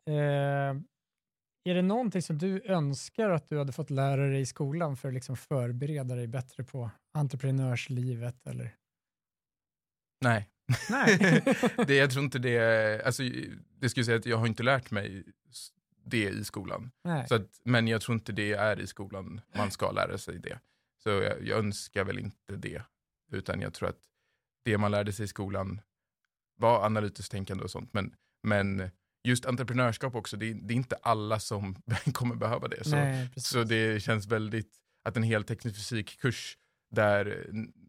Eh, 0.08 0.74
är 1.68 1.74
det 1.74 1.82
någonting 1.82 2.22
som 2.22 2.38
du 2.38 2.62
önskar 2.64 3.30
att 3.30 3.48
du 3.48 3.58
hade 3.58 3.72
fått 3.72 3.90
lära 3.90 4.26
dig 4.26 4.40
i 4.40 4.46
skolan 4.46 4.96
för 4.96 5.08
att 5.08 5.14
liksom 5.14 5.36
förbereda 5.36 6.14
dig 6.14 6.26
bättre 6.26 6.64
på 6.64 6.90
entreprenörslivet? 7.14 8.46
Eller? 8.46 8.74
nej. 10.20 10.48
Nej. 10.90 11.42
det, 11.86 11.94
jag 11.94 12.10
tror 12.10 12.24
inte 12.24 12.38
det, 12.38 13.02
alltså, 13.06 13.22
det 13.78 13.88
skulle 13.88 14.04
säga 14.04 14.18
att 14.18 14.26
jag 14.26 14.36
har 14.36 14.46
inte 14.46 14.62
lärt 14.62 14.90
mig 14.90 15.24
det 16.04 16.28
i 16.28 16.44
skolan. 16.44 16.90
Nej. 17.04 17.28
Så 17.28 17.34
att, 17.34 17.60
men 17.64 17.88
jag 17.88 18.00
tror 18.00 18.14
inte 18.14 18.32
det 18.32 18.52
är 18.52 18.80
i 18.80 18.86
skolan 18.86 19.40
man 19.56 19.70
ska 19.70 19.90
lära 19.90 20.18
sig 20.18 20.38
det. 20.38 20.58
Så 21.02 21.08
jag, 21.08 21.46
jag 21.46 21.58
önskar 21.58 22.04
väl 22.04 22.18
inte 22.18 22.56
det. 22.56 22.82
Utan 23.32 23.60
jag 23.60 23.74
tror 23.74 23.88
att 23.88 24.00
det 24.64 24.78
man 24.78 24.90
lärde 24.90 25.12
sig 25.12 25.24
i 25.24 25.28
skolan 25.28 25.80
var 26.56 26.84
analytiskt 26.86 27.32
tänkande 27.32 27.64
och 27.64 27.70
sånt. 27.70 27.92
Men, 27.92 28.14
men 28.42 28.90
just 29.24 29.46
entreprenörskap 29.46 30.14
också, 30.14 30.36
det, 30.36 30.50
är- 30.50 30.54
det 30.54 30.74
är 30.74 30.76
inte 30.76 30.96
alla 31.02 31.40
som 31.40 31.76
kommer 32.12 32.34
behöva 32.34 32.68
det. 32.68 32.84
Så, 32.84 32.90
Nej, 32.96 33.28
så 33.36 33.64
det 33.64 34.00
känns 34.02 34.26
väldigt, 34.26 34.72
att 35.04 35.16
en 35.16 35.22
hel 35.22 35.44
teknisk 35.44 35.76
fysikkurs 35.76 36.56
där 36.94 37.46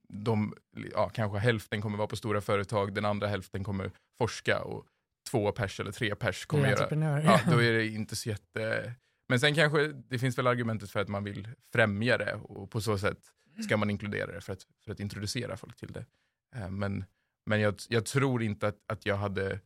de, 0.10 0.54
ja, 0.94 1.10
kanske 1.10 1.38
hälften 1.40 1.82
kommer 1.82 1.98
vara 1.98 2.08
på 2.08 2.16
stora 2.16 2.42
företag, 2.42 2.94
den 2.94 3.06
andra 3.06 3.28
hälften 3.28 3.64
kommer 3.64 3.92
forska 4.18 4.62
och 4.62 4.86
två 5.32 5.52
pers 5.52 5.80
eller 5.80 5.92
tre 5.92 6.16
pers 6.16 6.46
kommer 6.46 6.64
göra, 6.80 6.90
ja, 7.26 7.40
då 7.52 7.62
är 7.64 7.74
det 7.74 7.88
inte 7.88 8.16
så 8.16 8.30
jätte... 8.30 8.94
Men 9.30 9.40
sen 9.40 9.56
kanske, 9.56 9.88
det 9.88 10.20
finns 10.20 10.38
väl 10.38 10.48
argumentet 10.48 10.92
för 10.92 11.00
att 11.00 11.08
man 11.08 11.24
vill 11.24 11.48
främja 11.74 12.18
det 12.18 12.34
och 12.34 12.72
på 12.72 12.82
så 12.82 12.98
sätt 12.98 13.18
ska 13.64 13.78
man 13.78 13.90
inkludera 13.90 14.32
det 14.32 14.42
för 14.42 14.54
att, 14.54 14.62
för 14.86 14.92
att 14.92 15.00
introducera 15.00 15.58
folk 15.58 15.76
till 15.78 15.92
det. 15.92 16.06
Eh, 16.56 16.70
Men, 16.70 17.06
men 17.46 17.60
jag, 17.62 17.76
jag 17.90 18.06
tror 18.06 18.44
inte 18.44 18.68
att, 18.68 18.78
att 18.92 19.06
jag 19.06 19.16
hade 19.18 19.60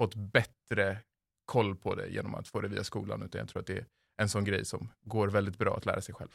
fått 0.00 0.14
bättre 0.14 0.98
koll 1.44 1.76
på 1.76 1.94
det 1.94 2.08
genom 2.08 2.34
att 2.34 2.48
få 2.48 2.60
det 2.60 2.68
via 2.68 2.84
skolan, 2.84 3.22
utan 3.22 3.38
jag 3.38 3.48
tror 3.48 3.60
att 3.60 3.66
det 3.66 3.78
är 3.78 3.86
en 4.22 4.28
sån 4.28 4.44
grej 4.44 4.64
som 4.64 4.88
går 5.04 5.28
väldigt 5.28 5.58
bra 5.58 5.76
att 5.76 5.86
lära 5.86 6.00
sig 6.00 6.14
själv. 6.14 6.30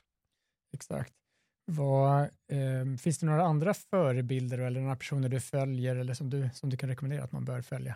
Exakt. 0.73 1.13
Vad, 1.71 2.29
ehm, 2.51 2.97
finns 2.97 3.19
det 3.19 3.25
några 3.25 3.43
andra 3.43 3.73
förebilder 3.73 4.57
eller 4.59 4.81
några 4.81 4.95
personer 4.95 5.29
du 5.29 5.39
följer 5.39 5.95
eller 5.95 6.13
som 6.13 6.29
du, 6.29 6.49
som 6.53 6.69
du 6.69 6.77
kan 6.77 6.89
rekommendera 6.89 7.23
att 7.23 7.31
man 7.31 7.45
bör 7.45 7.61
följa? 7.61 7.95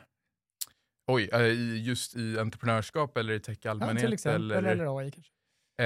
Oj, 1.08 1.30
eh, 1.34 1.82
just 1.88 2.16
i 2.16 2.40
entreprenörskap 2.40 3.18
eller 3.18 3.34
i 3.34 3.40
tech 3.40 3.58
i 3.58 3.60
Ja, 3.64 3.72
allmänhet? 3.72 4.00
till 4.00 4.14
exempel, 4.14 4.52
eller, 4.52 4.72
eller, 4.72 5.00
AI 5.00 5.12
kanske? 5.12 5.32
Eh, 5.82 5.86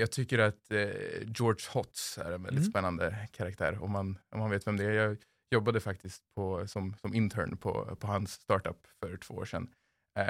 jag 0.00 0.10
tycker 0.12 0.38
att 0.38 0.70
eh, 0.72 0.78
George 1.26 1.66
Hotz 1.72 2.18
är 2.18 2.32
en 2.32 2.42
väldigt 2.42 2.62
Mm. 2.62 2.70
spännande 2.70 3.28
karaktär, 3.32 3.82
om 3.82 3.90
man, 3.90 4.18
om 4.30 4.38
man 4.38 4.50
vet 4.50 4.66
vem 4.66 4.76
det 4.76 4.84
är. 4.84 4.92
Jag 4.92 5.16
jobbade 5.52 5.80
faktiskt 5.80 6.22
på, 6.34 6.66
som, 6.68 6.94
som 6.94 7.14
intern 7.14 7.56
på, 7.56 7.96
på 7.96 8.06
hans 8.06 8.32
startup 8.32 8.86
för 9.00 9.16
två 9.16 9.34
år 9.34 9.44
sedan. 9.44 9.74
Eh, 10.18 10.26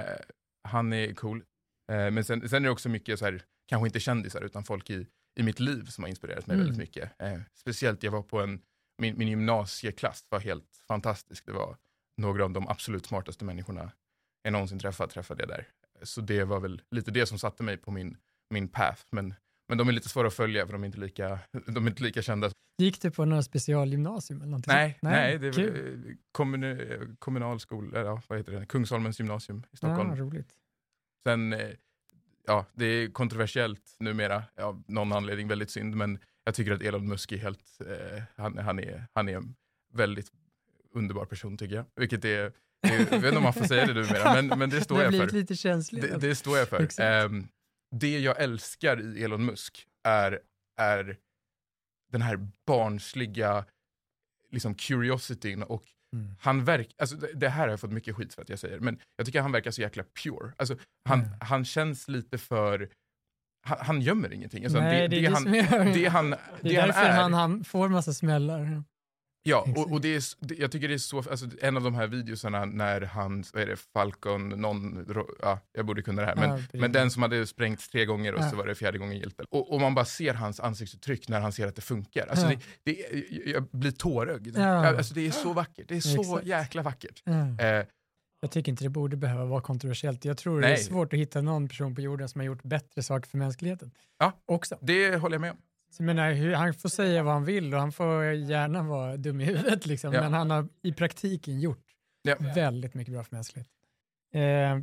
han 0.68 0.92
är 0.92 1.14
cool. 1.14 1.44
Eh, 1.92 2.10
men 2.10 2.24
sen, 2.24 2.48
sen 2.48 2.62
är 2.62 2.66
det 2.66 2.72
också 2.72 2.88
mycket, 2.88 3.18
så 3.18 3.24
här, 3.24 3.42
kanske 3.68 3.86
inte 3.88 4.00
kändisar, 4.00 4.40
utan 4.42 4.64
folk 4.64 4.90
i, 4.90 5.06
i 5.40 5.42
mitt 5.42 5.60
liv 5.60 5.84
som 5.84 6.04
har 6.04 6.08
inspirerat 6.08 6.46
mig 6.46 6.54
Mm. 6.54 6.66
väldigt 6.66 6.78
mycket. 6.78 7.12
Eh, 7.22 7.40
speciellt, 7.54 8.02
jag 8.02 8.10
var 8.12 8.22
på 8.22 8.40
en, 8.40 8.60
min, 8.98 9.18
min 9.18 9.28
gymnasieklass 9.28 10.26
var 10.28 10.40
helt 10.40 10.76
fantastisk. 10.88 11.46
Det 11.46 11.52
var 11.52 11.76
några 12.16 12.44
av 12.44 12.50
de 12.50 12.68
absolut 12.68 13.06
smartaste 13.06 13.44
människorna 13.44 13.92
jag 14.42 14.52
någonsin 14.52 14.78
träffat, 14.78 15.10
träffade 15.10 15.42
jag 15.42 15.48
där. 15.48 15.68
Så 16.02 16.20
det 16.20 16.44
var 16.44 16.60
väl 16.60 16.82
lite 16.90 17.10
det 17.10 17.26
som 17.26 17.38
satte 17.38 17.62
mig 17.62 17.76
på 17.76 17.90
min, 17.90 18.16
min 18.50 18.68
path. 18.68 19.02
Men, 19.10 19.34
men 19.72 19.78
de 19.78 19.88
är 19.88 19.92
lite 19.92 20.08
svåra 20.08 20.26
att 20.26 20.34
följa 20.34 20.66
för 20.66 20.72
de 20.72 20.82
är 20.82 20.86
inte 20.86 21.00
lika, 21.00 21.38
de 21.66 21.86
är 21.86 21.90
inte 21.90 22.02
lika 22.02 22.22
kända. 22.22 22.50
Gick 22.78 23.02
du 23.02 23.10
på 23.10 23.24
några 23.24 23.42
specialgymnasium 23.42 24.40
eller 24.40 24.50
någonting? 24.50 24.74
Nej, 24.74 24.90
sånt? 24.90 25.02
nej, 25.02 25.38
det 25.38 25.46
är 25.48 25.52
kul. 25.52 25.72
väl, 25.72 26.10
eh, 26.10 26.16
kommun, 26.32 27.16
kommunalskola, 27.18 27.98
eller 27.98 28.10
ja, 28.10 28.22
vad 28.28 28.38
heter 28.38 28.52
det, 28.52 28.66
Kungsholmens 28.66 29.18
gymnasium 29.18 29.62
i 29.72 29.76
Stockholm. 29.76 30.10
Ja, 30.10 30.16
roligt. 30.16 30.52
Sen, 31.26 31.52
eh, 31.52 31.70
ja, 32.46 32.66
det 32.72 32.84
är 32.84 33.10
kontroversiellt 33.10 33.96
numera, 33.98 34.42
av 34.56 34.82
någon 34.86 35.12
anledning 35.12 35.48
väldigt 35.48 35.70
synd, 35.70 35.96
men 35.96 36.18
jag 36.44 36.54
tycker 36.54 36.72
att 36.72 36.82
Elon 36.82 37.08
Musk 37.08 37.32
är 37.32 37.38
helt, 37.38 37.80
eh, 37.80 38.22
han, 38.36 38.58
han, 38.58 38.78
är, 38.78 39.06
han 39.12 39.28
är 39.28 39.36
en 39.36 39.54
väldigt 39.92 40.32
underbar 40.94 41.24
person 41.24 41.58
tycker 41.58 41.74
jag. 41.74 41.84
Vilket 41.96 42.24
är, 42.24 42.28
det 42.38 42.52
jag 42.82 42.98
vet 42.98 43.12
inte 43.12 43.36
om 43.36 43.42
man 43.42 43.52
får 43.52 43.64
säga 43.64 43.86
det 43.86 43.94
numera, 43.94 44.42
men, 44.42 44.58
men 44.58 44.70
det 44.70 44.80
står 44.80 44.96
det 44.96 45.02
jag 45.02 45.12
för. 45.12 45.18
blivit 45.18 45.32
lite 45.32 45.56
känsligt. 45.56 46.02
Det, 46.02 46.18
det 46.18 46.34
står 46.34 46.58
jag 46.58 46.68
för. 46.68 46.78
Det 47.92 48.18
jag 48.18 48.40
älskar 48.42 49.16
i 49.16 49.24
Elon 49.24 49.44
Musk 49.44 49.86
är, 50.08 50.40
är 50.76 51.16
den 52.12 52.22
här 52.22 52.48
barnsliga 52.66 53.64
liksom 54.50 54.74
curiosityn 54.74 55.62
och 55.62 55.84
Mm. 56.16 56.34
han 56.40 56.64
verkar, 56.64 56.92
alltså 56.98 57.16
det, 57.16 57.32
det 57.32 57.48
här 57.48 57.62
har 57.62 57.68
jag 57.68 57.80
fått 57.80 57.92
mycket 57.92 58.16
skit 58.16 58.34
för 58.34 58.42
att 58.42 58.48
jag 58.48 58.58
säger, 58.58 58.80
men 58.80 58.98
jag 59.16 59.26
tycker 59.26 59.40
han 59.42 59.52
verkar 59.52 59.70
så 59.70 59.80
jäkla 59.82 60.04
pure. 60.22 60.52
Alltså, 60.56 60.76
han, 61.08 61.20
Mm. 61.20 61.32
han 61.40 61.64
känns 61.64 62.08
lite 62.08 62.38
för, 62.38 62.88
han, 63.66 63.78
han 63.80 64.00
gömmer 64.00 64.32
ingenting. 64.32 64.64
Alltså, 64.64 64.80
Nej, 64.80 65.08
det, 65.08 65.08
det 65.08 65.16
är 65.26 65.30
det, 65.30 65.34
han, 65.34 65.46
är- 65.54 65.94
det 65.94 66.08
han, 66.08 66.30
Det 66.30 66.38
det 66.62 66.76
är 66.76 66.80
han 66.80 66.88
därför 66.88 67.00
är, 67.02 67.12
han, 67.12 67.32
han 67.34 67.64
får 67.64 67.88
massa 67.88 68.12
smällar. 68.12 68.84
Ja, 69.44 69.66
och, 69.76 69.92
och 69.92 70.00
det 70.00 70.14
är, 70.16 70.22
jag 70.60 70.72
tycker 70.72 70.88
det 70.88 70.94
är 70.94 70.98
så, 70.98 71.18
alltså, 71.18 71.46
en 71.60 71.76
av 71.76 71.82
de 71.82 71.94
här 71.94 72.06
videosarna 72.06 72.64
när 72.64 73.00
han, 73.00 73.44
vad 73.52 73.62
är 73.62 73.66
det, 73.66 73.76
Falcon, 73.76 74.48
någon, 74.48 75.06
ja, 75.42 75.60
jag 75.72 75.86
borde 75.86 76.02
kunna 76.02 76.22
det 76.22 76.26
här, 76.28 76.36
men, 76.36 76.50
Ja, 76.72 76.80
men 76.80 76.92
den 76.92 77.10
som 77.10 77.22
hade 77.22 77.46
sprängts 77.46 77.88
tre 77.88 78.04
gånger 78.04 78.34
och 78.34 78.40
Ja. 78.42 78.50
så 78.50 78.56
var 78.56 78.66
det 78.66 78.74
fjärde 78.74 78.98
gången 78.98 79.18
hjälpte. 79.18 79.44
Och, 79.50 79.72
och 79.72 79.80
man 79.80 79.94
bara 79.94 80.04
ser 80.04 80.34
hans 80.34 80.60
ansiktsuttryck 80.60 81.28
när 81.28 81.40
han 81.40 81.52
ser 81.52 81.66
att 81.66 81.76
det 81.76 81.82
funkar. 81.82 82.26
Alltså 82.26 82.46
det, 82.46 82.58
det, 82.84 83.04
jag 83.50 83.68
blir 83.72 83.90
tårögd. 83.90 84.56
Ja. 84.58 84.86
Alltså 84.96 85.14
det 85.14 85.26
är 85.26 85.30
så 85.30 85.52
vackert, 85.52 85.88
det 85.88 85.96
är 85.96 86.00
så 86.00 86.20
Exakt. 86.20 86.46
jäkla 86.46 86.82
vackert. 86.82 87.22
Ja. 87.24 87.64
Eh, 87.66 87.86
Jag 88.40 88.50
tycker 88.50 88.72
inte 88.72 88.84
det 88.84 88.88
borde 88.90 89.16
behöva 89.16 89.44
vara 89.44 89.60
kontroversiellt. 89.60 90.24
Jag 90.24 90.36
tror 90.38 90.60
det 90.60 90.66
är 90.66 90.70
Nej. 90.70 90.78
svårt 90.78 91.12
att 91.12 91.18
hitta 91.18 91.40
någon 91.42 91.68
person 91.68 91.94
på 91.94 92.00
jorden 92.00 92.28
som 92.28 92.40
har 92.40 92.46
gjort 92.46 92.62
bättre 92.62 93.02
saker 93.02 93.28
för 93.30 93.38
mänskligheten. 93.38 93.90
Ja. 94.18 94.32
Också. 94.46 94.78
det 94.80 95.16
håller 95.16 95.34
jag 95.34 95.40
med 95.40 95.50
om. 95.50 95.56
Så 95.92 96.02
menar, 96.02 96.54
han 96.54 96.74
får 96.74 96.88
säga 96.88 97.22
vad 97.22 97.32
han 97.34 97.44
vill 97.44 97.74
och 97.74 97.80
han 97.80 97.92
får 97.92 98.24
gärna 98.24 98.82
vara 98.82 99.16
dum 99.16 99.40
i 99.40 99.44
huvudet, 99.44 99.86
liksom. 99.86 100.12
Ja. 100.12 100.20
men 100.20 100.32
han 100.32 100.50
har 100.50 100.68
i 100.82 100.92
praktiken 100.92 101.60
gjort 101.60 101.84
Ja. 102.22 102.36
väldigt 102.54 102.94
mycket 102.94 103.14
bra 103.14 103.24
för 103.24 103.36
mänskligheten. 103.36 103.72
Eh, 104.34 104.78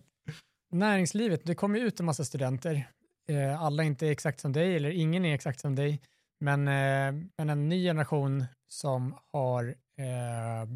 näringslivet, 0.71 1.41
det 1.45 1.55
kommer 1.55 1.79
ut 1.79 1.99
en 1.99 2.05
massa 2.05 2.25
studenter. 2.25 2.87
Eh, 3.29 3.61
alla 3.61 3.83
är 3.83 3.87
inte 3.87 4.07
exakt 4.07 4.39
som 4.39 4.53
dig, 4.53 4.75
eller 4.75 4.89
ingen 4.89 5.25
är 5.25 5.35
exakt 5.35 5.59
som 5.59 5.75
dig, 5.75 6.01
men, 6.39 6.67
eh, 6.67 7.29
men 7.37 7.49
en 7.49 7.69
ny 7.69 7.83
generation 7.83 8.45
som 8.67 9.15
har 9.33 9.67
eh, 9.97 10.69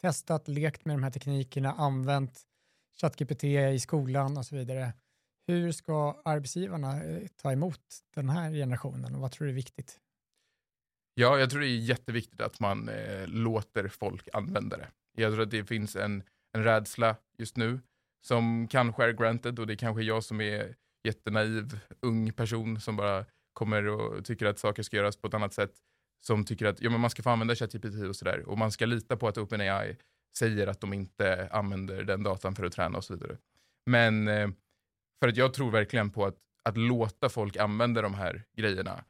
testat, 0.00 0.48
lekt 0.48 0.84
med 0.84 0.96
de 0.96 1.02
här 1.02 1.10
teknikerna, 1.10 1.72
använt 1.72 2.40
ChatGPT 3.00 3.44
i 3.44 3.78
skolan 3.80 4.36
och 4.36 4.46
så 4.46 4.56
vidare. 4.56 4.92
Hur 5.46 5.72
ska 5.72 6.20
arbetsgivarna 6.24 7.04
eh, 7.04 7.26
ta 7.42 7.52
emot 7.52 7.80
den 8.14 8.28
här 8.28 8.50
generationen 8.50 9.14
och 9.14 9.20
vad 9.20 9.32
tror 9.32 9.44
du 9.44 9.50
är 9.50 9.54
viktigt? 9.54 10.00
Ja, 11.14 11.38
jag 11.38 11.50
tror 11.50 11.60
det 11.60 11.66
är 11.66 11.78
jätteviktigt 11.78 12.40
att 12.40 12.60
man 12.60 12.88
eh, 12.88 13.26
låter 13.26 13.88
folk 13.88 14.28
använda 14.32 14.76
det. 14.76 14.88
Jag 15.16 15.32
tror 15.32 15.42
att 15.42 15.50
det 15.50 15.64
finns 15.64 15.96
en, 15.96 16.22
en 16.52 16.64
rädsla 16.64 17.16
just 17.38 17.56
nu 17.56 17.80
som 18.26 18.68
kanske 18.68 19.04
är 19.04 19.12
granted 19.12 19.58
och 19.58 19.66
det 19.66 19.72
är 19.72 19.76
kanske 19.76 20.02
jag 20.02 20.24
som 20.24 20.40
är 20.40 20.74
jättenaiv 21.04 21.78
ung 22.00 22.32
person 22.32 22.80
som 22.80 22.96
bara 22.96 23.24
kommer 23.52 23.86
och 23.86 24.24
tycker 24.24 24.46
att 24.46 24.58
saker 24.58 24.82
ska 24.82 24.96
göras 24.96 25.16
på 25.16 25.26
ett 25.26 25.34
annat 25.34 25.54
sätt. 25.54 25.72
Som 26.20 26.44
tycker 26.44 26.66
att 26.66 26.82
ja, 26.82 26.90
men 26.90 27.00
man 27.00 27.10
ska 27.10 27.22
få 27.22 27.30
använda 27.30 27.54
ChatGPT 27.54 28.08
och 28.08 28.16
sådär 28.16 28.48
och 28.48 28.58
man 28.58 28.72
ska 28.72 28.86
lita 28.86 29.16
på 29.16 29.28
att 29.28 29.38
OpenAI 29.38 29.96
säger 30.38 30.66
att 30.66 30.80
de 30.80 30.92
inte 30.92 31.48
använder 31.52 32.04
den 32.04 32.22
datan 32.22 32.54
för 32.54 32.64
att 32.64 32.72
träna 32.72 32.98
och 32.98 33.04
så 33.04 33.14
vidare. 33.14 33.38
Men 33.86 34.28
eh, 34.28 34.48
för 35.20 35.28
att 35.28 35.36
jag 35.36 35.54
tror 35.54 35.70
verkligen 35.70 36.10
på 36.10 36.24
att, 36.26 36.36
att 36.62 36.76
låta 36.76 37.28
folk 37.28 37.56
använda 37.56 38.02
de 38.02 38.14
här 38.14 38.44
grejerna 38.56 39.04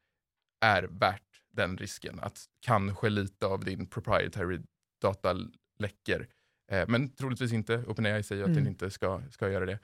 är 0.61 0.83
värt 0.83 1.23
den 1.53 1.77
risken. 1.79 2.21
Att 2.21 2.45
kanske 2.61 3.09
lite 3.09 3.47
av 3.47 3.65
din 3.65 3.87
proprietary 3.87 4.61
data 5.01 5.37
läcker. 5.79 6.29
Eh, 6.71 6.85
men 6.89 7.09
troligtvis 7.15 7.53
inte. 7.53 7.85
OpenAI 7.87 8.23
säger 8.23 8.43
att 8.43 8.49
Mm. 8.49 8.65
den 8.65 8.73
inte 8.73 8.91
ska, 8.91 9.23
ska 9.31 9.51
göra 9.51 9.67
det. 9.67 9.79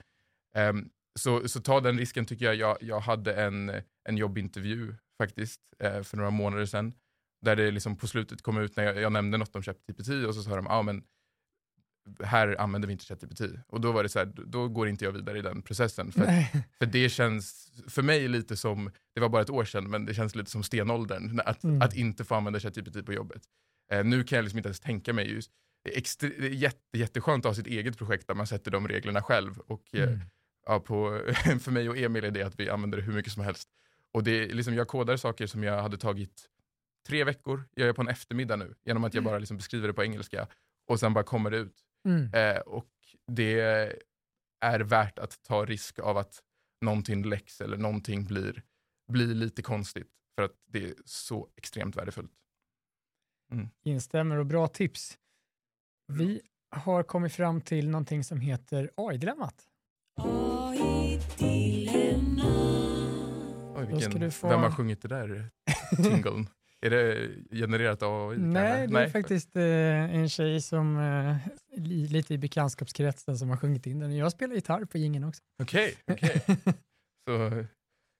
Ehm, 0.55 0.89
så, 1.19 1.47
så 1.49 1.61
ta 1.61 1.79
den 1.81 1.97
risken 1.97 2.25
tycker 2.25 2.45
jag. 2.45 2.55
Jag, 2.55 2.77
jag 2.81 2.99
hade 2.99 3.33
en, 3.35 3.71
en 4.09 4.17
jobbintervju 4.17 4.95
faktiskt 5.17 5.61
eh, 5.79 6.01
för 6.03 6.17
några 6.17 6.29
månader 6.29 6.65
sedan. 6.65 6.93
Där 7.41 7.55
det 7.55 7.71
liksom 7.71 7.95
på 7.97 8.07
slutet 8.07 8.41
kom 8.41 8.57
ut 8.57 8.75
när 8.75 8.83
jag, 8.83 9.01
jag 9.01 9.11
nämnde 9.11 9.37
något 9.37 9.55
om 9.55 9.63
ChatGPT 9.63 10.09
och 10.27 10.35
så 10.35 10.43
sa 10.43 10.55
de, 10.55 10.67
ah, 10.67 10.81
men 10.81 11.03
här 12.23 12.61
använder 12.61 12.87
vi 12.87 12.91
inte 12.91 13.05
ChatGPT. 13.05 13.41
Och 13.67 13.81
då 13.81 13.91
var 13.91 14.03
det 14.03 14.09
så 14.09 14.19
här, 14.19 14.25
då 14.45 14.67
går 14.67 14.87
inte 14.87 15.05
jag 15.05 15.11
vidare 15.11 15.37
i 15.39 15.41
den 15.41 15.61
processen. 15.61 16.11
För, 16.11 16.21
att- 16.21 16.51
för 16.79 16.85
det 16.85 17.09
känns 17.09 17.71
för 17.87 18.01
mig 18.01 18.27
lite 18.27 18.57
som, 18.57 18.91
det 19.15 19.21
var 19.21 19.29
bara 19.29 19.41
ett 19.41 19.49
år 19.49 19.65
sedan, 19.65 19.89
men 19.89 20.05
det 20.05 20.13
känns 20.13 20.35
lite 20.35 20.51
som 20.51 20.63
stenåldern 20.63 21.41
att, 21.45 21.63
Mm. 21.63 21.81
att 21.81 21.95
inte 21.95 22.25
få 22.25 22.35
använda 22.35 22.59
ChatGPT 22.59 23.05
på 23.05 23.13
jobbet. 23.13 23.41
Eh, 23.91 24.03
nu 24.05 24.23
kan 24.23 24.35
jag 24.35 24.43
liksom 24.43 24.57
inte 24.57 24.67
ens 24.67 24.79
tänka 24.79 25.13
mig 25.13 25.31
just, 25.33 25.51
det 25.83 25.93
är, 25.93 25.97
extre, 25.97 26.27
det 26.39 26.45
är 26.45 26.49
jätte, 26.49 26.97
jätteskönt 26.97 27.45
att 27.45 27.49
ha 27.49 27.55
sitt 27.55 27.67
eget 27.67 27.97
projekt 27.97 28.27
där 28.27 28.35
man 28.35 28.47
sätter 28.47 28.71
de 28.71 28.87
reglerna 28.87 29.21
själv. 29.21 29.59
Och 29.59 29.83
eh, 29.95 30.03
Mm. 30.03 30.19
ja, 30.65 30.79
på, 30.79 31.21
för 31.61 31.71
mig 31.71 31.89
och 31.89 31.97
Emil 31.97 32.23
är 32.23 32.31
det 32.31 32.43
att 32.43 32.59
vi 32.59 32.69
använder 32.69 32.97
det 32.97 33.03
hur 33.03 33.13
mycket 33.13 33.33
som 33.33 33.43
helst. 33.43 33.69
Och 34.13 34.23
det 34.23 34.47
liksom, 34.53 34.73
jag 34.75 34.87
kodar 34.87 35.17
saker 35.17 35.47
som 35.47 35.63
jag 35.63 35.81
hade 35.81 35.97
tagit 35.97 36.47
tre 37.07 37.23
veckor, 37.23 37.63
gör 37.75 37.85
jag 37.87 37.95
på 37.95 38.01
en 38.01 38.07
eftermiddag 38.07 38.55
nu, 38.55 38.75
genom 38.85 39.03
att 39.03 39.13
jag 39.13 39.23
bara 39.23 39.37
liksom 39.39 39.57
beskriver 39.57 39.87
det 39.87 39.93
på 39.93 40.03
engelska 40.03 40.47
och 40.87 40.99
sen 40.99 41.13
bara 41.13 41.23
kommer 41.23 41.51
det 41.51 41.57
ut. 41.57 41.75
Mm. 42.05 42.33
Eh, 42.33 42.59
och 42.61 42.89
det 43.27 43.59
är 44.61 44.79
värt 44.79 45.19
att 45.19 45.43
ta 45.43 45.65
risk 45.65 45.99
av 45.99 46.17
att 46.17 46.43
någonting 46.85 47.25
läcks 47.25 47.61
eller 47.61 47.77
någonting 47.77 48.25
blir, 48.25 48.63
blir 49.11 49.27
lite 49.35 49.61
konstigt 49.61 50.07
för 50.35 50.43
att 50.45 50.55
det 50.67 50.83
är 50.89 50.93
så 51.05 51.49
extremt 51.55 51.95
värdefullt. 51.97 52.31
Instämmer 53.83 54.35
och 54.37 54.45
bra 54.45 54.67
tips. 54.67 55.17
Vi 56.07 56.41
har 56.75 57.03
kommit 57.03 57.33
fram 57.33 57.61
till 57.61 57.89
någonting 57.89 58.23
som 58.23 58.39
heter 58.41 58.91
AI-dilemmat. 58.95 59.67
Oj, 63.75 63.85
vilken, 63.85 64.31
få- 64.31 64.49
Vem 64.49 64.59
har 64.59 64.71
sjungit 64.71 65.01
det 65.01 65.07
där 65.07 65.49
tingeln? 66.03 66.47
Är 66.81 66.89
det 66.89 67.29
genererat 67.51 68.03
av 68.03 68.29
AI? 68.29 68.37
Nej, 68.37 68.77
kanske? 68.79 68.97
det 68.97 69.03
är 69.03 69.09
faktiskt 69.09 69.55
eh, 69.55 70.15
en 70.15 70.29
tjej 70.29 70.61
som 70.61 70.97
eh, 70.97 71.35
li, 71.77 72.07
lite 72.07 72.33
i 72.33 72.37
bekantskapskretsen 72.37 73.37
som 73.37 73.49
har 73.49 73.57
sjungit 73.57 73.85
in 73.85 73.99
den. 73.99 74.15
Jag 74.15 74.31
spelar 74.31 74.55
gitarr 74.55 74.85
på 74.85 74.97
jingeln 74.97 75.23
också. 75.23 75.41
Okej, 75.63 75.95
okej. 76.07 76.41
Så 77.27 77.37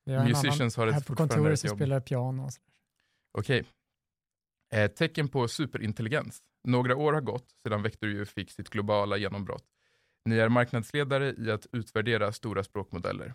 Vi 0.06 0.14
har 0.14 0.24
en 0.24 0.30
musicians 0.30 0.76
har 0.76 0.88
ett 0.88 0.94
här 0.94 1.02
på 1.02 1.06
fortfarande 1.06 1.36
kontoret 1.36 1.64
jobb. 1.64 1.78
spelar 1.78 2.00
piano. 2.00 2.46
Och 2.46 2.54
så. 2.54 2.62
Okej. 3.38 3.66
Eh, 4.74 4.92
tecken 4.92 5.28
på 5.28 5.48
superintelligens. 5.48 6.40
Några 6.68 6.96
år 6.96 7.14
har 7.14 7.22
gått 7.22 7.52
sedan 7.64 7.82
Vector 7.82 8.26
fick 8.26 8.52
sitt 8.52 8.70
globala 8.70 9.18
genombrott. 9.18 9.66
Ni 10.26 10.38
är 10.38 10.50
marknadsledare 10.50 11.36
i 11.38 11.52
att 11.52 11.68
utvärdera 11.72 12.32
stora 12.32 12.64
språkmodeller. 12.64 13.34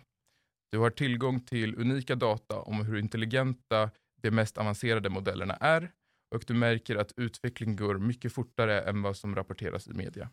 Du 0.71 0.77
har 0.77 0.89
tillgång 0.89 1.39
till 1.39 1.75
unika 1.75 2.15
data 2.15 2.59
om 2.59 2.85
hur 2.85 2.97
intelligenta 2.97 3.91
de 4.21 4.31
mest 4.31 4.57
avancerade 4.57 5.09
modellerna 5.09 5.53
är 5.55 5.91
och 6.35 6.43
du 6.47 6.53
märker 6.53 6.95
att 6.95 7.13
utveckling 7.17 7.75
går 7.75 7.97
mycket 7.97 8.33
fortare 8.33 8.81
än 8.81 9.01
vad 9.01 9.17
som 9.17 9.35
rapporteras 9.35 9.87
i 9.87 9.93
media. 9.93 10.29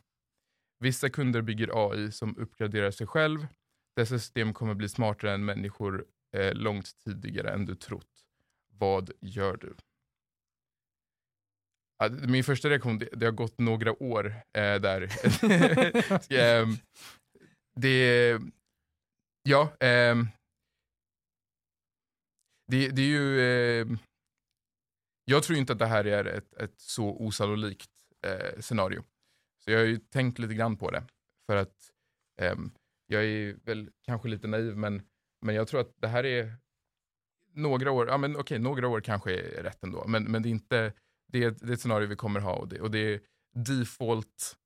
Vissa 0.78 1.10
kunder 1.10 1.42
bygger 1.42 1.70
AI 1.90 2.12
som 2.12 2.36
uppgraderar 2.38 2.90
sig 2.90 3.06
själv. 3.06 3.46
Dessa 3.96 4.18
system 4.18 4.54
kommer 4.54 4.74
bli 4.74 4.88
smartare 4.88 5.32
än 5.32 5.44
människor 5.44 6.06
eh, 6.36 6.54
långt 6.54 6.98
tidigare 7.04 7.50
än 7.50 7.66
du 7.66 7.74
trott. 7.74 8.26
Vad 8.72 9.10
gör 9.20 9.56
du? 9.56 9.76
Min 12.28 12.44
första 12.44 12.70
reaktion, 12.70 12.98
det, 12.98 13.08
det 13.12 13.26
har 13.26 13.32
gått 13.32 13.58
några 13.58 14.02
år 14.02 14.26
eh, 14.52 14.80
där. 14.80 15.02
eh, 16.32 16.66
det, 17.80 18.38
ja, 19.42 19.72
ehm, 19.80 20.28
det, 22.66 22.88
det 22.88 23.02
är 23.02 23.06
ju... 23.06 23.40
Eh, 23.40 23.86
jag 25.24 25.42
tror 25.42 25.58
inte 25.58 25.72
att 25.72 25.78
det 25.78 25.86
här 25.86 26.04
är 26.04 26.24
ett, 26.24 26.54
ett 26.54 26.80
så 26.80 27.06
osannolikt 27.06 27.90
eh, 28.26 28.60
scenario. 28.60 29.04
Så 29.64 29.70
jag 29.70 29.78
har 29.78 29.86
ju 29.86 29.96
tänkt 29.96 30.38
lite 30.38 30.54
grann 30.54 30.76
på 30.76 30.90
det. 30.90 31.04
För 31.46 31.56
att 31.56 31.90
eh, 32.40 32.54
jag 33.06 33.24
är 33.24 33.56
väl 33.64 33.90
kanske 34.02 34.28
lite 34.28 34.46
naiv, 34.46 34.76
men, 34.76 35.02
men 35.40 35.54
jag 35.54 35.68
tror 35.68 35.80
att 35.80 35.94
det 35.96 36.08
här 36.08 36.24
är 36.24 36.54
några 37.52 37.90
år, 37.90 38.08
ja 38.08 38.18
men 38.18 38.36
okej, 38.36 38.58
några 38.58 38.88
år 38.88 39.00
kanske 39.00 39.34
är 39.34 39.62
rätt 39.62 39.84
ändå. 39.84 40.04
Men, 40.06 40.24
men 40.24 40.42
det 40.42 40.48
är 40.48 40.50
inte, 40.50 40.92
det 41.32 41.44
är, 41.44 41.50
det 41.50 41.68
är 41.68 41.72
ett 41.72 41.80
scenario 41.80 42.06
vi 42.06 42.16
kommer 42.16 42.40
ha 42.40 42.54
och 42.54 42.68
det, 42.68 42.80
och 42.80 42.90
det 42.90 42.98
är 42.98 43.20
default 43.54 44.56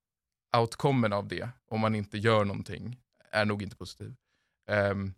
outcomen 0.57 1.13
av 1.13 1.29
det, 1.29 1.49
om 1.67 1.81
man 1.81 1.95
inte 1.95 2.19
gör 2.19 2.45
någonting, 2.45 3.01
är 3.31 3.45
nog 3.45 3.63
inte 3.63 3.77
positiv. 3.77 4.15
Um, 4.71 5.15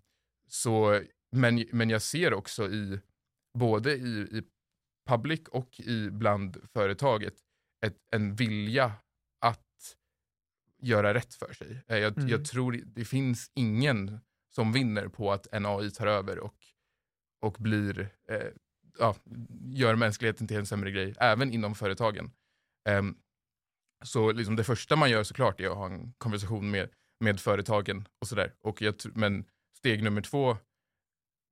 så, 0.48 1.00
men, 1.32 1.64
men 1.72 1.90
jag 1.90 2.02
ser 2.02 2.34
också 2.34 2.68
i, 2.70 3.00
både 3.58 3.92
i, 3.96 4.20
i 4.20 4.42
public 5.08 5.40
och 5.48 5.80
i 5.80 6.10
bland 6.10 6.56
företaget, 6.72 7.34
ett, 7.86 7.96
en 8.10 8.34
vilja 8.34 8.92
att 9.40 9.96
göra 10.82 11.14
rätt 11.14 11.34
för 11.34 11.52
sig. 11.52 11.84
Eh, 11.88 11.98
jag, 11.98 12.16
Mm. 12.18 12.28
jag 12.28 12.44
tror 12.44 12.72
det 12.86 13.04
finns 13.04 13.50
ingen 13.54 14.20
som 14.54 14.72
vinner 14.72 15.08
på 15.08 15.32
att 15.32 15.46
en 15.52 15.66
AI 15.66 15.90
tar 15.90 16.06
över 16.06 16.38
och, 16.38 16.56
och 17.42 17.52
blir, 17.58 18.08
eh, 18.28 18.46
ja, 18.98 19.16
gör 19.70 19.94
mänskligheten 19.96 20.46
till 20.48 20.56
en 20.56 20.66
sämre 20.66 20.90
grej, 20.90 21.14
även 21.18 21.52
inom 21.52 21.74
företagen. 21.74 22.30
Ehm, 22.88 23.16
så 24.04 24.32
liksom 24.32 24.56
det 24.56 24.64
första 24.64 24.96
man 24.96 25.10
gör 25.10 25.22
såklart 25.24 25.60
är 25.60 25.66
att 25.70 25.76
ha 25.76 25.86
en 25.86 26.12
konversation 26.18 26.70
med, 26.70 26.88
med 27.20 27.40
företagen 27.40 28.08
och 28.20 28.28
sådär. 28.28 28.54
Och 28.60 28.82
jag, 28.82 28.94
tr- 28.94 29.12
men 29.14 29.44
steg 29.76 30.02
nummer 30.02 30.22
två, 30.22 30.56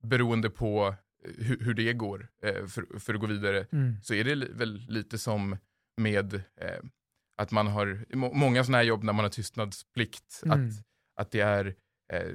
beroende 0.03 0.49
på 0.49 0.95
eh, 1.25 1.31
hur, 1.45 1.59
hur 1.59 1.73
det 1.73 1.93
går 1.93 2.27
eh, 2.43 2.65
för, 2.65 2.99
för 2.99 3.13
att 3.13 3.19
gå 3.19 3.27
vidare, 3.27 3.67
Mm. 3.71 3.95
så 4.03 4.13
är 4.13 4.23
det 4.23 4.35
väl 4.35 4.85
lite 4.87 5.17
som 5.17 5.57
med 5.97 6.33
eh, 6.33 6.79
att 7.37 7.51
man 7.51 7.67
har, 7.67 8.05
må, 8.15 8.33
många 8.33 8.63
sådana 8.63 8.77
här 8.77 8.85
jobb 8.85 9.03
när 9.03 9.13
man 9.13 9.25
har 9.25 9.29
tystnadsplikt, 9.29 10.41
Mm. 10.45 10.67
att, 10.67 10.73
att 11.15 11.31
det 11.31 11.39
är, 11.41 11.75
eh, 12.13 12.27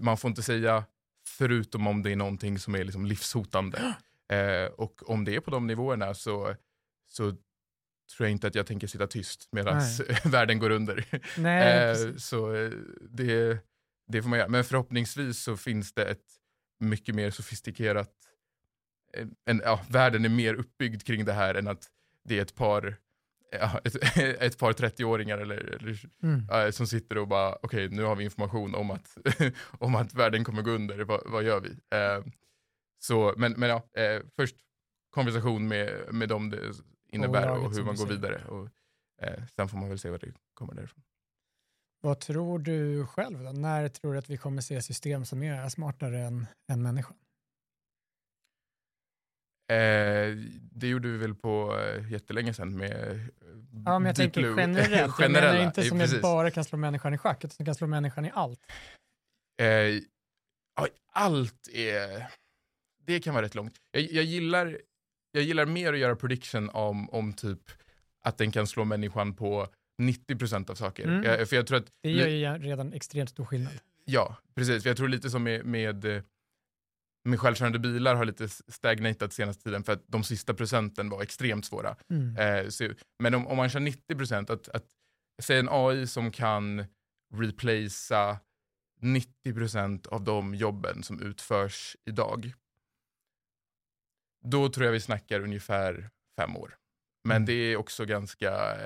man 0.00 0.16
får 0.16 0.28
inte 0.28 0.42
säga 0.42 0.84
förutom 1.28 1.86
om 1.86 2.02
det 2.02 2.12
är 2.12 2.16
någonting 2.16 2.58
som 2.58 2.74
är 2.74 2.84
liksom 2.84 3.06
livshotande. 3.06 3.94
Eh, 4.32 4.66
och 4.66 5.10
om 5.10 5.24
det 5.24 5.34
är 5.34 5.40
på 5.40 5.50
de 5.50 5.66
nivåerna 5.66 6.14
så, 6.14 6.54
så 7.10 7.30
tror 7.30 7.40
jag 8.20 8.30
inte 8.30 8.46
att 8.46 8.54
jag 8.54 8.66
tänker 8.66 8.86
sitta 8.86 9.06
tyst 9.06 9.48
medan 9.52 9.80
världen 10.24 10.58
går 10.58 10.70
under. 10.70 11.04
Nej, 11.40 11.90
Eh, 11.90 12.14
så 12.16 12.52
det, 13.10 13.58
det 14.08 14.22
får 14.22 14.28
man 14.28 14.38
göra. 14.38 14.48
Men 14.48 14.64
förhoppningsvis 14.64 15.38
så 15.42 15.56
finns 15.56 15.92
det 15.92 16.04
ett 16.04 16.24
mycket 16.78 17.14
mer 17.14 17.30
sofistikerat... 17.30 18.10
En, 19.44 19.60
ja, 19.64 19.80
världen 19.88 20.24
är 20.24 20.28
mer 20.28 20.54
uppbyggd 20.54 21.02
kring 21.02 21.24
det 21.24 21.32
här 21.32 21.54
än 21.54 21.68
att 21.68 21.88
det 22.24 22.38
är 22.38 22.42
ett 22.42 22.54
par, 22.54 22.96
ja, 23.52 23.80
ett, 23.84 23.96
ett 24.42 24.58
par 24.58 24.72
30-åringar 24.72 25.38
eller, 25.38 25.56
eller, 25.56 26.00
Mm. 26.22 26.48
eh, 26.50 26.70
som 26.70 26.86
sitter 26.86 27.18
och 27.18 27.28
bara 27.28 27.58
okej 27.62 27.88
nu 27.88 28.02
har 28.02 28.16
vi 28.16 28.24
information 28.24 28.74
om 28.74 28.90
att, 28.90 29.18
om 29.78 29.94
att 29.94 30.14
världen 30.14 30.44
kommer 30.44 30.62
gå 30.62 30.70
under, 30.70 31.04
vad, 31.04 31.22
vad 31.26 31.42
gör 31.42 31.60
vi? 31.60 31.68
Eh, 31.96 32.24
så, 32.98 33.34
men, 33.36 33.52
men 33.52 33.68
ja, 33.68 33.88
eh, 34.02 34.22
först 34.36 34.56
konversation 35.10 35.68
med, 35.68 36.14
med 36.14 36.28
dem 36.28 36.50
det 36.50 36.72
innebär 37.12 37.40
Bolaget 37.48 37.64
och 37.64 37.70
hur 37.70 37.76
som 37.76 37.86
man 37.86 37.96
går 37.96 38.06
vidare. 38.06 38.44
Och, 38.44 38.68
eh, 39.22 39.44
sen 39.56 39.68
får 39.68 39.78
man 39.78 39.88
väl 39.88 39.98
se 39.98 40.10
vad 40.10 40.20
det 40.20 40.32
kommer 40.54 40.74
därifrån. 40.74 41.02
Vad 42.00 42.20
tror 42.20 42.58
du 42.58 43.06
själv 43.06 43.42
då? 43.44 43.52
När 43.52 43.88
tror 43.88 44.12
du 44.12 44.18
att 44.18 44.30
vi 44.30 44.36
kommer 44.36 44.62
se 44.62 44.82
system 44.82 45.24
som 45.24 45.42
är 45.42 45.68
smartare 45.68 46.20
än, 46.20 46.46
än 46.72 46.82
människan? 46.82 47.16
Eh, 49.72 50.36
det 50.72 50.88
gjorde 50.88 51.08
vi 51.08 51.18
väl 51.18 51.34
på 51.34 51.78
eh, 51.78 52.12
jättelänge 52.12 52.54
sedan 52.54 52.76
med 52.76 53.10
eh, 53.10 53.18
Ja, 53.84 53.98
men 53.98 54.06
jag 54.06 54.16
tänker 54.16 54.40
Blue. 54.40 54.60
generellt. 54.60 54.90
Jag 54.98 55.10
Generella, 55.10 55.52
menar 55.52 55.66
inte 55.66 55.82
som 55.84 56.00
jag 56.00 56.22
bara 56.22 56.50
kan 56.50 56.64
slå 56.64 56.78
människan 56.78 57.14
i 57.14 57.18
schack, 57.18 57.38
utan 57.44 57.50
som 57.50 57.64
kan 57.66 57.74
slå 57.74 57.86
människan 57.86 58.24
i 58.24 58.30
allt. 58.34 58.60
Eh, 59.60 59.66
ja, 60.76 60.88
allt 61.12 61.68
är... 61.72 62.26
Det 63.06 63.20
kan 63.20 63.34
vara 63.34 63.44
rätt 63.44 63.54
långt. 63.54 63.74
Jag, 63.90 64.02
jag, 64.02 64.24
gillar, 64.24 64.78
jag 65.32 65.42
gillar 65.42 65.66
mer 65.66 65.92
att 65.92 65.98
göra 65.98 66.16
prediction 66.16 66.70
om, 66.70 67.10
om 67.10 67.32
typ 67.32 67.60
att 68.20 68.38
den 68.38 68.52
kan 68.52 68.66
slå 68.66 68.84
människan 68.84 69.34
på 69.34 69.68
90% 69.98 70.70
av 70.70 70.74
saker. 70.74 71.04
Mm. 71.04 71.22
Jag, 71.22 71.48
för 71.48 71.56
jag 71.56 71.66
tror 71.66 71.78
att... 71.78 71.92
Det 72.02 72.10
gör 72.10 72.28
ju 72.28 72.68
redan 72.68 72.92
extremt 72.92 73.30
stor 73.30 73.44
skillnad. 73.44 73.72
Ja, 74.04 74.36
precis. 74.54 74.82
För 74.82 74.90
jag 74.90 74.96
tror 74.96 75.08
lite 75.08 75.30
som 75.30 75.42
med, 75.42 75.64
med, 75.66 76.04
eh, 76.04 76.22
med 77.24 77.40
självkörande 77.40 77.78
bilar 77.78 78.14
har 78.14 78.24
lite 78.24 78.48
stagnatat 78.48 79.32
senaste 79.32 79.62
tiden 79.64 79.82
för 79.84 79.92
att 79.92 80.02
de 80.06 80.24
sista 80.24 80.54
procenten 80.54 81.08
var 81.08 81.22
extremt 81.22 81.66
svåra. 81.66 81.96
Mm. 82.10 82.36
Eh, 82.36 82.68
så, 82.68 82.88
men 83.18 83.34
om, 83.34 83.46
om 83.46 83.56
man 83.56 83.68
kör 83.70 83.80
90%, 83.80 84.52
att, 84.52 84.68
att 84.68 84.84
säga 85.42 85.60
en 85.60 85.68
AI 85.70 86.06
som 86.06 86.30
kan 86.30 86.84
replacea 87.34 88.38
90% 89.00 90.08
av 90.08 90.24
de 90.24 90.54
jobben 90.54 91.02
som 91.02 91.22
utförs 91.22 91.96
idag. 92.04 92.52
Då 94.44 94.68
tror 94.68 94.84
jag 94.86 94.92
vi 94.92 95.00
snackar 95.00 95.40
ungefär 95.40 96.10
fem 96.36 96.56
år. 96.56 96.76
Men 97.24 97.36
Mm. 97.36 97.46
det 97.46 97.52
är 97.52 97.76
också 97.76 98.04
ganska... 98.04 98.76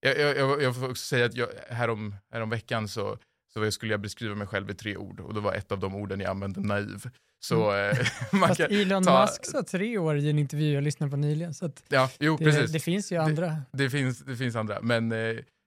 Jag, 0.00 0.18
jag, 0.18 0.62
jag, 0.62 0.76
får 0.76 0.90
också 0.90 1.04
säga 1.06 1.26
att 1.26 1.34
jag, 1.34 1.48
härom, 1.68 2.14
härom 2.30 2.50
veckan 2.50 2.88
så, 2.88 3.18
så 3.52 3.70
skulle 3.70 3.92
jag 3.92 4.00
beskriva 4.00 4.34
mig 4.34 4.46
själv 4.46 4.70
i 4.70 4.74
tre 4.74 4.96
ord 4.96 5.20
och 5.20 5.34
då 5.34 5.40
var 5.40 5.54
ett 5.54 5.72
av 5.72 5.78
de 5.80 5.94
orden 5.94 6.20
jag 6.20 6.30
använde 6.30 6.60
naiv. 6.60 7.10
Så 7.40 7.76
eh, 7.76 7.96
man 8.32 8.42
Mm. 8.42 8.48
Fast 8.48 8.60
kan, 8.60 8.70
Elon 8.70 9.04
ta- 9.04 9.20
Musk 9.20 9.46
sa 9.46 9.62
tre 9.62 9.98
år 9.98 10.16
i 10.16 10.30
en 10.30 10.38
intervju 10.38 10.72
jag 10.74 10.84
lyssnade 10.84 11.10
på 11.10 11.16
nyligen. 11.16 11.54
Så 11.54 11.70
ja, 11.88 12.10
jo, 12.18 12.36
det, 12.36 12.44
precis. 12.44 12.72
det 12.72 12.80
finns 12.80 13.12
ju 13.12 13.16
Det- 13.16 13.22
andra. 13.22 13.62
Det 13.72 13.90
finns, 13.90 14.18
det 14.18 14.36
finns 14.36 14.56
andra, 14.56 14.80
men 14.82 15.12
eh, 15.12 15.18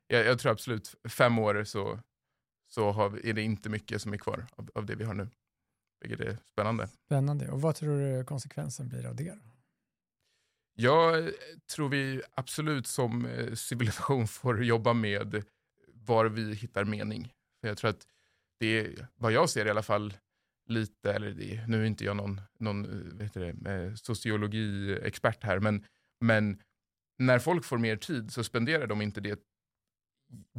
jag, 0.07 0.25
jag 0.25 0.39
tror 0.39 0.51
absolut 0.51 0.95
fem 1.09 1.39
år 1.39 1.63
så, 1.63 1.99
så 2.73 2.91
har 2.91 3.09
vi, 3.09 3.29
är 3.29 3.34
det 3.34 3.41
inte 3.41 3.69
mycket 3.69 4.01
som 4.01 4.13
är 4.13 4.17
kvar 4.17 4.45
av, 4.55 4.69
av 4.75 4.86
det 4.86 4.95
vi 4.95 5.03
har 5.03 5.13
nu. 5.13 5.27
Vilket 6.01 6.19
är 6.27 6.38
spännande. 6.53 6.88
Spännande. 7.05 7.49
Och 7.51 7.61
vad 7.61 7.75
tror 7.75 7.99
du 8.17 8.23
konsekvensen 8.25 8.88
blir 8.89 9.05
av 9.05 9.15
det? 9.15 9.29
Då? 9.29 9.51
Jag 10.82 11.32
tror 11.75 11.89
vi 11.89 12.21
absolut 12.34 12.88
som 12.88 13.25
eh, 13.25 13.53
civilisation 13.53 14.27
får 14.39 14.63
jobba 14.63 14.93
med 14.93 15.43
var 15.93 16.25
vi 16.25 16.53
hittar 16.53 16.84
mening. 16.86 17.34
För 17.61 17.67
jag 17.67 17.77
tror 17.77 17.89
att 17.89 18.07
det 18.59 18.79
är, 18.79 19.07
vad 19.15 19.32
jag 19.32 19.49
ser 19.49 19.65
i 19.65 19.69
alla 19.69 19.84
fall, 19.84 20.13
lite, 20.69 21.13
eller 21.13 21.32
det, 21.32 21.67
nu 21.67 21.82
är 21.82 21.86
inte 21.86 22.05
jag 22.05 22.15
någon, 22.17 22.41
någon 22.59 22.86
eh, 23.19 23.27
det, 23.34 23.71
eh, 23.71 23.93
sociologiexpert 23.95 25.43
här, 25.43 25.59
men, 25.59 25.86
men 26.21 26.61
när 27.19 27.39
folk 27.39 27.65
får 27.65 27.77
mer 27.77 27.95
tid 27.95 28.32
så 28.34 28.43
spenderar 28.43 28.88
de 28.88 29.01
inte 29.01 29.21
det 29.21 29.39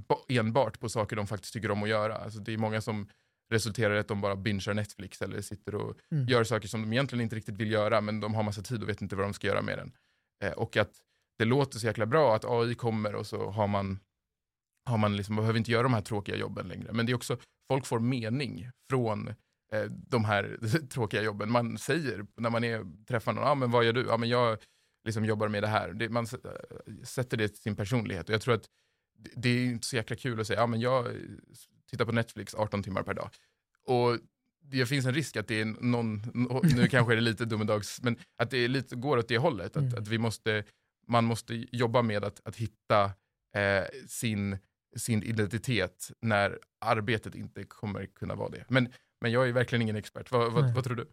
ba- 0.08 0.24
enbart 0.28 0.80
på 0.80 0.88
saker 0.88 1.16
de 1.16 1.26
faktiskt 1.26 1.52
tycker 1.54 1.70
om 1.70 1.82
att 1.82 1.88
göra. 1.88 2.16
Alltså 2.16 2.38
det 2.40 2.52
är 2.52 2.58
många 2.58 2.80
som 2.80 3.08
resulterar 3.50 3.94
i 3.94 3.98
att 3.98 4.08
de 4.08 4.20
bara 4.20 4.36
bingear 4.36 4.74
Netflix 4.74 5.22
eller 5.22 5.40
sitter 5.40 5.74
och 5.74 5.98
Mm. 6.12 6.26
gör 6.28 6.44
saker 6.44 6.68
som 6.68 6.82
de 6.82 6.92
egentligen 6.92 7.22
inte 7.22 7.36
riktigt 7.36 7.56
vill 7.56 7.70
göra, 7.70 8.00
men 8.00 8.20
de 8.20 8.34
har 8.34 8.42
massa 8.42 8.62
tid 8.62 8.82
och 8.82 8.88
vet 8.88 9.02
inte 9.02 9.16
vad 9.16 9.24
de 9.26 9.32
ska 9.34 9.46
göra 9.46 9.62
med 9.62 9.78
den. 9.78 9.92
Eh, 10.43 10.53
och 10.53 10.76
att 10.76 10.93
det 11.38 11.45
låter 11.45 11.78
så 11.78 11.86
jäkla 11.86 12.07
bra 12.07 12.36
att 12.36 12.45
AI 12.45 12.74
kommer 12.74 13.14
och 13.14 13.26
så 13.26 13.51
har 13.51 13.66
man, 13.66 13.99
har 14.84 14.99
man 14.99 15.16
liksom, 15.16 15.36
behöver 15.36 15.59
inte 15.59 15.72
göra 15.72 15.82
de 15.82 15.95
här 15.95 16.01
tråkiga 16.01 16.36
jobben 16.36 16.68
längre. 16.68 16.93
Men 16.93 17.07
det 17.07 17.12
är 17.12 17.16
också, 17.16 17.38
folk 17.68 17.86
får 17.86 18.01
mening 18.01 18.70
från 18.90 19.28
eh, 19.72 19.84
de 19.90 20.24
här 20.24 20.59
tråkiga 20.90 21.22
jobben. 21.22 21.51
Man 21.51 21.78
säger 21.78 22.26
när 22.36 22.51
man 22.51 22.64
är, 22.64 23.05
träffar 23.09 23.32
någon, 23.32 23.45
ah, 23.45 23.55
men 23.55 23.70
vad 23.70 23.84
gör 23.84 23.93
du? 23.93 24.11
Ah, 24.11 24.16
men 24.16 24.28
jag 24.28 24.59
liksom 25.05 25.24
jobbar 25.24 25.49
med 25.49 25.62
det 25.62 25.68
här. 25.68 25.93
Det, 25.93 26.09
man 26.09 26.24
eh, 26.24 27.05
sätter 27.05 27.36
det 27.36 27.49
till 27.49 27.62
sin 27.62 27.76
personlighet. 27.76 28.28
Och 28.28 28.34
jag 28.34 28.43
tror 28.43 28.55
att 28.55 28.66
det, 29.36 29.49
är 29.49 29.64
inte 29.64 29.86
så 29.86 29.97
jäkla 29.97 30.16
kul 30.16 30.40
att 30.40 30.47
säga, 30.47 30.62
ah, 30.62 30.66
men 30.66 30.80
jag 30.80 31.07
tittar 31.90 32.05
på 32.05 32.12
Netflix 32.12 32.55
18 32.55 32.82
timmar 32.82 33.03
per 33.03 33.14
dag. 33.14 33.30
Och 33.86 34.18
det 34.78 34.86
finns 34.86 35.06
en 35.06 35.14
risk 35.14 35.36
att 35.36 35.48
det 35.48 35.60
är 35.60 35.64
någon, 35.64 36.22
nu 36.76 36.88
kanske 36.88 37.12
är 37.12 37.16
det 37.16 37.22
lite 37.22 37.44
domedags, 37.44 38.02
men 38.02 38.16
att 38.42 38.50
det 38.50 38.58
är 38.58 38.68
lite, 38.68 38.96
går 38.96 39.16
åt 39.18 39.28
det 39.28 39.38
hållet. 39.38 39.76
Att, 39.76 39.82
Mm. 39.82 39.94
att 39.98 40.08
vi 40.08 40.18
måste, 40.18 40.64
man 41.08 41.24
måste 41.24 41.54
jobba 41.76 42.02
med 42.02 42.24
att, 42.24 42.40
att 42.44 42.56
hitta 42.56 43.04
eh, 43.56 43.84
sin, 44.08 44.58
sin 44.96 45.22
identitet 45.22 46.10
när 46.20 46.58
arbetet 46.80 47.34
inte 47.34 47.64
kommer 47.64 48.06
kunna 48.06 48.34
vara 48.34 48.48
det. 48.48 48.64
Men, 48.68 48.88
men 49.20 49.32
jag 49.32 49.48
är 49.48 49.52
verkligen 49.52 49.82
ingen 49.82 49.96
expert. 49.96 50.30
Vad, 50.30 50.62
Nej. 50.64 50.72
vad 50.74 50.84
tror 50.84 50.96
du? 50.96 51.06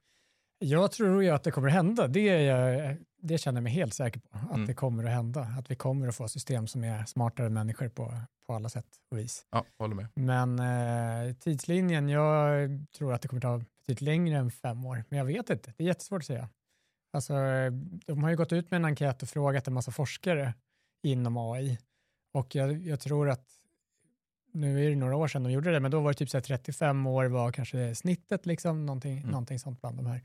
Jag 0.59 0.91
tror 0.91 1.23
ju 1.23 1.29
att 1.29 1.43
det 1.43 1.51
kommer 1.51 1.69
hända. 1.69 2.07
Det, 2.07 2.29
är 2.29 2.39
jag, 2.39 2.97
det 3.21 3.37
känner 3.37 3.57
jag 3.57 3.63
mig 3.63 3.73
helt 3.73 3.93
säker 3.93 4.19
på. 4.19 4.37
Att 4.37 4.53
Mm. 4.55 4.65
det 4.67 4.73
kommer 4.73 5.03
att 5.03 5.09
hända. 5.11 5.41
Att 5.59 5.71
vi 5.71 5.75
kommer 5.75 6.07
att 6.07 6.15
få 6.15 6.27
system 6.27 6.67
som 6.67 6.83
är 6.83 7.05
smartare 7.05 7.45
än 7.47 7.53
människor 7.53 7.89
på, 7.89 8.13
på 8.47 8.53
alla 8.53 8.69
sätt 8.69 8.85
och 9.11 9.17
vis. 9.17 9.45
Ja, 9.51 9.65
håller 9.79 9.95
med. 9.95 10.07
Men 10.13 10.59
eh, 10.59 11.33
tidslinjen, 11.35 12.09
jag 12.09 12.69
tror 12.97 13.13
att 13.13 13.21
det 13.21 13.27
kommer 13.27 13.41
ta 13.41 13.57
betydligt 13.57 14.01
längre 14.01 14.37
än 14.37 14.51
fem 14.51 14.85
år. 14.85 15.03
Men 15.09 15.19
jag 15.19 15.25
vet 15.25 15.49
inte, 15.49 15.73
det 15.77 15.83
är 15.83 15.87
jättesvårt 15.87 16.21
att 16.21 16.25
säga. 16.25 16.49
Alltså, 17.13 17.33
de 18.05 18.23
har 18.23 18.29
ju 18.29 18.35
gått 18.35 18.53
ut 18.53 18.71
med 18.71 18.77
en 18.77 18.85
enkät 18.85 19.23
och 19.23 19.29
frågat 19.29 19.67
en 19.67 19.73
massa 19.73 19.91
forskare 19.91 20.53
inom 21.03 21.37
AI. 21.37 21.77
Och 22.33 22.55
jag, 22.55 22.77
jag 22.81 22.99
tror 22.99 23.29
att, 23.29 23.45
nu 24.53 24.85
är 24.85 24.89
det 24.89 24.95
några 24.95 25.15
år 25.15 25.27
sedan 25.27 25.43
de 25.43 25.51
gjorde 25.51 25.71
det, 25.71 25.79
men 25.79 25.91
då 25.91 25.99
var 25.99 26.09
det 26.11 26.17
typ 26.17 26.29
så 26.29 26.37
här 26.37 26.41
35 26.41 27.07
år 27.07 27.25
var 27.25 27.51
kanske 27.51 27.95
snittet, 27.95 28.45
liksom, 28.45 28.85
någonting, 28.85 29.17
Mm. 29.17 29.29
någonting 29.31 29.59
sånt 29.59 29.81
bland 29.81 29.97
de 29.97 30.05
här. 30.05 30.21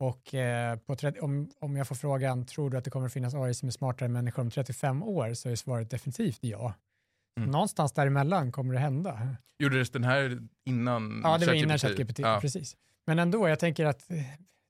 Och 0.00 0.34
eh, 0.34 0.76
på 0.76 0.96
30, 0.96 1.20
om, 1.20 1.50
om 1.58 1.76
jag 1.76 1.88
får 1.88 1.94
frågan, 1.94 2.46
tror 2.46 2.70
du 2.70 2.76
att 2.78 2.84
det 2.84 2.90
kommer 2.90 3.06
att 3.06 3.12
finnas 3.12 3.34
AI 3.34 3.54
som 3.54 3.68
är 3.68 3.72
smartare 3.72 4.06
än 4.06 4.12
människor 4.12 4.42
om 4.42 4.50
35 4.50 5.02
år, 5.02 5.34
så 5.34 5.48
är 5.48 5.56
svaret 5.56 5.90
definitivt 5.90 6.38
ja. 6.40 6.74
Mm. 7.38 7.50
Någonstans 7.50 7.92
däremellan 7.92 8.52
kommer 8.52 8.74
det 8.74 8.80
hända. 8.80 9.36
Gjordes 9.58 9.90
den 9.90 10.04
här 10.04 10.38
innan 10.64 11.20
Ja, 11.24 11.38
det 11.38 11.46
var 11.46 11.54
innan 11.54 11.78
ChatGPT, 11.78 12.18
Ja. 12.18 12.38
precis. 12.42 12.76
Men 13.06 13.18
ändå, 13.18 13.48
jag 13.48 13.58
tänker 13.58 13.86
att 13.86 14.08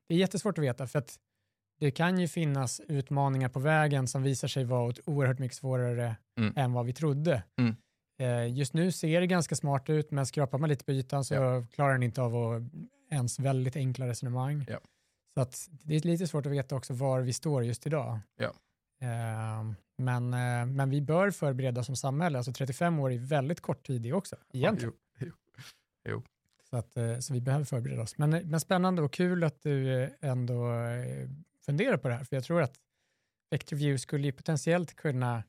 det 0.08 0.14
är 0.14 0.18
jättesvårt 0.18 0.58
att 0.58 0.64
veta 0.64 0.86
för 0.86 0.98
att 0.98 1.18
det 1.80 1.90
kan 1.90 2.18
ju 2.18 2.28
finnas 2.28 2.80
utmaningar 2.88 3.48
på 3.48 3.60
vägen 3.60 4.06
som 4.08 4.22
visar 4.22 4.48
sig 4.48 4.64
vara 4.64 4.94
oerhört 5.06 5.38
mycket 5.38 5.56
svårare 5.56 6.16
Mm. 6.38 6.52
än 6.56 6.72
vad 6.72 6.86
vi 6.86 6.92
trodde. 6.92 7.42
Mm. 7.58 7.76
Eh, 8.20 8.56
Just 8.58 8.74
nu 8.74 8.92
ser 8.92 9.20
det 9.20 9.26
ganska 9.26 9.54
smart 9.56 9.90
ut, 9.90 10.10
men 10.10 10.26
skrapar 10.26 10.58
man 10.58 10.68
lite 10.70 10.84
på 10.84 10.92
ytan 10.92 11.24
så 11.24 11.34
Ja. 11.34 11.66
klarar 11.74 11.92
den 11.92 12.02
inte 12.02 12.22
av 12.22 12.36
att 12.36 12.62
ens 13.10 13.38
väldigt 13.38 13.76
enkla 13.76 14.06
resonemang. 14.06 14.66
Ja. 14.68 14.78
Så 15.40 15.44
att 15.44 15.68
det 15.70 15.94
är 15.94 16.00
lite 16.00 16.26
svårt 16.26 16.46
att 16.46 16.52
veta 16.52 16.76
också 16.76 16.94
var 16.94 17.20
vi 17.20 17.32
står 17.32 17.64
just 17.64 17.86
idag. 17.86 18.18
Ja. 18.36 18.54
Eh, 19.00 19.72
Men, 19.98 20.34
eh, 20.34 20.66
men 20.66 20.90
vi 20.90 21.00
bör 21.00 21.30
förbereda 21.30 21.84
som 21.84 21.96
samhälle. 21.96 22.38
Alltså 22.38 22.52
35 22.52 22.98
år 22.98 23.12
är 23.12 23.18
väldigt 23.18 23.60
kort 23.60 23.86
tid 23.86 24.02
det 24.02 24.12
också, 24.12 24.36
egentligen. 24.52 24.94
Jo, 25.18 25.32
jo. 26.08 26.22
Så, 26.70 26.76
att, 26.76 26.96
eh, 26.96 27.18
så 27.18 27.32
vi 27.32 27.40
behöver 27.40 27.64
förbereda 27.64 28.02
oss. 28.02 28.18
Men, 28.18 28.30
men 28.30 28.60
spännande 28.60 29.02
och 29.02 29.12
kul 29.12 29.44
att 29.44 29.62
du 29.62 30.02
eh, 30.02 30.10
ändå 30.20 30.72
eh, 30.72 31.28
funderar 31.66 31.96
på 31.96 32.08
det 32.08 32.14
här, 32.14 32.24
för 32.24 32.36
jag 32.36 32.44
tror 32.44 32.62
att 32.62 32.74
Vector 33.50 33.76
View 33.76 33.98
skulle 33.98 34.26
ju 34.26 34.32
potentiellt 34.32 34.94
kunna 34.96 35.42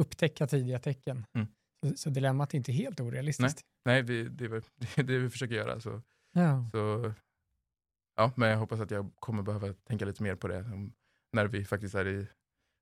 upptäcka 0.00 0.46
tidiga 0.46 0.78
tecken. 0.78 1.26
Mm. 1.34 1.46
Så, 1.86 1.96
så 1.96 2.10
dilemmat 2.10 2.54
är 2.54 2.58
inte 2.58 2.72
helt 2.72 3.00
orealistiskt. 3.00 3.60
Nej, 3.84 4.02
vi, 4.02 4.24
det, 4.24 4.44
är 4.44 4.48
det 4.76 4.98
är 4.98 5.02
det 5.02 5.18
vi 5.18 5.30
försöker 5.30 5.54
göra. 5.54 5.80
Så, 5.80 6.02
Ja. 6.32 6.68
så, 6.72 7.12
ja, 8.18 8.32
men 8.36 8.50
jag 8.50 8.58
hoppas 8.58 8.80
att 8.80 8.90
jag 8.90 9.10
kommer 9.14 9.42
behöva 9.42 9.72
tänka 9.72 10.04
lite 10.04 10.22
mer 10.22 10.34
på 10.34 10.48
det 10.48 10.64
när 11.32 11.46
vi 11.46 11.64
faktiskt 11.64 11.94
är 11.94 12.08
i 12.08 12.26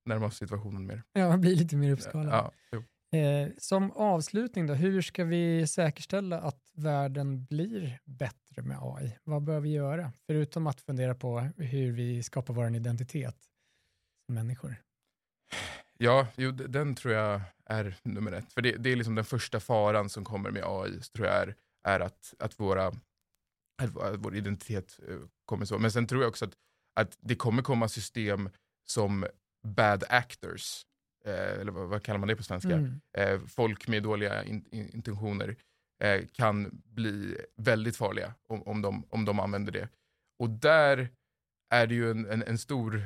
närmar 0.05 0.27
oss 0.27 0.37
situationen 0.37 0.87
mer. 0.87 1.03
ja, 1.13 1.37
bli 1.37 1.55
lite 1.55 1.77
mer 1.77 1.93
uppskalad. 1.93 2.51
Ja. 2.71 2.79
Eh, 3.19 3.49
som 3.59 3.93
avslutning 3.93 4.67
då, 4.67 4.75
hur 4.75 5.03
ska 5.03 5.25
vi 5.25 5.67
säkerställa 5.67 6.41
att 6.41 6.71
världen 6.75 7.45
blir 7.45 8.01
bättre 8.05 8.63
med 8.63 8.79
AI? 8.81 9.19
Vad 9.25 9.43
bör 9.43 9.61
vi 9.61 9.73
göra? 9.73 10.13
Förutom 10.27 10.67
att 10.67 10.81
fundera 10.81 11.15
på 11.15 11.41
hur 11.57 11.93
vi 11.93 12.23
skapar 12.23 12.55
vår 12.55 12.77
identitet 12.77 13.37
som 14.27 14.35
människor. 14.35 14.77
Ja, 15.99 16.27
jo, 16.37 16.51
den 16.51 16.95
tror 16.95 17.15
jag 17.15 17.41
är 17.65 17.97
nummer 18.03 18.33
ett. 18.33 18.53
För 18.53 18.63
det, 18.63 18.77
det 18.77 18.93
är 18.93 18.97
liksom 18.97 19.15
den 19.15 19.25
första 19.25 19.61
faran 19.61 20.09
som 20.09 20.25
kommer 20.25 20.51
med 20.51 20.63
AI, 20.67 21.01
tror 21.01 21.27
jag 21.27 21.37
är, 21.37 21.55
är 21.85 22.01
att, 22.01 22.35
att, 22.39 22.61
våra, 22.61 22.93
att, 23.83 23.91
vår- 24.19 24.37
identitet 24.37 24.99
eh, 25.09 25.17
kommer 25.45 25.65
så. 25.65 25.79
Men 25.79 25.93
sen 25.93 26.07
tror 26.07 26.23
jag 26.23 26.29
också 26.29 26.45
att, 26.45 26.55
att 27.01 27.17
det 27.21 27.35
kommer 27.37 27.63
komma 27.63 27.89
system 27.89 28.51
som 28.89 29.27
bad 29.67 30.05
actors, 30.09 30.87
eh, 31.25 31.61
eller 31.61 31.73
vad, 31.73 31.89
vad 31.89 32.03
kallar 32.03 32.19
man 32.19 32.29
det 32.29 32.37
på 32.37 32.43
svenska? 32.43 32.73
Mm. 32.73 33.01
eh, 33.19 33.41
folk 33.47 33.89
med 33.89 34.03
dåliga 34.03 34.45
in, 34.45 34.65
in, 34.71 34.91
intentioner 34.95 35.57
eh, 36.03 36.25
kan 36.33 36.83
bli 36.85 37.37
väldigt 37.57 37.97
farliga 37.97 38.35
om, 38.49 38.63
om, 38.63 38.83
de, 38.83 39.05
om 39.11 39.25
de 39.25 39.41
använder 39.41 39.73
det. 39.73 39.89
Och 40.39 40.51
där 40.51 41.09
är 41.75 41.87
det 41.87 41.95
ju 41.95 42.11
en, 42.11 42.27
en, 42.31 42.43
en 42.43 42.59
stor 42.59 43.03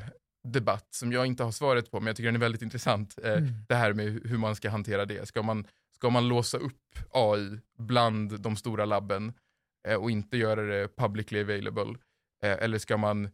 debatt 0.49 0.87
som 0.95 1.13
jag 1.13 1.27
inte 1.27 1.43
har 1.45 1.53
svaret 1.53 1.91
på, 1.91 2.01
men 2.01 2.07
jag 2.07 2.17
tycker 2.17 2.27
den 2.29 2.35
är 2.35 2.41
väldigt 2.41 2.63
intressant. 2.63 3.19
Eh, 3.23 3.33
Mm. 3.33 3.51
Det 3.69 3.75
här 3.75 3.93
med 3.93 4.07
hur 4.25 4.39
man 4.39 4.57
ska 4.57 4.71
hantera 4.71 5.05
det. 5.07 5.27
Ska 5.29 5.43
man, 5.43 5.67
ska 5.95 6.11
man 6.11 6.29
låsa 6.29 6.59
upp 6.59 6.99
AI 7.11 7.59
bland 7.79 8.41
de 8.41 8.57
stora 8.57 8.85
labben 8.85 9.33
och 9.99 10.11
inte 10.11 10.37
göra 10.37 10.63
det 10.63 10.97
publicly 10.97 11.41
available? 11.41 11.95
Eh, 12.43 12.59
eller 12.63 12.79
ska 12.79 12.97
man, 12.97 13.29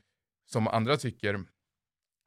som 0.51 0.68
andra 0.68 0.97
tycker, 0.97 1.44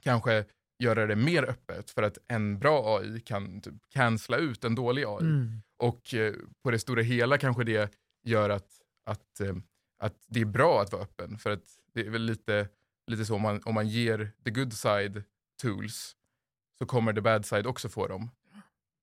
kanske 0.02 0.46
göra 0.80 1.06
det 1.06 1.16
mer 1.16 1.44
öppet 1.44 1.92
för 1.92 2.04
att 2.04 2.18
en 2.28 2.60
bra 2.60 2.98
AI 2.98 3.20
kan 3.20 3.62
typ 3.62 3.74
cancella 3.90 4.38
ut 4.38 4.64
en 4.64 4.76
dålig 4.76 5.04
AI. 5.04 5.22
Mm. 5.22 5.62
Och 5.78 6.14
eh, 6.14 6.34
på 6.64 6.72
det 6.72 6.80
stora 6.80 7.02
hela 7.02 7.38
kanske 7.38 7.64
det 7.64 7.94
gör 8.24 8.50
att, 8.50 8.82
att, 9.06 9.40
eh, 9.40 9.56
att 10.00 10.16
det 10.28 10.42
är 10.42 10.46
bra 10.46 10.82
att 10.82 10.92
vara 10.92 11.04
öppen. 11.04 11.38
För 11.38 11.50
att 11.50 11.64
det 11.94 12.06
är 12.06 12.10
väl 12.10 12.22
lite, 12.22 12.70
lite 13.08 13.26
så 13.26 13.36
om 13.36 13.42
man, 13.42 13.62
om 13.66 13.74
man 13.74 13.88
ger 13.88 14.32
the 14.44 14.52
good 14.52 14.74
side 14.74 15.24
tools 15.62 16.16
så 16.78 16.86
kommer 16.86 17.14
the 17.14 17.22
bad 17.22 17.46
side 17.46 17.68
också 17.68 17.90
få 17.90 18.08
dem. 18.08 18.30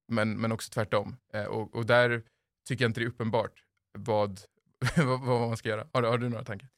Men, 0.08 0.40
men 0.40 0.52
också 0.52 0.70
tvärtom. 0.70 1.16
Eh, 1.32 1.44
och, 1.44 1.74
och 1.74 1.86
där 1.86 2.22
tycker 2.68 2.84
jag 2.84 2.88
inte 2.88 3.00
det 3.00 3.04
är 3.04 3.08
uppenbart 3.08 3.64
vad, 3.98 4.40
vad, 5.06 5.20
vad 5.20 5.48
man 5.48 5.56
ska 5.56 5.68
göra. 5.68 5.86
Har, 5.92 6.02
har 6.02 6.18
du 6.18 6.28
några 6.28 6.44
tankar? 6.44 6.68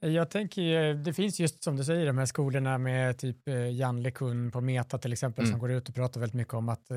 Jag 0.00 0.30
tänker, 0.30 0.94
det 0.94 1.12
finns 1.12 1.40
just 1.40 1.62
som 1.64 1.76
du 1.76 1.84
säger 1.84 2.06
de 2.06 2.18
här 2.18 2.26
skolorna 2.26 2.78
med 2.78 3.18
typ 3.18 3.48
eh, 3.48 3.68
Jan 3.68 4.02
LeCun 4.02 4.50
på 4.50 4.60
Meta 4.60 4.98
till 4.98 5.12
exempel 5.12 5.44
Mm. 5.44 5.52
som 5.52 5.60
går 5.60 5.70
ut 5.70 5.88
och 5.88 5.94
pratar 5.94 6.20
väldigt 6.20 6.34
mycket 6.36 6.54
om 6.54 6.68
att, 6.68 6.90
eh, 6.90 6.96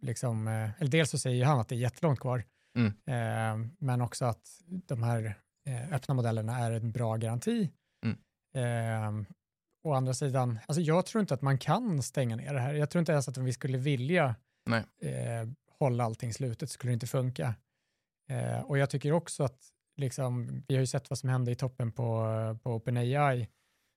liksom, 0.00 0.48
eh, 0.48 0.70
eller 0.80 0.90
dels 0.90 1.10
så 1.10 1.18
säger 1.18 1.44
han 1.44 1.60
att 1.60 1.68
det 1.68 1.74
är 1.74 1.78
jättelångt 1.78 2.20
kvar, 2.20 2.44
Mm. 3.06 3.70
men 3.78 4.00
också 4.00 4.24
att 4.24 4.42
de 4.66 5.02
här 5.02 5.34
öppna 5.92 6.14
modellerna 6.14 6.58
är 6.58 6.70
en 6.72 6.92
bra 6.92 7.16
garanti. 7.16 7.70
Mm. 8.04 9.26
Å 9.84 9.92
andra 9.92 10.14
sidan, 10.14 10.58
alltså 10.66 10.80
jag 10.80 11.06
tror 11.06 11.20
inte 11.20 11.34
att 11.34 11.42
man 11.42 11.58
kan 11.58 12.02
stänga 12.02 12.36
ner 12.36 12.54
det 12.54 12.60
här. 12.60 12.74
Jag 12.74 12.90
tror 12.90 13.00
inte 13.00 13.12
ens 13.12 13.28
att 13.28 13.38
om 13.38 13.44
vi 13.44 13.52
skulle 13.52 13.78
vilja 13.78 14.34
eh, 15.00 15.48
hålla 15.78 16.04
allting 16.04 16.32
slutet 16.34 16.70
skulle 16.70 16.90
det 16.90 16.94
inte 16.94 17.06
funka. 17.06 17.54
Eh, 18.30 18.60
och 18.60 18.78
jag 18.78 18.90
tycker 18.90 19.12
också 19.12 19.44
att 19.44 19.58
liksom, 19.96 20.62
vi 20.68 20.74
har 20.74 20.80
ju 20.80 20.86
sett 20.86 21.10
vad 21.10 21.18
som 21.18 21.28
hände 21.28 21.50
i 21.50 21.54
toppen 21.54 21.92
på, 21.92 22.26
på 22.62 22.70
OpenAI 22.74 23.48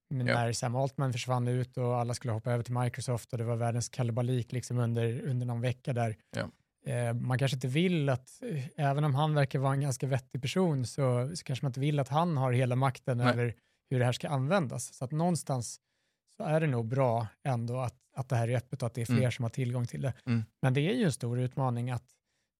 när 0.10 0.52
Sam 0.54 0.76
Altman 0.76 1.14
försvann 1.14 1.48
ut 1.48 1.78
och 1.78 1.98
alla 1.98 2.14
skulle 2.14 2.34
hoppa 2.34 2.52
över 2.52 2.64
till 2.64 2.74
Microsoft 2.74 3.32
och 3.32 3.38
det 3.38 3.44
var 3.44 3.56
världens 3.56 3.90
kalabalik 3.90 4.52
liksom 4.52 4.78
under, 4.78 5.22
under 5.22 5.46
någon 5.46 5.62
vecka 5.62 5.94
där. 5.94 6.16
Eh, 6.86 7.14
man 7.14 7.38
kanske 7.40 7.56
inte 7.56 7.68
vill 7.68 8.10
att, 8.10 8.42
eh, 8.42 8.66
även 8.76 9.04
om 9.04 9.16
han 9.16 9.34
verkar 9.34 9.60
vara 9.60 9.74
en 9.74 9.82
ganska 9.82 10.08
vettig 10.08 10.42
person 10.42 10.86
så, 10.86 11.36
så 11.36 11.44
kanske 11.44 11.66
man 11.66 11.70
inte 11.70 11.80
vill 11.80 12.00
att 12.00 12.08
han 12.08 12.38
har 12.38 12.52
hela 12.52 12.76
makten 12.76 13.18
Nej. 13.18 13.28
över 13.28 13.56
hur 13.90 14.00
det 14.00 14.06
här 14.06 14.12
ska 14.12 14.30
användas. 14.30 14.94
Så 14.94 15.06
att 15.06 15.12
någonstans 15.12 15.80
så 16.38 16.44
är 16.44 16.60
det 16.62 16.68
nog 16.68 16.86
bra 16.88 17.28
ändå 17.44 17.80
att, 17.80 17.96
att 18.16 18.30
det 18.30 18.36
här 18.36 18.48
är 18.48 18.58
öppet 18.58 18.82
och 18.82 18.88
att 18.88 18.94
det 18.94 19.02
är 19.02 19.06
fler 19.06 19.18
Mm. 19.18 19.32
som 19.32 19.44
har 19.44 19.50
tillgång 19.50 19.88
till 19.88 20.02
det. 20.02 20.14
Mm. 20.26 20.44
Men 20.62 20.74
det 20.74 20.82
är 20.82 20.94
ju 20.94 21.04
en 21.04 21.12
stor 21.12 21.40
utmaning 21.40 21.92
att 21.92 22.06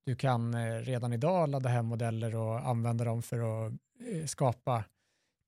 du 0.08 0.16
kan 0.16 0.54
eh, 0.54 0.74
redan 0.80 1.14
idag 1.14 1.50
ladda 1.50 1.70
hem 1.70 1.86
modeller 1.86 2.36
och 2.36 2.68
använda 2.68 3.04
dem 3.06 3.22
för 3.22 3.66
att 3.68 3.72
eh, 4.14 4.26
skapa 4.26 4.84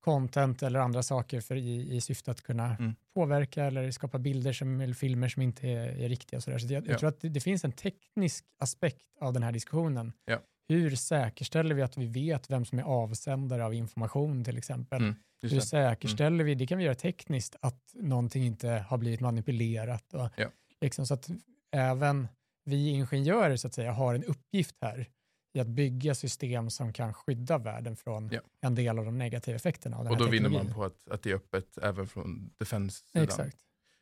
content 0.04 0.62
eller 0.62 0.80
andra 0.80 1.02
saker 1.02 1.40
för 1.40 1.56
i, 1.56 1.96
i 1.96 2.00
syfte 2.00 2.30
att 2.30 2.42
kunna 2.42 2.76
Mm. 2.76 2.94
påverka 3.14 3.64
eller 3.64 3.90
skapa 3.90 4.18
bilder 4.18 4.52
som, 4.52 4.80
eller 4.80 4.94
filmer 4.94 5.28
som 5.28 5.42
inte 5.42 5.68
är, 5.68 6.00
är 6.04 6.08
riktiga. 6.08 6.40
Så. 6.40 6.58
Så 6.58 6.66
jag, 6.74 6.86
jag 6.86 6.94
Ja. 6.94 6.98
tror 6.98 7.08
att 7.08 7.20
det, 7.20 7.28
det 7.28 7.40
finns 7.40 7.64
en 7.64 7.72
teknisk 7.72 8.44
aspekt 8.58 9.02
av 9.20 9.32
den 9.32 9.42
här 9.42 9.52
diskussionen. 9.52 10.12
Ja. 10.24 10.38
Hur 10.68 10.96
säkerställer 10.96 11.74
vi 11.74 11.82
att 11.82 11.98
vi 11.98 12.06
vet 12.06 12.50
vem 12.50 12.64
som 12.64 12.78
är 12.78 12.82
avsändare 12.82 13.64
av 13.64 13.74
information 13.74 14.44
till 14.44 14.58
exempel? 14.58 15.02
Mm, 15.02 15.14
Hur 15.42 15.60
säkerställer 15.60 16.44
vi, 16.44 16.54
det 16.54 16.66
kan 16.66 16.78
vi 16.78 16.84
göra 16.84 16.94
tekniskt, 16.94 17.56
att 17.60 17.94
någonting 17.94 18.44
inte 18.44 18.68
har 18.88 18.98
blivit 18.98 19.20
manipulerat. 19.20 20.14
Och 20.14 20.28
Ja. 20.36 20.48
liksom 20.80 21.06
så 21.06 21.14
att 21.14 21.30
även 21.72 22.28
vi 22.64 22.88
ingenjörer 22.88 23.56
så 23.56 23.66
att 23.66 23.74
säga 23.74 23.92
har 23.92 24.14
en 24.14 24.24
uppgift 24.24 24.76
här 24.80 25.06
i 25.54 25.60
att 25.60 25.66
bygga 25.66 26.14
system 26.14 26.70
som 26.70 26.92
kan 26.92 27.14
skydda 27.14 27.58
världen 27.58 27.96
från 27.96 28.28
Ja. 28.32 28.40
en 28.60 28.74
del 28.74 28.98
av 28.98 29.04
de 29.04 29.18
negativa 29.18 29.56
effekterna 29.56 29.98
Och 29.98 30.04
då 30.04 30.10
vinner 30.24 30.28
teknologin. 30.28 30.66
man 30.66 30.74
på 30.74 30.84
att, 30.84 31.08
att 31.10 31.22
det 31.22 31.30
är 31.30 31.34
öppet 31.34 31.78
även 31.78 32.08
från 32.08 32.50
defense-sidan. 32.58 33.24
Exakt. 33.24 33.56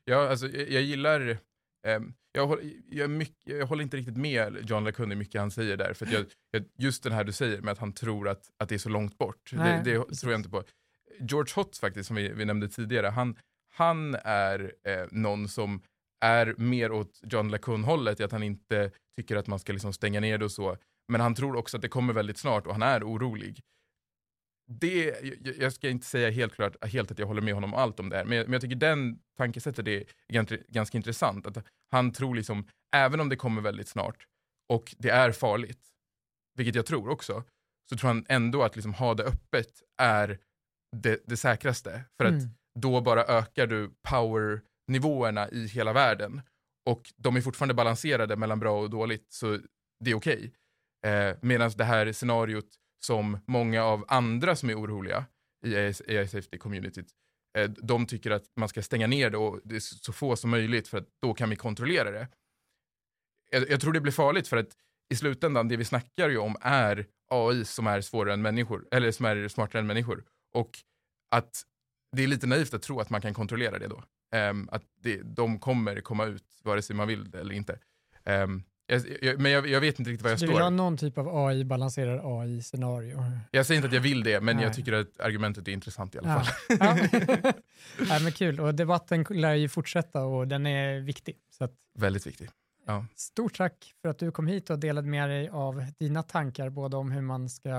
Ja, 0.04 0.28
alltså, 0.28 0.48
jag, 0.48 0.70
jag 0.70 0.82
gillar 0.82 1.38
Ehm, 1.86 2.14
jag, 2.32 2.46
håller, 2.46 2.72
jag, 2.90 3.10
mycket, 3.10 3.46
jag 3.58 3.66
håller 3.66 3.82
inte 3.82 3.96
riktigt 3.96 4.16
med 4.16 4.56
John 4.70 4.84
LeCun 4.84 5.12
i 5.12 5.14
mycket 5.14 5.40
han 5.40 5.50
säger 5.50 5.76
där. 5.76 5.92
För 5.92 6.06
jag, 6.12 6.24
just 6.78 7.02
den 7.02 7.12
här 7.12 7.24
du 7.24 7.32
säger 7.32 7.60
med 7.60 7.72
att 7.72 7.78
han 7.78 7.92
tror 7.92 8.28
att, 8.28 8.50
att 8.56 8.68
det 8.68 8.74
är 8.74 8.78
så 8.78 8.88
långt 8.88 9.18
bort. 9.18 9.50
Nej, 9.52 9.80
det 9.84 9.92
det 10.08 10.14
tror 10.14 10.32
jag 10.32 10.38
inte 10.38 10.50
på. 10.50 10.62
George 11.20 11.52
Hotz 11.56 11.80
faktiskt, 11.80 12.06
som 12.06 12.16
vi, 12.16 12.28
vi 12.28 12.44
nämnde 12.44 12.68
tidigare, 12.68 13.06
han, 13.06 13.36
han 13.72 14.14
är 14.24 14.72
eh, 14.84 15.06
någon 15.10 15.48
som 15.48 15.82
är 16.20 16.54
mer 16.58 16.92
åt 16.92 17.20
John 17.22 17.50
LeCun-hållet, 17.50 18.20
att 18.20 18.32
han 18.32 18.42
inte 18.42 18.90
tycker 19.16 19.36
att 19.36 19.46
man 19.46 19.58
ska 19.58 19.72
liksom 19.72 19.92
stänga 19.92 20.20
ner 20.20 20.38
det 20.38 20.44
och 20.44 20.52
så. 20.52 20.76
Men 21.12 21.20
han 21.20 21.34
tror 21.34 21.56
också 21.56 21.76
att 21.76 21.82
det 21.82 21.88
kommer 21.88 22.12
väldigt 22.12 22.38
snart 22.38 22.66
och 22.66 22.72
han 22.72 22.82
är 22.82 23.04
orolig. 23.04 23.60
Det, 24.70 25.20
jag, 25.58 25.72
ska 25.72 25.88
inte 25.88 26.06
säga 26.06 26.30
helt 26.30 26.54
klart 26.54 26.84
helt 26.84 27.10
att 27.10 27.18
jag 27.18 27.26
håller 27.26 27.42
med 27.42 27.54
honom 27.54 27.74
om 27.74 27.80
allt 27.80 28.00
om 28.00 28.08
det 28.08 28.16
här, 28.16 28.24
men 28.24 28.38
jag, 28.38 28.46
men 28.46 28.52
jag 28.52 28.62
tycker 28.62 28.76
den 28.76 29.18
tankesättet 29.38 29.88
är 29.88 30.04
ganska, 30.32 30.56
ganska 30.68 30.98
intressant. 30.98 31.46
Att 31.46 31.66
han 31.90 32.12
tror 32.12 32.34
liksom, 32.34 32.68
även 32.96 33.20
om 33.20 33.28
det 33.28 33.36
kommer 33.36 33.62
väldigt 33.62 33.88
snart 33.88 34.26
och 34.72 34.94
det 34.98 35.10
är 35.10 35.32
farligt, 35.32 35.80
vilket 36.54 36.74
jag 36.74 36.86
tror 36.86 37.08
också, 37.08 37.44
så 37.90 37.96
tror 37.96 38.08
han 38.08 38.26
ändå 38.28 38.62
att 38.62 38.76
liksom 38.76 38.94
ha 38.94 39.14
det 39.14 39.24
öppet 39.24 39.82
är 40.02 40.38
det, 40.96 41.22
det 41.26 41.36
säkraste. 41.36 42.04
För 42.16 42.24
att 42.24 42.32
Mm. 42.32 42.50
då 42.80 43.00
bara 43.00 43.24
ökar 43.24 43.66
du 43.66 43.90
nivåerna 44.88 45.48
i 45.50 45.66
hela 45.66 45.92
världen. 45.92 46.42
Och 46.86 47.12
de 47.16 47.36
är 47.36 47.40
fortfarande 47.40 47.74
balanserade 47.74 48.36
mellan 48.36 48.60
bra 48.60 48.80
och 48.80 48.90
dåligt, 48.90 49.32
så 49.32 49.58
det 50.04 50.10
är 50.10 50.14
okej. 50.14 50.52
Eh, 51.06 51.36
Medan 51.42 51.70
det 51.76 51.84
här 51.84 52.12
scenariot 52.12 52.68
som 53.00 53.38
många 53.46 53.84
av 53.84 54.04
andra 54.08 54.56
som 54.56 54.70
är 54.70 54.80
oroliga 54.80 55.24
i 55.66 55.76
AI, 55.76 55.94
AI 56.08 56.26
safety-communityt, 56.26 57.08
eh, 57.58 57.70
de 57.70 58.06
tycker 58.06 58.30
att 58.30 58.44
man 58.56 58.68
ska 58.68 58.82
stänga 58.82 59.06
ner 59.06 59.30
det 59.30 59.38
och 59.38 59.60
det 59.64 59.76
är 59.76 59.80
så 59.80 60.12
få 60.12 60.36
som 60.36 60.50
möjligt 60.50 60.88
för 60.88 60.98
att 60.98 61.08
då 61.22 61.34
kan 61.34 61.50
vi 61.50 61.56
kontrollera 61.56 62.10
det. 62.10 62.28
Jag, 63.50 63.70
jag 63.70 63.80
tror 63.80 63.92
det 63.92 64.00
blir 64.00 64.12
farligt 64.12 64.48
för 64.48 64.56
att 64.56 64.76
i 65.10 65.16
slutändan, 65.16 65.68
det 65.68 65.76
vi 65.76 65.84
snackar 65.84 66.28
ju 66.28 66.38
om 66.38 66.56
är 66.60 67.06
AI 67.30 67.64
som 67.64 67.86
är 67.86 68.00
svårare 68.00 68.34
än 68.34 68.42
människor, 68.42 68.88
eller 68.90 69.10
som 69.10 69.26
är 69.26 69.48
smartare 69.48 69.80
än 69.80 69.86
människor. 69.86 70.24
Och 70.54 70.78
att 71.30 71.62
det 72.16 72.22
är 72.22 72.26
lite 72.26 72.46
naivt 72.46 72.74
att 72.74 72.82
tro 72.82 73.00
att 73.00 73.10
man 73.10 73.20
kan 73.20 73.34
kontrollera 73.34 73.78
det 73.78 73.86
då. 73.88 74.04
Ehm, 74.32 74.68
att 74.72 74.82
det, 75.02 75.20
de 75.24 75.58
kommer 75.58 76.00
komma 76.00 76.24
ut 76.24 76.44
vare 76.64 76.82
sig 76.82 76.96
man 76.96 77.08
vill 77.08 77.30
det 77.30 77.40
eller 77.40 77.54
inte. 77.54 77.78
Ehm, 78.24 78.62
jag, 78.86 79.02
jag, 79.22 79.40
men 79.40 79.52
jag, 79.52 79.68
jag 79.68 79.80
vet 79.80 79.98
inte 79.98 80.10
riktigt 80.10 80.22
var 80.24 80.30
jag 80.30 80.38
Du 80.38 80.46
vill 80.46 80.56
ha 80.56 80.62
står. 80.62 80.70
någon 80.70 80.96
typ 80.96 81.18
av 81.18 81.36
AI, 81.46 81.64
balanserad 81.64 82.20
AI-scenario. 82.24 83.22
Jag 83.50 83.66
säger 83.66 83.76
inte 83.78 83.88
att 83.88 83.94
jag 83.94 84.00
vill 84.00 84.22
det, 84.22 84.40
men 84.40 84.56
Nej. 84.56 84.64
jag 84.64 84.74
tycker 84.74 84.92
att 84.92 85.20
argumentet 85.20 85.68
är 85.68 85.72
intressant 85.72 86.14
i 86.14 86.18
alla 86.18 86.28
Ja. 86.28 86.40
fall. 86.40 86.76
Ja. 86.80 86.94
Nej, 88.08 88.22
men 88.22 88.32
kul, 88.32 88.60
och 88.60 88.74
debatten 88.74 89.26
lär 89.30 89.54
ju 89.54 89.68
fortsätta 89.68 90.24
och 90.24 90.48
den 90.48 90.66
är 90.66 91.00
viktig. 91.00 91.34
Att, 91.60 91.72
Väldigt 91.98 92.26
viktigt. 92.26 92.50
stort 93.14 93.56
tack 93.56 93.94
för 94.02 94.08
att 94.08 94.18
du 94.18 94.30
kom 94.32 94.46
hit 94.46 94.70
och 94.70 94.78
delade 94.78 95.08
med 95.08 95.28
dig 95.30 95.48
av 95.48 95.84
dina 95.98 96.22
tankar, 96.22 96.70
både 96.70 96.96
om 96.96 97.10
hur 97.12 97.22
man 97.22 97.48
ska 97.48 97.70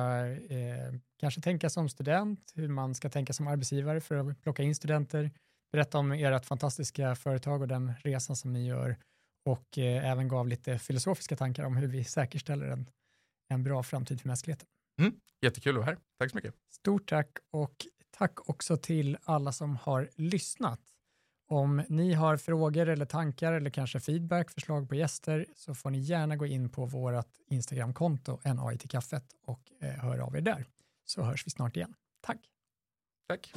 eh, 0.50 0.94
kanske 1.20 1.42
tänka 1.42 1.70
som 1.70 1.90
student, 1.90 2.52
hur 2.56 2.68
man 2.68 2.96
ska 2.96 3.10
tänka 3.10 3.34
som 3.34 3.48
arbetsgivare 3.48 4.02
för 4.02 4.16
att 4.16 4.42
plocka 4.44 4.64
in 4.64 4.76
studenter, 4.76 5.32
berätta 5.72 5.98
om 5.98 6.12
ert 6.12 6.46
fantastiska 6.46 7.16
företag 7.16 7.62
och 7.62 7.68
den 7.68 7.94
resan 8.04 8.36
som 8.36 8.54
ni 8.54 8.68
gör 8.68 8.98
och 9.46 9.78
eh, 9.78 10.12
även 10.12 10.28
gav 10.28 10.48
lite 10.48 10.80
filosofiska 10.80 11.36
tankar 11.36 11.64
om 11.64 11.78
hur 11.78 11.88
vi 11.88 12.04
säkerställer 12.04 12.66
en, 12.66 12.90
en 13.50 13.64
bra 13.64 13.84
framtid 13.84 14.22
för 14.22 14.28
mänskligheten. 14.28 14.68
Jättekul 15.42 15.76
att 15.76 15.78
vara 15.78 15.86
här. 15.86 15.98
Tack 16.20 16.32
så 16.32 16.38
mycket. 16.38 16.54
Stort 16.70 17.10
tack 17.10 17.30
och 17.52 17.88
tack 18.12 18.50
också 18.50 18.78
till 18.78 19.18
alla 19.24 19.52
som 19.52 19.76
har 19.76 20.10
lyssnat. 20.16 20.80
Om 21.52 21.84
ni 21.90 22.14
har 22.14 22.38
frågor 22.38 22.90
eller 22.90 23.06
tankar 23.06 23.54
eller 23.54 23.70
kanske 23.70 24.00
feedback, 24.00 24.52
förslag 24.52 24.90
på 24.90 24.96
gäster 24.96 25.46
så 25.56 25.76
får 25.76 25.90
ni 25.90 26.00
gärna 26.00 26.36
gå 26.36 26.46
in 26.46 26.70
på 26.70 26.86
vårt 26.86 27.28
Instagramkonto 27.48 28.40
NAI 28.54 28.78
till 28.78 28.90
kaffet 28.90 29.26
och 29.46 29.72
eh, 29.82 29.90
höra 29.90 30.26
av 30.26 30.36
er 30.36 30.42
där. 30.42 30.66
Så 31.06 31.24
hörs 31.24 31.46
vi 31.46 31.52
snart 31.52 31.76
igen. 31.76 31.94
Tack! 32.22 32.40
Tack. 33.28 33.54